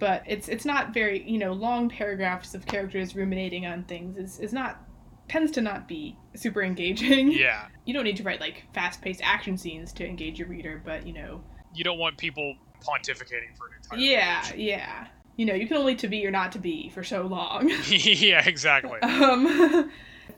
But 0.02 0.24
it's 0.26 0.48
it's 0.48 0.64
not 0.64 0.92
very 0.92 1.22
you 1.30 1.38
know 1.38 1.52
long 1.52 1.88
paragraphs 1.88 2.56
of 2.56 2.66
characters 2.66 3.14
ruminating 3.14 3.66
on 3.66 3.84
things 3.84 4.16
is 4.16 4.40
is 4.40 4.52
not 4.52 4.80
tends 5.28 5.52
to 5.52 5.60
not 5.60 5.86
be 5.86 6.16
super 6.34 6.60
engaging. 6.60 7.30
Yeah. 7.46 7.68
You 7.84 7.94
don't 7.94 8.02
need 8.02 8.16
to 8.16 8.24
write 8.24 8.40
like 8.40 8.64
fast-paced 8.74 9.20
action 9.22 9.56
scenes 9.56 9.92
to 9.92 10.04
engage 10.04 10.40
your 10.40 10.48
reader, 10.48 10.82
but 10.84 11.06
you 11.06 11.12
know. 11.12 11.40
You 11.72 11.84
don't 11.84 11.98
want 12.00 12.18
people 12.18 12.56
pontificating 12.80 13.56
for 13.56 13.68
an 13.68 13.74
entire. 13.80 13.98
Yeah, 14.00 14.42
page. 14.42 14.58
yeah. 14.58 15.06
You 15.36 15.46
know, 15.46 15.54
you 15.54 15.68
can 15.68 15.76
only 15.76 15.94
to 15.94 16.08
be 16.08 16.26
or 16.26 16.32
not 16.32 16.50
to 16.52 16.58
be 16.58 16.88
for 16.90 17.04
so 17.04 17.22
long. 17.22 17.70
yeah, 17.88 18.42
exactly. 18.44 18.98
um, 19.02 19.88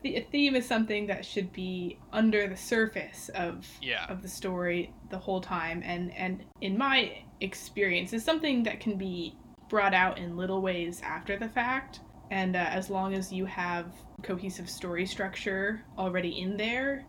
the 0.03 0.15
a 0.17 0.21
theme 0.31 0.55
is 0.55 0.67
something 0.67 1.07
that 1.07 1.25
should 1.25 1.51
be 1.51 1.97
under 2.13 2.47
the 2.47 2.55
surface 2.55 3.29
of 3.33 3.67
Yeah. 3.81 4.05
of 4.09 4.21
the 4.21 4.29
story 4.29 4.93
the 5.09 5.17
whole 5.17 5.41
time, 5.41 5.81
and 5.83 6.13
and 6.15 6.43
in 6.61 6.77
my 6.77 7.17
experience, 7.41 8.13
is 8.13 8.23
something 8.23 8.61
that 8.63 8.79
can 8.79 8.95
be 8.97 9.35
brought 9.69 9.93
out 9.93 10.17
in 10.17 10.37
little 10.37 10.61
ways 10.61 11.01
after 11.03 11.37
the 11.37 11.49
fact. 11.49 11.99
And 12.31 12.55
uh, 12.55 12.59
as 12.59 12.89
long 12.89 13.13
as 13.13 13.31
you 13.31 13.45
have 13.45 13.87
cohesive 14.23 14.69
story 14.69 15.05
structure 15.05 15.83
already 15.97 16.39
in 16.41 16.57
there, 16.57 17.05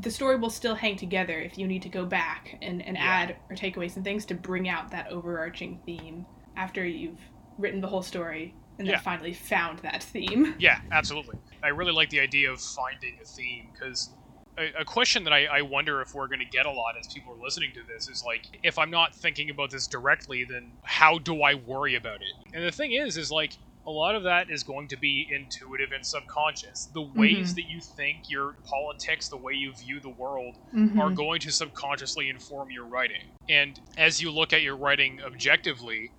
the 0.00 0.10
story 0.10 0.36
will 0.36 0.50
still 0.50 0.74
hang 0.74 0.96
together 0.96 1.40
if 1.40 1.58
you 1.58 1.66
need 1.66 1.82
to 1.82 1.88
go 1.88 2.04
back 2.04 2.56
and, 2.62 2.80
and 2.86 2.96
Yeah. 2.96 3.04
add 3.04 3.36
or 3.50 3.56
take 3.56 3.76
away 3.76 3.88
some 3.88 4.04
things 4.04 4.24
to 4.26 4.34
bring 4.34 4.68
out 4.68 4.90
that 4.92 5.08
overarching 5.08 5.80
theme 5.84 6.24
after 6.56 6.86
you've 6.86 7.18
written 7.58 7.80
the 7.80 7.88
whole 7.88 8.02
story 8.02 8.54
and 8.78 8.88
then 8.88 8.98
finally 9.00 9.32
found 9.32 9.78
that 9.80 10.02
theme. 10.02 10.54
Yeah, 10.58 10.80
absolutely. 10.92 11.36
I 11.62 11.68
really 11.68 11.92
like 11.92 12.10
the 12.10 12.20
idea 12.20 12.50
of 12.50 12.60
finding 12.60 13.18
a 13.20 13.24
theme 13.24 13.68
because 13.72 14.10
a, 14.58 14.80
a 14.80 14.84
question 14.84 15.24
that 15.24 15.32
I, 15.32 15.46
I 15.46 15.62
wonder 15.62 16.00
if 16.00 16.14
we're 16.14 16.28
going 16.28 16.40
to 16.40 16.56
get 16.56 16.66
a 16.66 16.70
lot 16.70 16.94
as 16.98 17.08
people 17.12 17.32
are 17.32 17.42
listening 17.44 17.72
to 17.74 17.80
this 17.82 18.08
is 18.08 18.22
like, 18.26 18.44
if 18.62 18.78
I'm 18.78 18.90
not 18.90 19.14
thinking 19.14 19.50
about 19.50 19.70
this 19.70 19.86
directly, 19.86 20.44
then 20.44 20.78
how 20.84 21.18
do 21.18 21.42
I 21.42 21.54
worry 21.54 21.94
about 21.94 22.20
it? 22.20 22.54
And 22.54 22.64
the 22.64 22.72
thing 22.72 22.92
is, 22.92 23.16
is 23.16 23.30
like, 23.30 23.54
a 23.84 23.90
lot 23.90 24.14
of 24.14 24.22
that 24.22 24.48
is 24.48 24.62
going 24.62 24.86
to 24.88 24.96
be 24.96 25.26
intuitive 25.28 25.90
and 25.92 26.06
subconscious. 26.06 26.88
The 26.94 27.02
ways 27.02 27.50
Mhm. 27.50 27.54
that 27.56 27.64
you 27.64 27.80
think, 27.80 28.28
your 28.28 28.54
politics, 28.64 29.28
the 29.28 29.36
way 29.36 29.54
you 29.54 29.72
view 29.74 29.98
the 30.00 30.08
world, 30.08 30.54
Mhm. 30.72 30.98
are 31.00 31.10
going 31.10 31.40
to 31.40 31.50
subconsciously 31.50 32.28
inform 32.28 32.70
your 32.70 32.86
writing. 32.86 33.32
And 33.48 33.80
as 33.96 34.22
you 34.22 34.30
look 34.30 34.52
at 34.52 34.62
your 34.62 34.76
writing 34.76 35.20
objectively, 35.20 36.12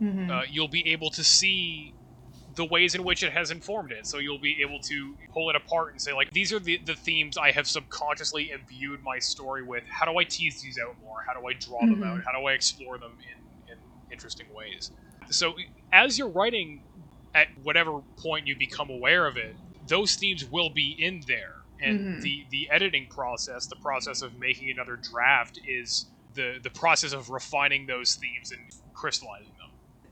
Mhm. 0.00 0.30
uh, 0.30 0.46
you'll 0.48 0.68
be 0.68 0.86
able 0.86 1.10
to 1.10 1.22
see 1.22 1.94
the 2.60 2.66
ways 2.66 2.94
in 2.94 3.02
which 3.04 3.22
it 3.22 3.32
has 3.32 3.50
informed 3.50 3.90
it. 3.90 4.06
So 4.06 4.18
you'll 4.18 4.38
be 4.38 4.58
able 4.62 4.80
to 4.86 5.14
pull 5.32 5.48
it 5.48 5.56
apart 5.56 5.92
and 5.92 6.00
say, 6.00 6.12
like, 6.12 6.28
these 6.30 6.52
are 6.52 6.58
the, 6.58 6.78
the 6.84 6.94
themes 6.94 7.38
I 7.38 7.52
have 7.52 7.66
subconsciously 7.66 8.50
imbued 8.50 9.00
my 9.02 9.18
story 9.18 9.62
with. 9.66 9.82
How 9.98 10.04
do 10.04 10.18
I 10.18 10.24
tease 10.24 10.60
these 10.60 10.76
out 10.78 10.94
more? 11.00 11.16
How 11.26 11.40
do 11.40 11.46
I 11.46 11.54
draw 11.58 11.80
them 11.80 12.00
Mhm. 12.00 12.06
out? 12.06 12.20
How 12.26 12.38
do 12.38 12.46
I 12.46 12.52
explore 12.52 12.98
them 12.98 13.16
in, 13.32 13.72
in 13.72 13.78
interesting 14.12 14.48
ways? 14.54 14.90
So 15.30 15.54
as 15.90 16.18
you're 16.18 16.28
writing, 16.28 16.82
at 17.34 17.48
whatever 17.62 18.02
point 18.18 18.46
you 18.46 18.56
become 18.58 18.90
aware 18.90 19.26
of 19.26 19.38
it, 19.38 19.56
those 19.88 20.16
themes 20.16 20.44
will 20.44 20.68
be 20.68 20.94
in 20.98 21.22
there. 21.26 21.54
And 21.80 21.98
Mhm. 21.98 22.20
the, 22.20 22.44
the 22.50 22.68
editing 22.70 23.06
process, 23.08 23.68
the 23.68 23.76
process 23.76 24.20
of 24.20 24.34
making 24.38 24.68
another 24.70 24.98
draft, 25.10 25.58
is 25.66 26.10
the, 26.34 26.58
the 26.62 26.68
process 26.68 27.14
of 27.14 27.30
refining 27.30 27.86
those 27.86 28.16
themes 28.16 28.50
and 28.50 28.60
crystallizing 28.92 29.54
them. 29.56 29.59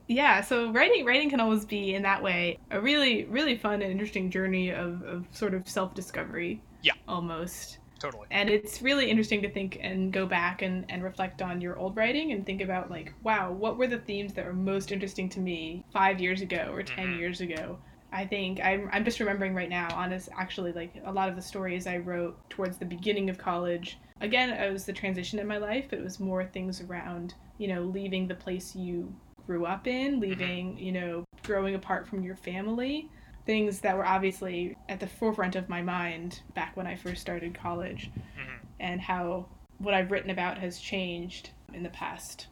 Yeah 0.09 0.41
so 0.41 0.71
writing 0.71 1.05
writing 1.05 1.29
can 1.29 1.39
always 1.39 1.65
be 1.65 1.93
in 1.93 2.01
that 2.01 2.21
way 2.21 2.57
a 2.71 2.81
really 2.81 3.25
really 3.25 3.55
fun 3.55 3.81
and 3.81 3.91
interesting 3.91 4.29
journey 4.31 4.71
of, 4.71 5.01
of 5.03 5.25
sort 5.31 5.53
of 5.53 5.67
self-discovery 5.69 6.61
Yeah. 6.81 6.93
almost 7.07 7.77
Totally. 7.99 8.27
and 8.31 8.49
it's 8.49 8.81
really 8.81 9.09
interesting 9.09 9.41
to 9.41 9.51
think 9.51 9.77
and 9.81 10.11
go 10.13 10.25
back 10.25 10.61
and, 10.61 10.85
and 10.89 11.03
reflect 11.03 11.41
on 11.41 11.61
your 11.61 11.77
old 11.77 11.95
writing 11.97 12.31
and 12.31 12.45
think 12.45 12.61
about 12.61 12.89
like 12.89 13.13
wow 13.23 13.51
what 13.51 13.77
were 13.77 13.87
the 13.87 13.99
themes 13.99 14.33
that 14.33 14.45
were 14.45 14.53
most 14.53 14.91
interesting 14.91 15.29
to 15.29 15.39
me 15.39 15.85
five 15.93 16.19
years 16.19 16.41
ago 16.41 16.69
or 16.73 16.81
10 16.81 17.11
Mhm. 17.11 17.19
years 17.19 17.41
ago 17.41 17.77
i 18.11 18.25
think 18.25 18.59
I'm, 18.63 18.89
I'm 18.91 19.05
just 19.05 19.19
remembering 19.19 19.53
right 19.53 19.69
now 19.69 19.93
honest 19.93 20.29
actually 20.37 20.71
like 20.73 20.93
a 21.05 21.11
lot 21.11 21.29
of 21.29 21.35
the 21.35 21.41
stories 21.41 21.85
i 21.87 21.97
wrote 21.97 22.49
towards 22.49 22.77
the 22.79 22.85
beginning 22.85 23.29
of 23.29 23.37
college 23.37 23.99
again 24.21 24.49
it 24.49 24.71
was 24.71 24.85
the 24.85 24.93
transition 24.93 25.39
in 25.39 25.45
my 25.47 25.57
life 25.57 25.87
but 25.89 25.99
it 25.99 26.03
was 26.03 26.19
more 26.19 26.45
things 26.45 26.81
around 26.81 27.35
you 27.59 27.67
know 27.67 27.83
leaving 27.83 28.27
the 28.27 28.35
place 28.35 28.75
you 28.75 29.13
grew 29.49 29.65
up 29.65 29.87
in 29.87 30.19
leaving 30.19 30.77
you 30.77 30.91
know 30.91 31.23
growing 31.41 31.73
apart 31.73 32.07
from 32.07 32.21
your 32.21 32.35
family 32.35 33.09
things 33.47 33.79
that 33.79 33.97
were 33.97 34.05
obviously 34.05 34.77
at 34.89 34.99
the 34.99 35.07
forefront 35.07 35.55
of 35.55 35.67
my 35.67 35.81
mind 35.81 36.43
back 36.53 36.77
when 36.77 36.85
I 36.85 36.95
first 36.95 37.19
started 37.19 37.55
college, 37.55 38.11
Mhm. 38.37 38.59
and 38.79 39.01
how 39.01 39.47
what 39.79 39.95
I've 39.95 40.11
written 40.11 40.29
about 40.29 40.59
has 40.59 40.79
changed 40.79 41.49
in 41.73 41.81
the 41.81 41.89
past 41.89 42.45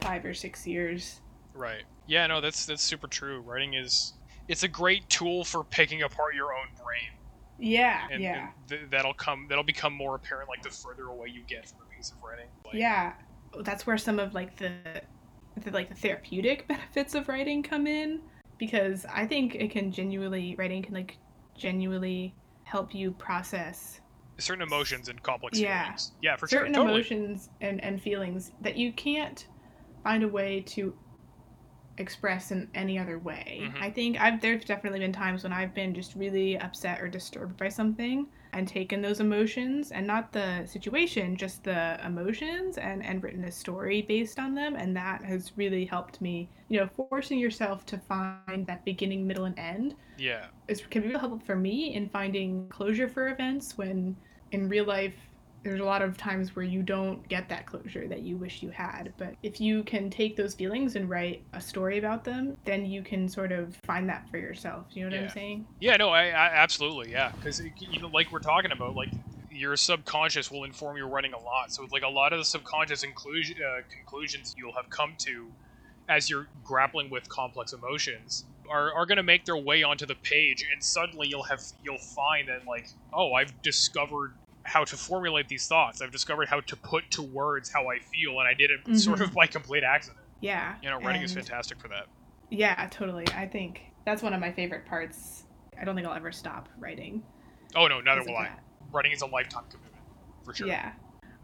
five 0.00 0.24
or 0.24 0.32
six 0.32 0.66
years. 0.66 1.20
Right. 1.52 1.84
Yeah, 2.06 2.26
no, 2.28 2.40
that's 2.40 2.64
that's 2.64 2.82
super 2.82 3.08
true. 3.08 3.40
Writing 3.42 3.74
is 3.74 4.14
it's 4.46 4.62
a 4.62 4.68
great 4.68 5.06
tool 5.10 5.44
for 5.44 5.62
picking 5.64 6.02
apart 6.02 6.34
your 6.34 6.54
own 6.54 6.68
brain, 6.82 7.10
Yeah, 7.58 8.08
and, 8.10 8.22
yeah, 8.22 8.38
and 8.38 8.68
th- 8.68 8.82
that'll 8.88 9.12
come 9.12 9.48
that'll 9.50 9.64
become 9.64 9.92
more 9.92 10.14
apparent 10.14 10.48
like 10.48 10.62
the 10.62 10.70
further 10.70 11.08
away 11.08 11.28
you 11.28 11.42
get 11.42 11.68
from 11.68 11.80
a 11.82 11.94
piece 11.94 12.10
of 12.10 12.22
writing. 12.22 12.48
Like, 12.64 12.72
yeah. 12.74 13.12
That's 13.60 13.86
where 13.86 13.98
some 13.98 14.18
of 14.18 14.32
like 14.32 14.56
the, 14.56 15.02
the 15.58 15.70
like 15.70 15.88
the 15.88 15.94
therapeutic 15.94 16.66
benefits 16.68 17.14
of 17.14 17.28
writing 17.28 17.62
come 17.62 17.86
in 17.86 18.20
because 18.58 19.06
I 19.06 19.26
think 19.26 19.54
it 19.54 19.70
can 19.70 19.92
genuinely 19.92 20.54
writing 20.58 20.82
can 20.82 20.94
like 20.94 21.18
genuinely 21.56 22.34
help 22.64 22.94
you 22.94 23.12
process 23.12 24.00
certain 24.38 24.62
emotions 24.62 25.08
and 25.08 25.20
complex 25.22 25.58
Yeah. 25.58 25.84
feelings. 25.84 26.12
Yeah, 26.22 26.36
for 26.36 26.46
certain 26.46 26.74
sure. 26.74 26.82
Totally. 26.84 27.00
emotions 27.00 27.48
and, 27.60 27.82
and 27.82 28.00
feelings 28.00 28.52
that 28.60 28.76
you 28.76 28.92
can't 28.92 29.44
find 30.04 30.22
a 30.22 30.28
way 30.28 30.60
to 30.60 30.94
express 31.98 32.52
in 32.52 32.70
any 32.74 32.98
other 32.98 33.18
way. 33.18 33.60
Mhm. 33.62 33.82
I 33.82 33.90
think 33.90 34.20
I've 34.20 34.40
there's 34.40 34.64
definitely 34.64 35.00
been 35.00 35.12
times 35.12 35.42
when 35.42 35.52
I've 35.52 35.74
been 35.74 35.94
just 35.94 36.14
really 36.14 36.56
upset 36.56 37.00
or 37.00 37.08
disturbed 37.08 37.56
by 37.56 37.68
something 37.68 38.28
and 38.52 38.66
taken 38.68 39.02
those 39.02 39.20
emotions 39.20 39.90
and 39.92 40.06
not 40.06 40.32
the 40.32 40.64
situation, 40.66 41.36
just 41.36 41.64
the 41.64 41.98
emotions 42.04 42.78
and 42.78 43.04
and 43.04 43.22
written 43.22 43.44
a 43.44 43.50
story 43.52 44.02
based 44.02 44.38
on 44.38 44.54
them 44.54 44.76
and 44.76 44.96
that 44.96 45.22
has 45.24 45.52
really 45.56 45.84
helped 45.84 46.20
me, 46.20 46.50
you 46.68 46.78
know, 46.80 46.86
forcing 46.86 47.38
yourself 47.38 47.84
to 47.86 47.98
find 47.98 48.66
that 48.66 48.84
beginning, 48.84 49.26
middle 49.26 49.44
and 49.44 49.58
end 49.58 49.94
Yeah. 50.16 50.48
is 50.68 50.80
can 50.86 51.02
be 51.02 51.08
really 51.08 51.20
helpful 51.20 51.40
for 51.40 51.56
me 51.56 51.94
in 51.94 52.08
finding 52.08 52.68
closure 52.68 53.08
for 53.08 53.28
events 53.28 53.76
when 53.78 54.16
in 54.52 54.68
real 54.68 54.84
life 54.86 55.27
there's 55.68 55.80
a 55.80 55.84
lot 55.84 56.02
of 56.02 56.16
times 56.16 56.56
where 56.56 56.64
you 56.64 56.82
don't 56.82 57.26
get 57.28 57.48
that 57.48 57.66
closure 57.66 58.08
that 58.08 58.22
you 58.22 58.36
wish 58.36 58.62
you 58.62 58.70
had 58.70 59.12
but 59.18 59.34
if 59.42 59.60
you 59.60 59.84
can 59.84 60.08
take 60.10 60.36
those 60.36 60.54
feelings 60.54 60.96
and 60.96 61.08
write 61.10 61.44
a 61.52 61.60
story 61.60 61.98
about 61.98 62.24
them 62.24 62.54
then 62.64 62.86
you 62.86 63.02
can 63.02 63.28
sort 63.28 63.52
of 63.52 63.76
find 63.84 64.08
that 64.08 64.26
for 64.30 64.38
yourself 64.38 64.86
you 64.94 65.02
know 65.04 65.10
what 65.10 65.16
Yeah. 65.16 65.22
i'm 65.24 65.28
saying 65.28 65.66
Yeah, 65.80 65.96
no, 65.96 66.08
I, 66.10 66.28
I 66.28 66.46
absolutely, 66.54 67.12
yeah, 67.12 67.30
because 67.38 67.60
you 67.78 68.00
know, 68.00 68.08
like 68.08 68.32
we're 68.32 68.40
talking 68.40 68.72
about, 68.72 68.96
like 68.96 69.10
your 69.50 69.76
subconscious 69.76 70.50
will 70.50 70.64
inform 70.64 70.96
your 70.96 71.08
writing 71.08 71.32
a 71.32 71.38
lot. 71.38 71.70
So, 71.70 71.86
like 71.92 72.02
a 72.02 72.08
lot 72.08 72.32
of 72.32 72.38
the 72.40 72.44
subconscious 72.44 73.04
inclusion, 73.04 73.56
uh, 73.62 73.82
conclusions 73.94 74.54
you'll 74.56 74.74
have 74.74 74.90
come 74.90 75.14
to 75.18 75.50
as 76.08 76.28
you're 76.30 76.48
grappling 76.64 77.10
with 77.10 77.28
complex 77.28 77.72
emotions 77.72 78.44
are, 78.70 78.92
are 78.92 79.06
going 79.06 79.16
to 79.16 79.22
make 79.22 79.44
their 79.44 79.56
way 79.56 79.82
onto 79.82 80.06
the 80.06 80.14
page, 80.16 80.64
and 80.72 80.82
suddenly 80.82 81.28
you'll 81.28 81.44
have 81.44 81.60
you'll 81.82 81.98
find 82.16 82.48
that 82.48 82.66
like, 82.66 82.86
oh, 83.12 83.34
I've 83.34 83.60
discovered 83.62 84.32
how 84.68 84.84
to 84.84 84.96
formulate 84.96 85.48
these 85.48 85.66
thoughts. 85.66 86.00
I've 86.02 86.12
discovered 86.12 86.48
how 86.48 86.60
to 86.60 86.76
put 86.76 87.10
to 87.12 87.22
words 87.22 87.70
how 87.70 87.88
I 87.88 87.98
feel, 87.98 88.38
and 88.40 88.48
I 88.48 88.54
did 88.54 88.70
it 88.70 88.96
sort 88.98 89.18
Mhm. 89.18 89.24
of 89.24 89.32
by 89.34 89.46
complete 89.46 89.82
accident. 89.82 90.24
yeah 90.40 90.76
You 90.82 90.90
know, 90.90 91.00
writing 91.00 91.22
is 91.22 91.34
fantastic 91.34 91.80
for 91.80 91.88
that. 91.88 92.06
yeah 92.50 92.86
totally 92.90 93.24
i 93.34 93.44
think 93.46 93.82
that's 94.06 94.22
one 94.22 94.32
of 94.32 94.40
my 94.40 94.50
favorite 94.52 94.86
parts 94.86 95.44
i 95.78 95.84
don't 95.84 95.94
think 95.96 96.06
i'll 96.06 96.14
ever 96.14 96.30
stop 96.32 96.68
writing 96.78 97.22
Oh 97.74 97.86
no, 97.88 98.00
neither 98.00 98.22
will 98.22 98.36
I. 98.36 98.48
Writing 98.92 99.12
is 99.12 99.20
a 99.20 99.26
lifetime 99.26 99.64
commitment, 99.68 100.02
for 100.44 100.54
sure. 100.54 100.66
Yeah. 100.68 100.92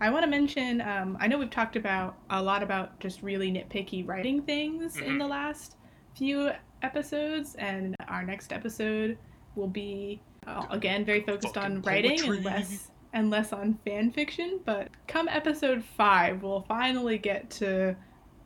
I 0.00 0.08
want 0.10 0.22
to 0.24 0.30
mention, 0.30 0.80
um, 0.80 1.18
I 1.20 1.26
know 1.26 1.36
we've 1.38 1.50
talked 1.50 1.76
about 1.76 2.16
a 2.30 2.42
lot 2.42 2.62
about 2.62 2.98
just 2.98 3.22
really 3.22 3.52
nitpicky 3.52 4.06
writing 4.08 4.40
things 4.42 4.96
in 4.96 5.04
Mhm. 5.14 5.18
the 5.18 5.26
last 5.26 5.76
few 6.16 6.50
episodes, 6.82 7.54
and 7.56 7.94
our 8.08 8.22
next 8.22 8.52
episode 8.54 9.18
will 9.54 9.68
be, 9.68 10.22
uh, 10.46 10.64
again, 10.70 11.04
very 11.04 11.20
focused 11.22 11.58
on 11.58 11.82
writing 11.82 12.12
poetry. 12.18 12.36
and 12.36 12.44
less, 12.46 12.90
and 13.14 13.30
less 13.30 13.52
on 13.52 13.78
fan 13.86 14.10
fiction. 14.10 14.60
But 14.66 14.88
come 15.08 15.28
episode 15.28 15.82
five, 15.96 16.42
we'll 16.42 16.62
finally 16.68 17.16
get 17.16 17.48
to 17.52 17.96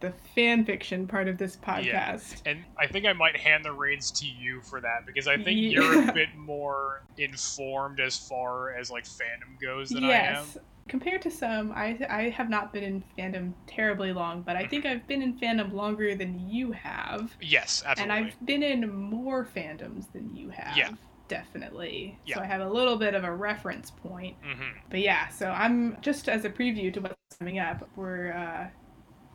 the 0.00 0.12
fan 0.36 0.64
fiction 0.64 1.08
part 1.08 1.26
of 1.26 1.38
this 1.38 1.58
Yeah. 1.60 2.12
podcast. 2.14 2.42
And 2.46 2.64
I 2.78 2.86
think 2.86 3.04
I 3.04 3.12
might 3.12 3.36
hand 3.36 3.64
the 3.64 3.72
reins 3.72 4.12
to 4.12 4.26
you 4.26 4.60
for 4.60 4.80
that 4.80 5.04
because 5.06 5.26
I 5.26 5.36
think 5.36 5.58
Yeah. 5.60 5.70
you're 5.80 6.08
a 6.08 6.12
bit 6.22 6.28
more 6.36 7.02
informed 7.16 7.98
as 7.98 8.16
far 8.16 8.74
as 8.74 8.92
like 8.92 9.02
fandom 9.04 9.60
goes 9.60 9.88
than 9.88 10.04
I 10.04 10.12
am. 10.12 10.34
yes. 10.44 10.58
Compared 10.86 11.20
to 11.22 11.30
some, 11.30 11.72
I 11.72 11.98
I 12.08 12.30
have 12.30 12.48
not 12.48 12.72
been 12.72 12.82
in 12.84 13.04
fandom 13.18 13.52
terribly 13.66 14.12
long, 14.12 14.40
but 14.42 14.56
I 14.56 14.66
think 14.66 14.84
Mm-hmm. 14.84 14.92
I've 15.00 15.06
been 15.08 15.20
in 15.20 15.36
fandom 15.38 15.72
longer 15.72 16.14
than 16.14 16.48
you 16.48 16.72
have, 16.72 17.36
Yes, 17.42 17.82
absolutely. 17.84 18.16
and. 18.16 18.26
I've 18.28 18.46
been 18.46 18.62
in 18.62 18.88
more 18.94 19.44
fandoms 19.44 20.10
than 20.12 20.34
you 20.34 20.48
have. 20.50 20.76
Yeah. 20.76 20.90
Definitely. 21.28 22.18
Yeah. 22.26 22.36
So 22.36 22.40
I 22.42 22.46
have 22.46 22.60
a 22.60 22.68
little 22.68 22.96
bit 22.96 23.14
of 23.14 23.24
a 23.24 23.32
reference 23.32 23.90
point. 23.90 24.36
Mm-hmm. 24.42 24.78
But 24.90 25.00
yeah, 25.00 25.28
so 25.28 25.48
I'm 25.48 25.96
just 26.00 26.28
as 26.28 26.44
a 26.44 26.50
preview 26.50 26.92
to 26.94 27.00
what's 27.00 27.14
coming 27.38 27.58
up. 27.58 27.88
We're 27.96 28.32
uh, 28.32 28.68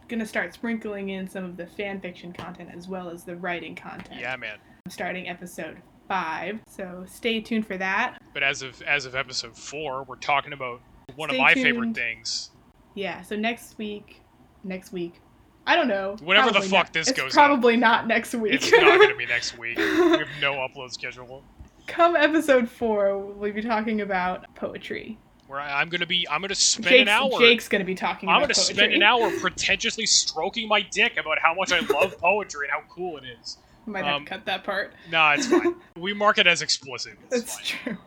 gonna 0.08 0.26
start 0.26 0.54
sprinkling 0.54 1.10
in 1.10 1.30
some 1.30 1.44
of 1.44 1.58
the 1.58 1.68
fan 1.68 2.02
fiction 2.02 2.34
content 2.34 2.70
as 2.76 2.88
well 2.88 3.10
as 3.10 3.24
the 3.24 3.36
writing 3.36 3.76
content. 3.76 4.20
Yeah, 4.20 4.36
man. 4.36 4.58
I'm 4.86 4.92
starting 4.92 5.30
episode 5.30 5.78
five, 6.08 6.60
so 6.68 7.06
stay 7.08 7.40
tuned 7.40 7.66
for 7.66 7.78
that. 7.78 8.18
But 8.34 8.44
as 8.44 8.62
of 8.62 8.82
as 8.82 9.06
of 9.06 9.16
episode 9.16 9.56
four, 9.56 10.04
we're 10.04 10.16
talking 10.16 10.54
about 10.54 10.82
one 11.16 11.30
Stay 11.30 11.38
of 11.38 11.42
my 11.42 11.54
favorite 11.54 11.96
things. 11.96 12.52
Yeah, 12.96 13.22
so 13.22 13.36
next 13.36 13.78
week, 13.78 14.22
next 14.64 14.92
week, 14.92 15.22
I 15.66 15.76
don't 15.76 15.88
know. 15.88 16.18
Whenever 16.22 16.52
the 16.52 16.62
fuck 16.62 16.72
not- 16.72 16.94
this 16.94 17.08
it's 17.08 17.18
goes 17.18 17.32
up. 17.32 17.34
probably 17.34 17.78
not 17.78 18.08
next 18.08 18.34
week. 18.36 18.54
It's 18.54 18.72
not 18.72 19.00
gonna 19.00 19.16
be 19.16 19.26
next 19.28 19.58
week. 19.58 19.78
We 19.78 19.84
have 19.86 20.28
no 20.42 20.54
upload 20.56 20.92
schedule. 20.92 21.44
Come 21.88 22.16
episode 22.16 22.70
four, 22.70 23.18
we'll 23.18 23.52
be 23.52 23.62
talking 23.62 24.02
about 24.02 24.54
poetry. 24.56 25.18
Where 25.48 25.60
I, 25.60 25.82
I'm 25.82 25.90
gonna 25.90 26.06
be, 26.06 26.28
I'm 26.30 26.42
gonna 26.42 26.56
spend 26.56 26.88
Jake's, 26.88 27.02
an 27.02 27.08
hour. 27.10 27.40
Jake's 27.40 27.68
gonna 27.68 27.84
be 27.84 27.96
talking 27.96 28.30
about 28.30 28.36
I'm 28.36 28.42
gonna 28.44 28.54
poetry. 28.54 28.76
spend 28.76 28.94
an 28.94 29.04
hour 29.04 29.30
pretentiously 29.40 30.06
stroking 30.06 30.68
my 30.68 30.82
dick 30.82 31.18
about 31.18 31.40
how 31.40 31.54
much 31.54 31.72
I 31.72 31.80
love 31.94 32.18
poetry 32.18 32.68
and 32.68 32.72
how 32.72 32.88
cool 32.90 33.18
it 33.18 33.24
is. 33.40 33.58
Might 33.86 34.06
have 34.06 34.16
um, 34.16 34.24
to 34.26 34.30
cut 34.30 34.46
that 34.46 34.64
part. 34.64 34.94
Nah, 35.12 35.34
it's 35.34 35.48
fine. 35.48 35.76
we 35.98 36.14
mark 36.14 36.38
it 36.38 36.48
as 36.48 36.62
explicit. 36.62 37.18
It's 37.32 37.58
That's 37.58 37.70
fine. 37.70 37.98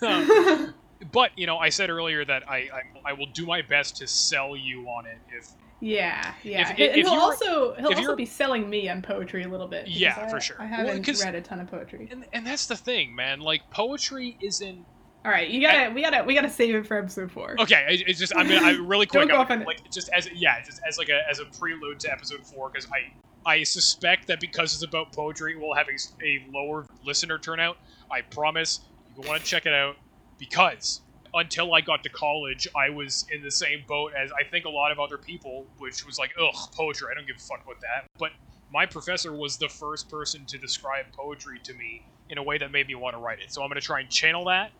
true. 0.00 0.74
but 1.12 1.30
you 1.36 1.46
know, 1.46 1.58
I 1.58 1.68
said 1.68 1.90
earlier 1.90 2.24
that 2.24 2.48
I, 2.50 2.56
I 2.56 2.82
I 3.04 3.12
will 3.12 3.26
do 3.26 3.46
my 3.46 3.62
best 3.62 3.96
to 3.98 4.08
sell 4.08 4.56
you 4.56 4.88
on 4.88 5.06
it 5.06 5.18
if 5.30 5.50
Yeah, 5.80 6.32
yeah. 6.42 6.72
If- 6.72 6.78
if 6.96 7.06
he'll 7.06 7.14
also 7.20 7.74
he'll 7.74 7.92
also 7.94 8.16
be 8.16 8.24
selling 8.24 8.68
me 8.70 8.88
on 8.88 9.02
poetry 9.02 9.42
a 9.44 9.48
little 9.48 9.66
bit. 9.68 9.86
Yeah, 9.88 10.14
I- 10.16 10.30
for 10.30 10.40
sure. 10.40 10.56
I 10.58 10.64
Well, 10.64 10.74
haven't 10.86 11.04
'cause- 11.04 11.22
read 11.24 11.34
a 11.34 11.40
ton 11.42 11.60
of 11.60 11.70
poetry. 11.70 12.08
and 12.10 12.24
and 12.32 12.46
that's 12.46 12.66
the 12.66 12.76
thing, 12.76 13.14
man. 13.14 13.40
Like 13.40 13.68
poetry 13.70 14.38
isn't 14.40 14.84
All 15.24 15.30
right, 15.32 15.48
you 15.50 15.60
gotta 15.60 15.90
we 15.92 16.00
gotta 16.02 16.22
we 16.24 16.34
gotta 16.34 16.48
save 16.48 16.74
it 16.76 16.86
for 16.86 16.96
episode 16.96 17.30
four. 17.30 17.56
okay. 17.58 17.84
it- 17.90 18.08
It's 18.08 18.18
just 18.18 18.34
I'm 18.36 18.48
gonna 18.48 18.64
I 18.66 18.70
really 18.72 19.06
quick. 19.06 19.22
Don't 19.22 19.28
go 19.28 19.34
I'm 19.34 19.40
off 19.40 19.50
on 19.50 19.58
gonna, 19.58 19.70
it. 19.70 19.80
like 19.82 19.90
just 19.92 20.08
as 20.10 20.30
yeah, 20.32 20.62
just 20.64 20.80
as 20.86 20.96
like 20.98 21.08
a 21.10 21.20
as 21.28 21.40
a 21.40 21.44
prelude 21.46 22.00
to 22.00 22.12
episode 22.12 22.46
four 22.46 22.70
because 22.70 22.86
I 22.90 23.12
I 23.48 23.62
suspect 23.64 24.26
that 24.28 24.40
because 24.40 24.72
it's 24.74 24.82
about 24.82 25.12
poetry, 25.12 25.56
we'll 25.56 25.74
have 25.74 25.88
a 25.88 26.44
lower 26.50 26.86
listener 27.04 27.38
turnout. 27.38 27.76
I 28.10 28.22
promise 28.22 28.80
you 29.16 29.28
want 29.28 29.40
to 29.42 29.46
check 29.46 29.66
it 29.66 29.72
out 29.74 29.96
because 30.38 31.00
until 31.36 31.72
I 31.74 31.80
got 31.82 32.02
to 32.02 32.08
college, 32.08 32.66
I 32.74 32.90
was 32.90 33.24
in 33.30 33.42
the 33.42 33.50
same 33.50 33.84
boat 33.86 34.12
as 34.20 34.30
I 34.32 34.42
think 34.50 34.64
a 34.64 34.70
lot 34.70 34.90
of 34.90 34.98
other 34.98 35.18
people, 35.18 35.66
which 35.78 36.04
was 36.04 36.18
like, 36.18 36.32
ugh, 36.40 36.54
poetry. 36.74 37.08
I 37.10 37.14
don't 37.14 37.26
give 37.26 37.36
a 37.36 37.38
fuck 37.38 37.62
about 37.64 37.80
that. 37.82 38.06
But 38.18 38.32
my 38.70 38.86
professor 38.86 39.32
was 39.32 39.58
the 39.58 39.68
first 39.68 40.08
person 40.08 40.46
to 40.48 40.58
describe 40.58 41.06
poetry 41.14 41.60
to 41.64 41.74
me 41.74 42.02
in 42.28 42.38
a 42.38 42.42
way 42.42 42.58
that 42.58 42.72
made 42.72 42.88
me 42.88 42.94
want 42.96 43.14
to 43.14 43.18
write 43.18 43.38
it. 43.38 43.52
So 43.52 43.62
I'm 43.62 43.68
gonna 43.68 43.80
try 43.80 44.00
and 44.00 44.10
channel 44.10 44.46
that. 44.46 44.72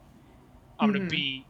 I'm 0.80 0.90
Mhm. 0.90 0.94
gonna 0.94 1.07
be 1.11 1.46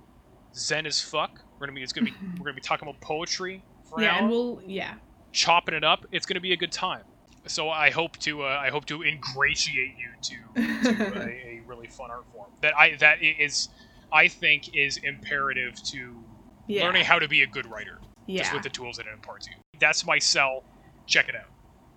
zen 0.54 0.86
as 0.86 1.00
fuck. 1.00 1.40
We're 1.58 1.66
gonna 1.66 1.76
be 1.76 1.82
it's 1.82 1.92
gonna 1.92 2.04
be 2.04 2.12
we're 2.38 2.44
gonna 2.44 2.54
be 2.54 2.60
talking 2.60 2.86
about 2.88 3.00
poetry 3.00 3.62
for 3.88 3.98
an 3.98 4.04
Yeah, 4.04 4.14
hour 4.16 4.20
and 4.22 4.30
we'll 4.30 4.60
yeah. 4.66 4.94
chopping 5.32 5.74
it 5.74 5.84
up. 5.84 6.04
It's 6.10 6.26
going 6.26 6.34
to 6.34 6.40
be 6.40 6.52
a 6.52 6.56
good 6.56 6.72
time. 6.72 7.04
So 7.46 7.70
I 7.70 7.90
hope 7.90 8.16
to 8.20 8.42
uh, 8.42 8.46
I 8.60 8.70
hope 8.70 8.86
to 8.86 9.02
ingratiate 9.02 9.94
you 9.96 10.10
to, 10.22 10.36
to 10.82 11.14
a, 11.16 11.28
a 11.28 11.60
really 11.66 11.86
fun 11.86 12.10
art 12.10 12.26
form 12.32 12.50
that 12.60 12.76
I 12.76 12.96
that 12.96 13.22
is 13.22 13.68
I 14.12 14.28
think 14.28 14.74
is 14.76 14.98
imperative 14.98 15.82
to 15.84 16.22
Yeah. 16.66 16.84
learning 16.84 17.04
how 17.04 17.18
to 17.18 17.28
be 17.28 17.42
a 17.42 17.46
good 17.46 17.66
writer 17.70 17.98
yeah. 18.26 18.42
just 18.42 18.52
with 18.54 18.62
the 18.62 18.70
tools 18.70 18.96
that 18.96 19.06
it 19.06 19.12
imparts 19.12 19.46
you. 19.46 19.54
That's 19.78 20.06
my 20.06 20.18
sell. 20.18 20.64
Check 21.06 21.28
it 21.28 21.36
out. 21.36 21.50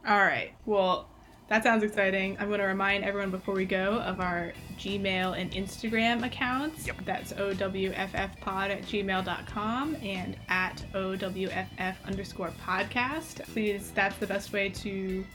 All 0.08 0.20
right. 0.20 0.54
Well, 0.66 1.10
that 1.50 1.64
sounds 1.64 1.84
exciting. 1.84 2.38
I'm 2.40 2.48
going 2.48 2.60
to 2.60 2.66
remind 2.68 3.04
everyone 3.04 3.32
before 3.32 3.56
we 3.56 3.66
go 3.66 3.94
of 4.02 4.20
our 4.20 4.54
Gmail 4.78 5.40
and 5.40 5.52
Instagram 5.52 6.24
accounts. 6.24 6.86
Yep. 6.86 6.98
That's 7.06 7.34
owffpod 7.34 8.70
at 8.70 8.82
gmail.com 8.84 9.96
and 9.96 10.38
at 10.48 10.86
owff 10.94 11.96
underscore 12.06 12.52
podcast. 12.66 13.42
Please, 13.52 13.92
that's 13.96 14.16
the 14.18 14.28
best 14.28 14.54
way 14.54 14.70
to 14.70 15.26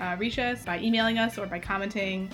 uh, 0.00 0.16
reach 0.18 0.38
us 0.38 0.64
by 0.64 0.78
emailing 0.78 1.18
us 1.18 1.38
or 1.38 1.46
by 1.46 1.58
commenting 1.58 2.30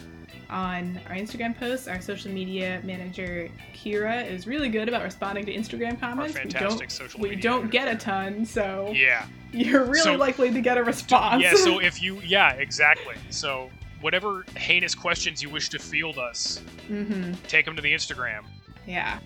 on 0.48 1.00
our 1.08 1.14
Instagram 1.14 1.56
posts. 1.58 1.88
Our 1.88 2.00
social 2.00 2.30
media 2.30 2.80
manager, 2.84 3.48
Kira, 3.74 4.28
is 4.28 4.46
really 4.46 4.68
good 4.68 4.88
about 4.88 5.02
responding 5.02 5.46
to 5.46 5.54
Instagram 5.54 5.92
Our 5.92 6.10
comments. 6.10 6.34
we 6.34 6.40
fantastic 6.40 6.88
don't, 6.88 6.90
social 6.90 7.20
we 7.20 7.36
don't 7.36 7.70
get 7.70 7.88
a 7.88 7.96
ton, 7.96 8.44
so 8.44 8.92
Yeah. 8.94 9.26
you're 9.52 9.84
really 9.84 10.00
So- 10.00 10.16
likely 10.16 10.50
to 10.52 10.60
get 10.60 10.76
a 10.78 10.84
response. 10.84 11.42
Yeah, 11.42 11.54
so 11.54 11.78
if 11.82 12.02
you 12.02 12.20
yeah, 12.24 12.52
exactly. 12.52 13.14
So 13.30 13.70
whatever 14.00 14.44
heinous 14.56 14.94
questions 14.94 15.42
you 15.42 15.50
wish 15.50 15.68
to 15.70 15.78
field 15.78 16.18
us, 16.18 16.62
mm-hmm. 16.88 17.32
take 17.46 17.64
them 17.64 17.76
to 17.76 17.82
the 17.82 17.92
Instagram. 17.92 18.44
Yeah. 18.86 19.18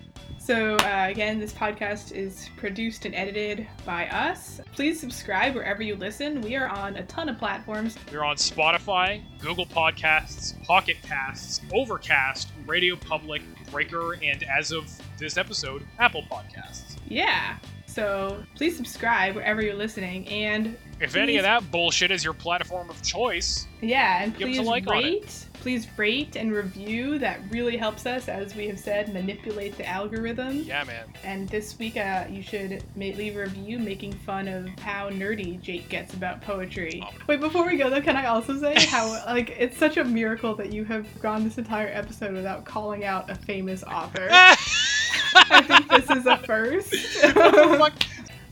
So, 0.45 0.77
uh, 0.77 1.07
again, 1.09 1.39
this 1.39 1.55
podcast 1.55 2.13
is 2.13 2.51
produced 2.59 3.07
and 3.07 3.15
edited 3.15 3.67
by 3.87 4.09
us. 4.09 4.61
Please 4.73 5.01
subscribe 5.01 5.55
wherever 5.55 5.83
you 5.83 5.97
listen. 5.97 6.43
We 6.43 6.55
are 6.55 6.69
on 6.69 6.97
a 6.97 7.03
ton 7.05 7.31
of 7.31 7.39
platforms. 7.39 7.97
We're 8.13 8.25
on 8.25 8.37
Spotify, 8.37 9.23
Google 9.41 9.65
Podcasts, 9.65 10.63
Pocket 10.67 10.99
Casts, 11.03 11.63
Overcast, 11.73 12.51
Radio 12.67 12.95
Public, 12.95 13.41
Breaker, 13.71 14.23
and 14.23 14.43
as 14.43 14.71
of 14.71 14.93
this 15.19 15.39
episode, 15.39 15.83
Apple 15.99 16.25
Podcasts. 16.31 16.99
Yeah. 17.09 17.57
So, 17.87 18.45
please 18.55 18.77
subscribe 18.77 19.37
wherever 19.37 19.63
you're 19.63 19.73
listening. 19.73 20.29
And, 20.29 20.77
If 21.01 21.17
any 21.17 21.37
of 21.37 21.43
that 21.43 21.71
bullshit 21.71 22.11
is 22.11 22.25
your 22.25 22.35
platform 22.35 22.89
of 22.89 23.03
choice, 23.03 23.67
yeah, 23.81 24.23
and 24.23 24.37
Give 24.37 24.49
us 24.49 24.55
a 24.57 24.59
please 24.61 24.67
like 24.69 24.87
on 24.89 24.97
it. 24.97 25.03
rate. 25.05 25.47
Please 25.55 25.87
rate 25.97 26.37
and 26.37 26.53
review. 26.53 27.19
That 27.19 27.41
really 27.51 27.77
helps 27.77 28.05
us, 28.07 28.29
as 28.29 28.55
we 28.55 28.67
have 28.69 28.79
said, 28.79 29.13
manipulate 29.15 29.77
the 29.79 29.87
algorithm. 29.89 30.59
yeah, 30.59 30.85
man. 30.85 31.07
And 31.25 31.49
this 31.49 31.79
week, 31.79 31.97
uh, 31.97 32.25
you 32.31 32.43
should 32.43 32.85
ma- 32.97 33.07
leave 33.07 33.37
a 33.37 33.41
review 33.41 33.79
making 33.79 34.13
fun 34.13 34.47
of 34.47 34.69
how 34.81 35.09
nerdy 35.11 35.61
Jake 35.61 35.89
gets 35.89 36.15
about 36.15 36.43
poetry. 36.43 37.03
Oh. 37.05 37.11
Wait, 37.27 37.41
before 37.41 37.67
we 37.67 37.77
go 37.77 37.89
though, 37.91 38.03
can 38.03 38.17
I 38.17 38.27
also 38.27 38.57
say 38.59 38.75
how 38.87 39.09
like 39.27 39.51
it's 39.59 39.77
such 39.79 39.97
a 39.97 40.05
miracle 40.05 40.55
that 40.57 40.73
you 40.73 40.85
have 40.85 41.07
gone 41.21 41.45
this 41.45 41.59
entire 41.59 41.89
episode 41.89 42.33
without 42.35 42.65
calling 42.65 43.05
out 43.05 43.31
a 43.31 43.35
famous 43.35 43.83
author. 43.85 44.29
I 44.31 45.63
think 45.63 45.89
this 45.89 46.11
is 46.17 46.27
a 46.27 46.37
first. 46.39 46.95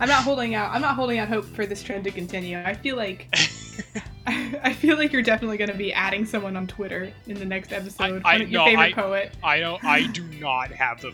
I'm 0.02 0.08
not 0.08 0.24
holding 0.24 0.56
out. 0.56 0.72
I'm 0.72 0.80
not 0.82 0.96
holding 0.96 1.20
out 1.20 1.28
hope 1.28 1.44
for 1.44 1.64
this 1.64 1.80
trend 1.80 2.02
to 2.04 2.10
continue. 2.10 2.58
I 2.60 2.74
feel 2.74 2.96
like 2.96 3.28
I 4.26 4.72
feel 4.72 4.96
like 4.96 5.12
you're 5.12 5.22
definitely 5.22 5.58
going 5.58 5.70
to 5.70 5.76
be 5.76 5.92
adding 5.92 6.26
someone 6.26 6.56
on 6.56 6.66
Twitter 6.66 7.12
in 7.28 7.38
the 7.38 7.44
next 7.44 7.72
episode. 7.72 8.20
I- 8.24 8.34
of 8.38 8.50
your 8.50 8.62
no, 8.62 8.64
favorite 8.64 8.82
I- 8.82 8.92
poet. 8.92 9.32
I 9.44 9.60
don't. 9.60 9.84
I 9.84 10.06
do 10.12 10.24
not 10.40 10.72
have 10.72 11.00
the 11.00 11.12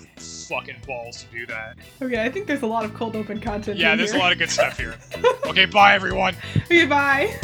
fucking 0.49 0.77
balls 0.87 1.25
to 1.25 1.39
do 1.41 1.47
that. 1.49 1.77
Okay, 2.01 2.23
I 2.25 2.31
think 2.31 2.47
there's 2.47 2.63
a 2.63 2.67
lot 2.67 2.87
of 2.87 2.95
cold 2.95 3.15
open 3.15 3.41
content. 3.41 3.79
Yeah, 3.79 3.95
there's 3.95 4.13
a 4.13 4.19
lot 4.19 4.33
of 4.33 4.39
good 4.39 4.51
stuff 4.51 4.79
here. 4.79 4.97
Okay, 5.45 5.67
bye 5.67 5.95
everyone. 5.95 6.35
Okay, 6.57 6.87
bye. 6.87 7.35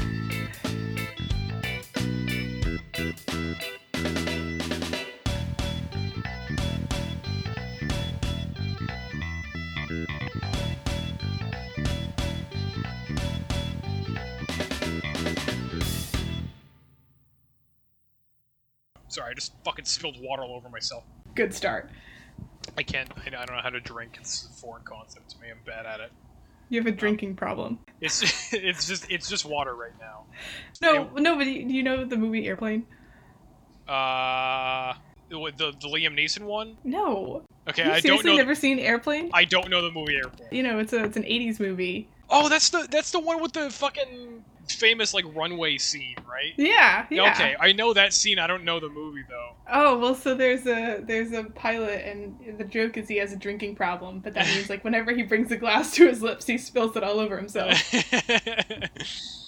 Sorry, 19.15 19.31
I 19.31 19.35
just 19.35 19.53
fucking 19.65 19.85
spilled 19.85 20.21
water 20.21 20.43
all 20.43 20.57
over 20.57 20.69
myself. 20.69 21.05
Good 21.37 21.55
start. 21.55 21.89
I 22.77 22.83
can't. 22.83 23.09
I 23.25 23.31
don't 23.31 23.55
know 23.55 23.63
how 23.63 23.71
to 23.71 23.79
drink. 23.79 24.17
It's 24.21 24.47
a 24.47 24.49
foreign 24.61 24.83
concept 24.83 25.31
to 25.31 25.41
me. 25.41 25.49
I'm 25.53 25.59
bad 25.65 25.87
at 25.87 26.01
it. 26.01 26.11
You 26.69 26.81
have 26.81 26.89
a 26.89 26.97
drinking 26.97 27.37
problem. 27.37 27.79
It's 28.01 28.23
it's 28.53 28.89
just 28.89 29.09
it's 29.09 29.29
just 29.29 29.45
water 29.45 29.77
right 29.77 29.93
now. 30.01 30.25
No, 30.83 31.09
no, 31.17 31.37
but 31.37 31.45
do 31.45 31.51
you 31.51 31.85
know 31.85 32.05
the 32.05 32.17
movie 32.17 32.49
Airplane? 32.49 32.87
Uh, 33.87 34.95
the 35.31 35.53
the, 35.57 35.73
the 35.81 35.87
Liam 35.87 36.19
Neeson 36.19 36.43
one. 36.43 36.77
No. 36.83 37.43
Okay, 37.69 37.85
you 37.85 37.93
I 37.93 38.01
don't 38.01 38.25
know. 38.25 38.35
never 38.35 38.57
seen 38.57 38.81
Airplane? 38.81 39.31
I 39.33 39.45
don't 39.45 39.71
know 39.71 39.81
the 39.81 39.93
movie 39.93 40.17
Airplane. 40.17 40.49
You 40.51 40.65
know, 40.65 40.81
it's 40.81 40.93
a 40.93 41.05
it's 41.05 41.17
an 41.17 41.23
'80s 41.23 41.61
movie. 41.61 42.09
Oh, 42.31 42.49
that's 42.49 42.71
the 42.71 42.89
that's 42.91 43.13
the 43.13 43.21
one 43.21 43.41
with 43.41 43.53
the 43.53 43.71
fucking 43.71 44.43
famous 44.69 45.15
like 45.15 45.25
runway 45.35 45.79
scene, 45.79 46.17
right? 46.29 46.53
Yeah, 46.57 47.07
yeah. 47.11 47.33
Okay, 47.33 47.57
I 47.59 47.73
know 47.73 47.93
that 47.93 48.13
scene. 48.13 48.39
I 48.39 48.47
don't 48.47 48.65
know 48.65 48.81
the 48.81 48.89
movie 48.89 49.25
though. 49.29 49.53
Oh 49.71 49.99
well, 49.99 50.15
so 50.15 50.35
there's 50.35 50.67
a 50.67 51.01
there's 51.03 51.33
a 51.33 51.45
pilot, 51.45 52.05
and 52.07 52.59
the 52.59 52.65
joke 52.65 52.97
is 52.97 53.09
he 53.09 53.17
has 53.17 53.33
a 53.33 53.37
drinking 53.37 53.77
problem, 53.77 54.21
but 54.21 54.35
that 54.35 54.47
means 54.47 54.69
like 54.69 54.85
whenever 54.85 55.13
he 55.13 55.23
brings 55.23 55.51
a 55.51 55.57
glass 55.57 55.93
to 55.95 56.09
his 56.09 56.23
lips, 56.23 56.47
he 56.47 56.59
spills 56.59 56.97
it 56.97 57.03
all 57.03 57.19
over 57.19 57.37
himself. 57.37 57.79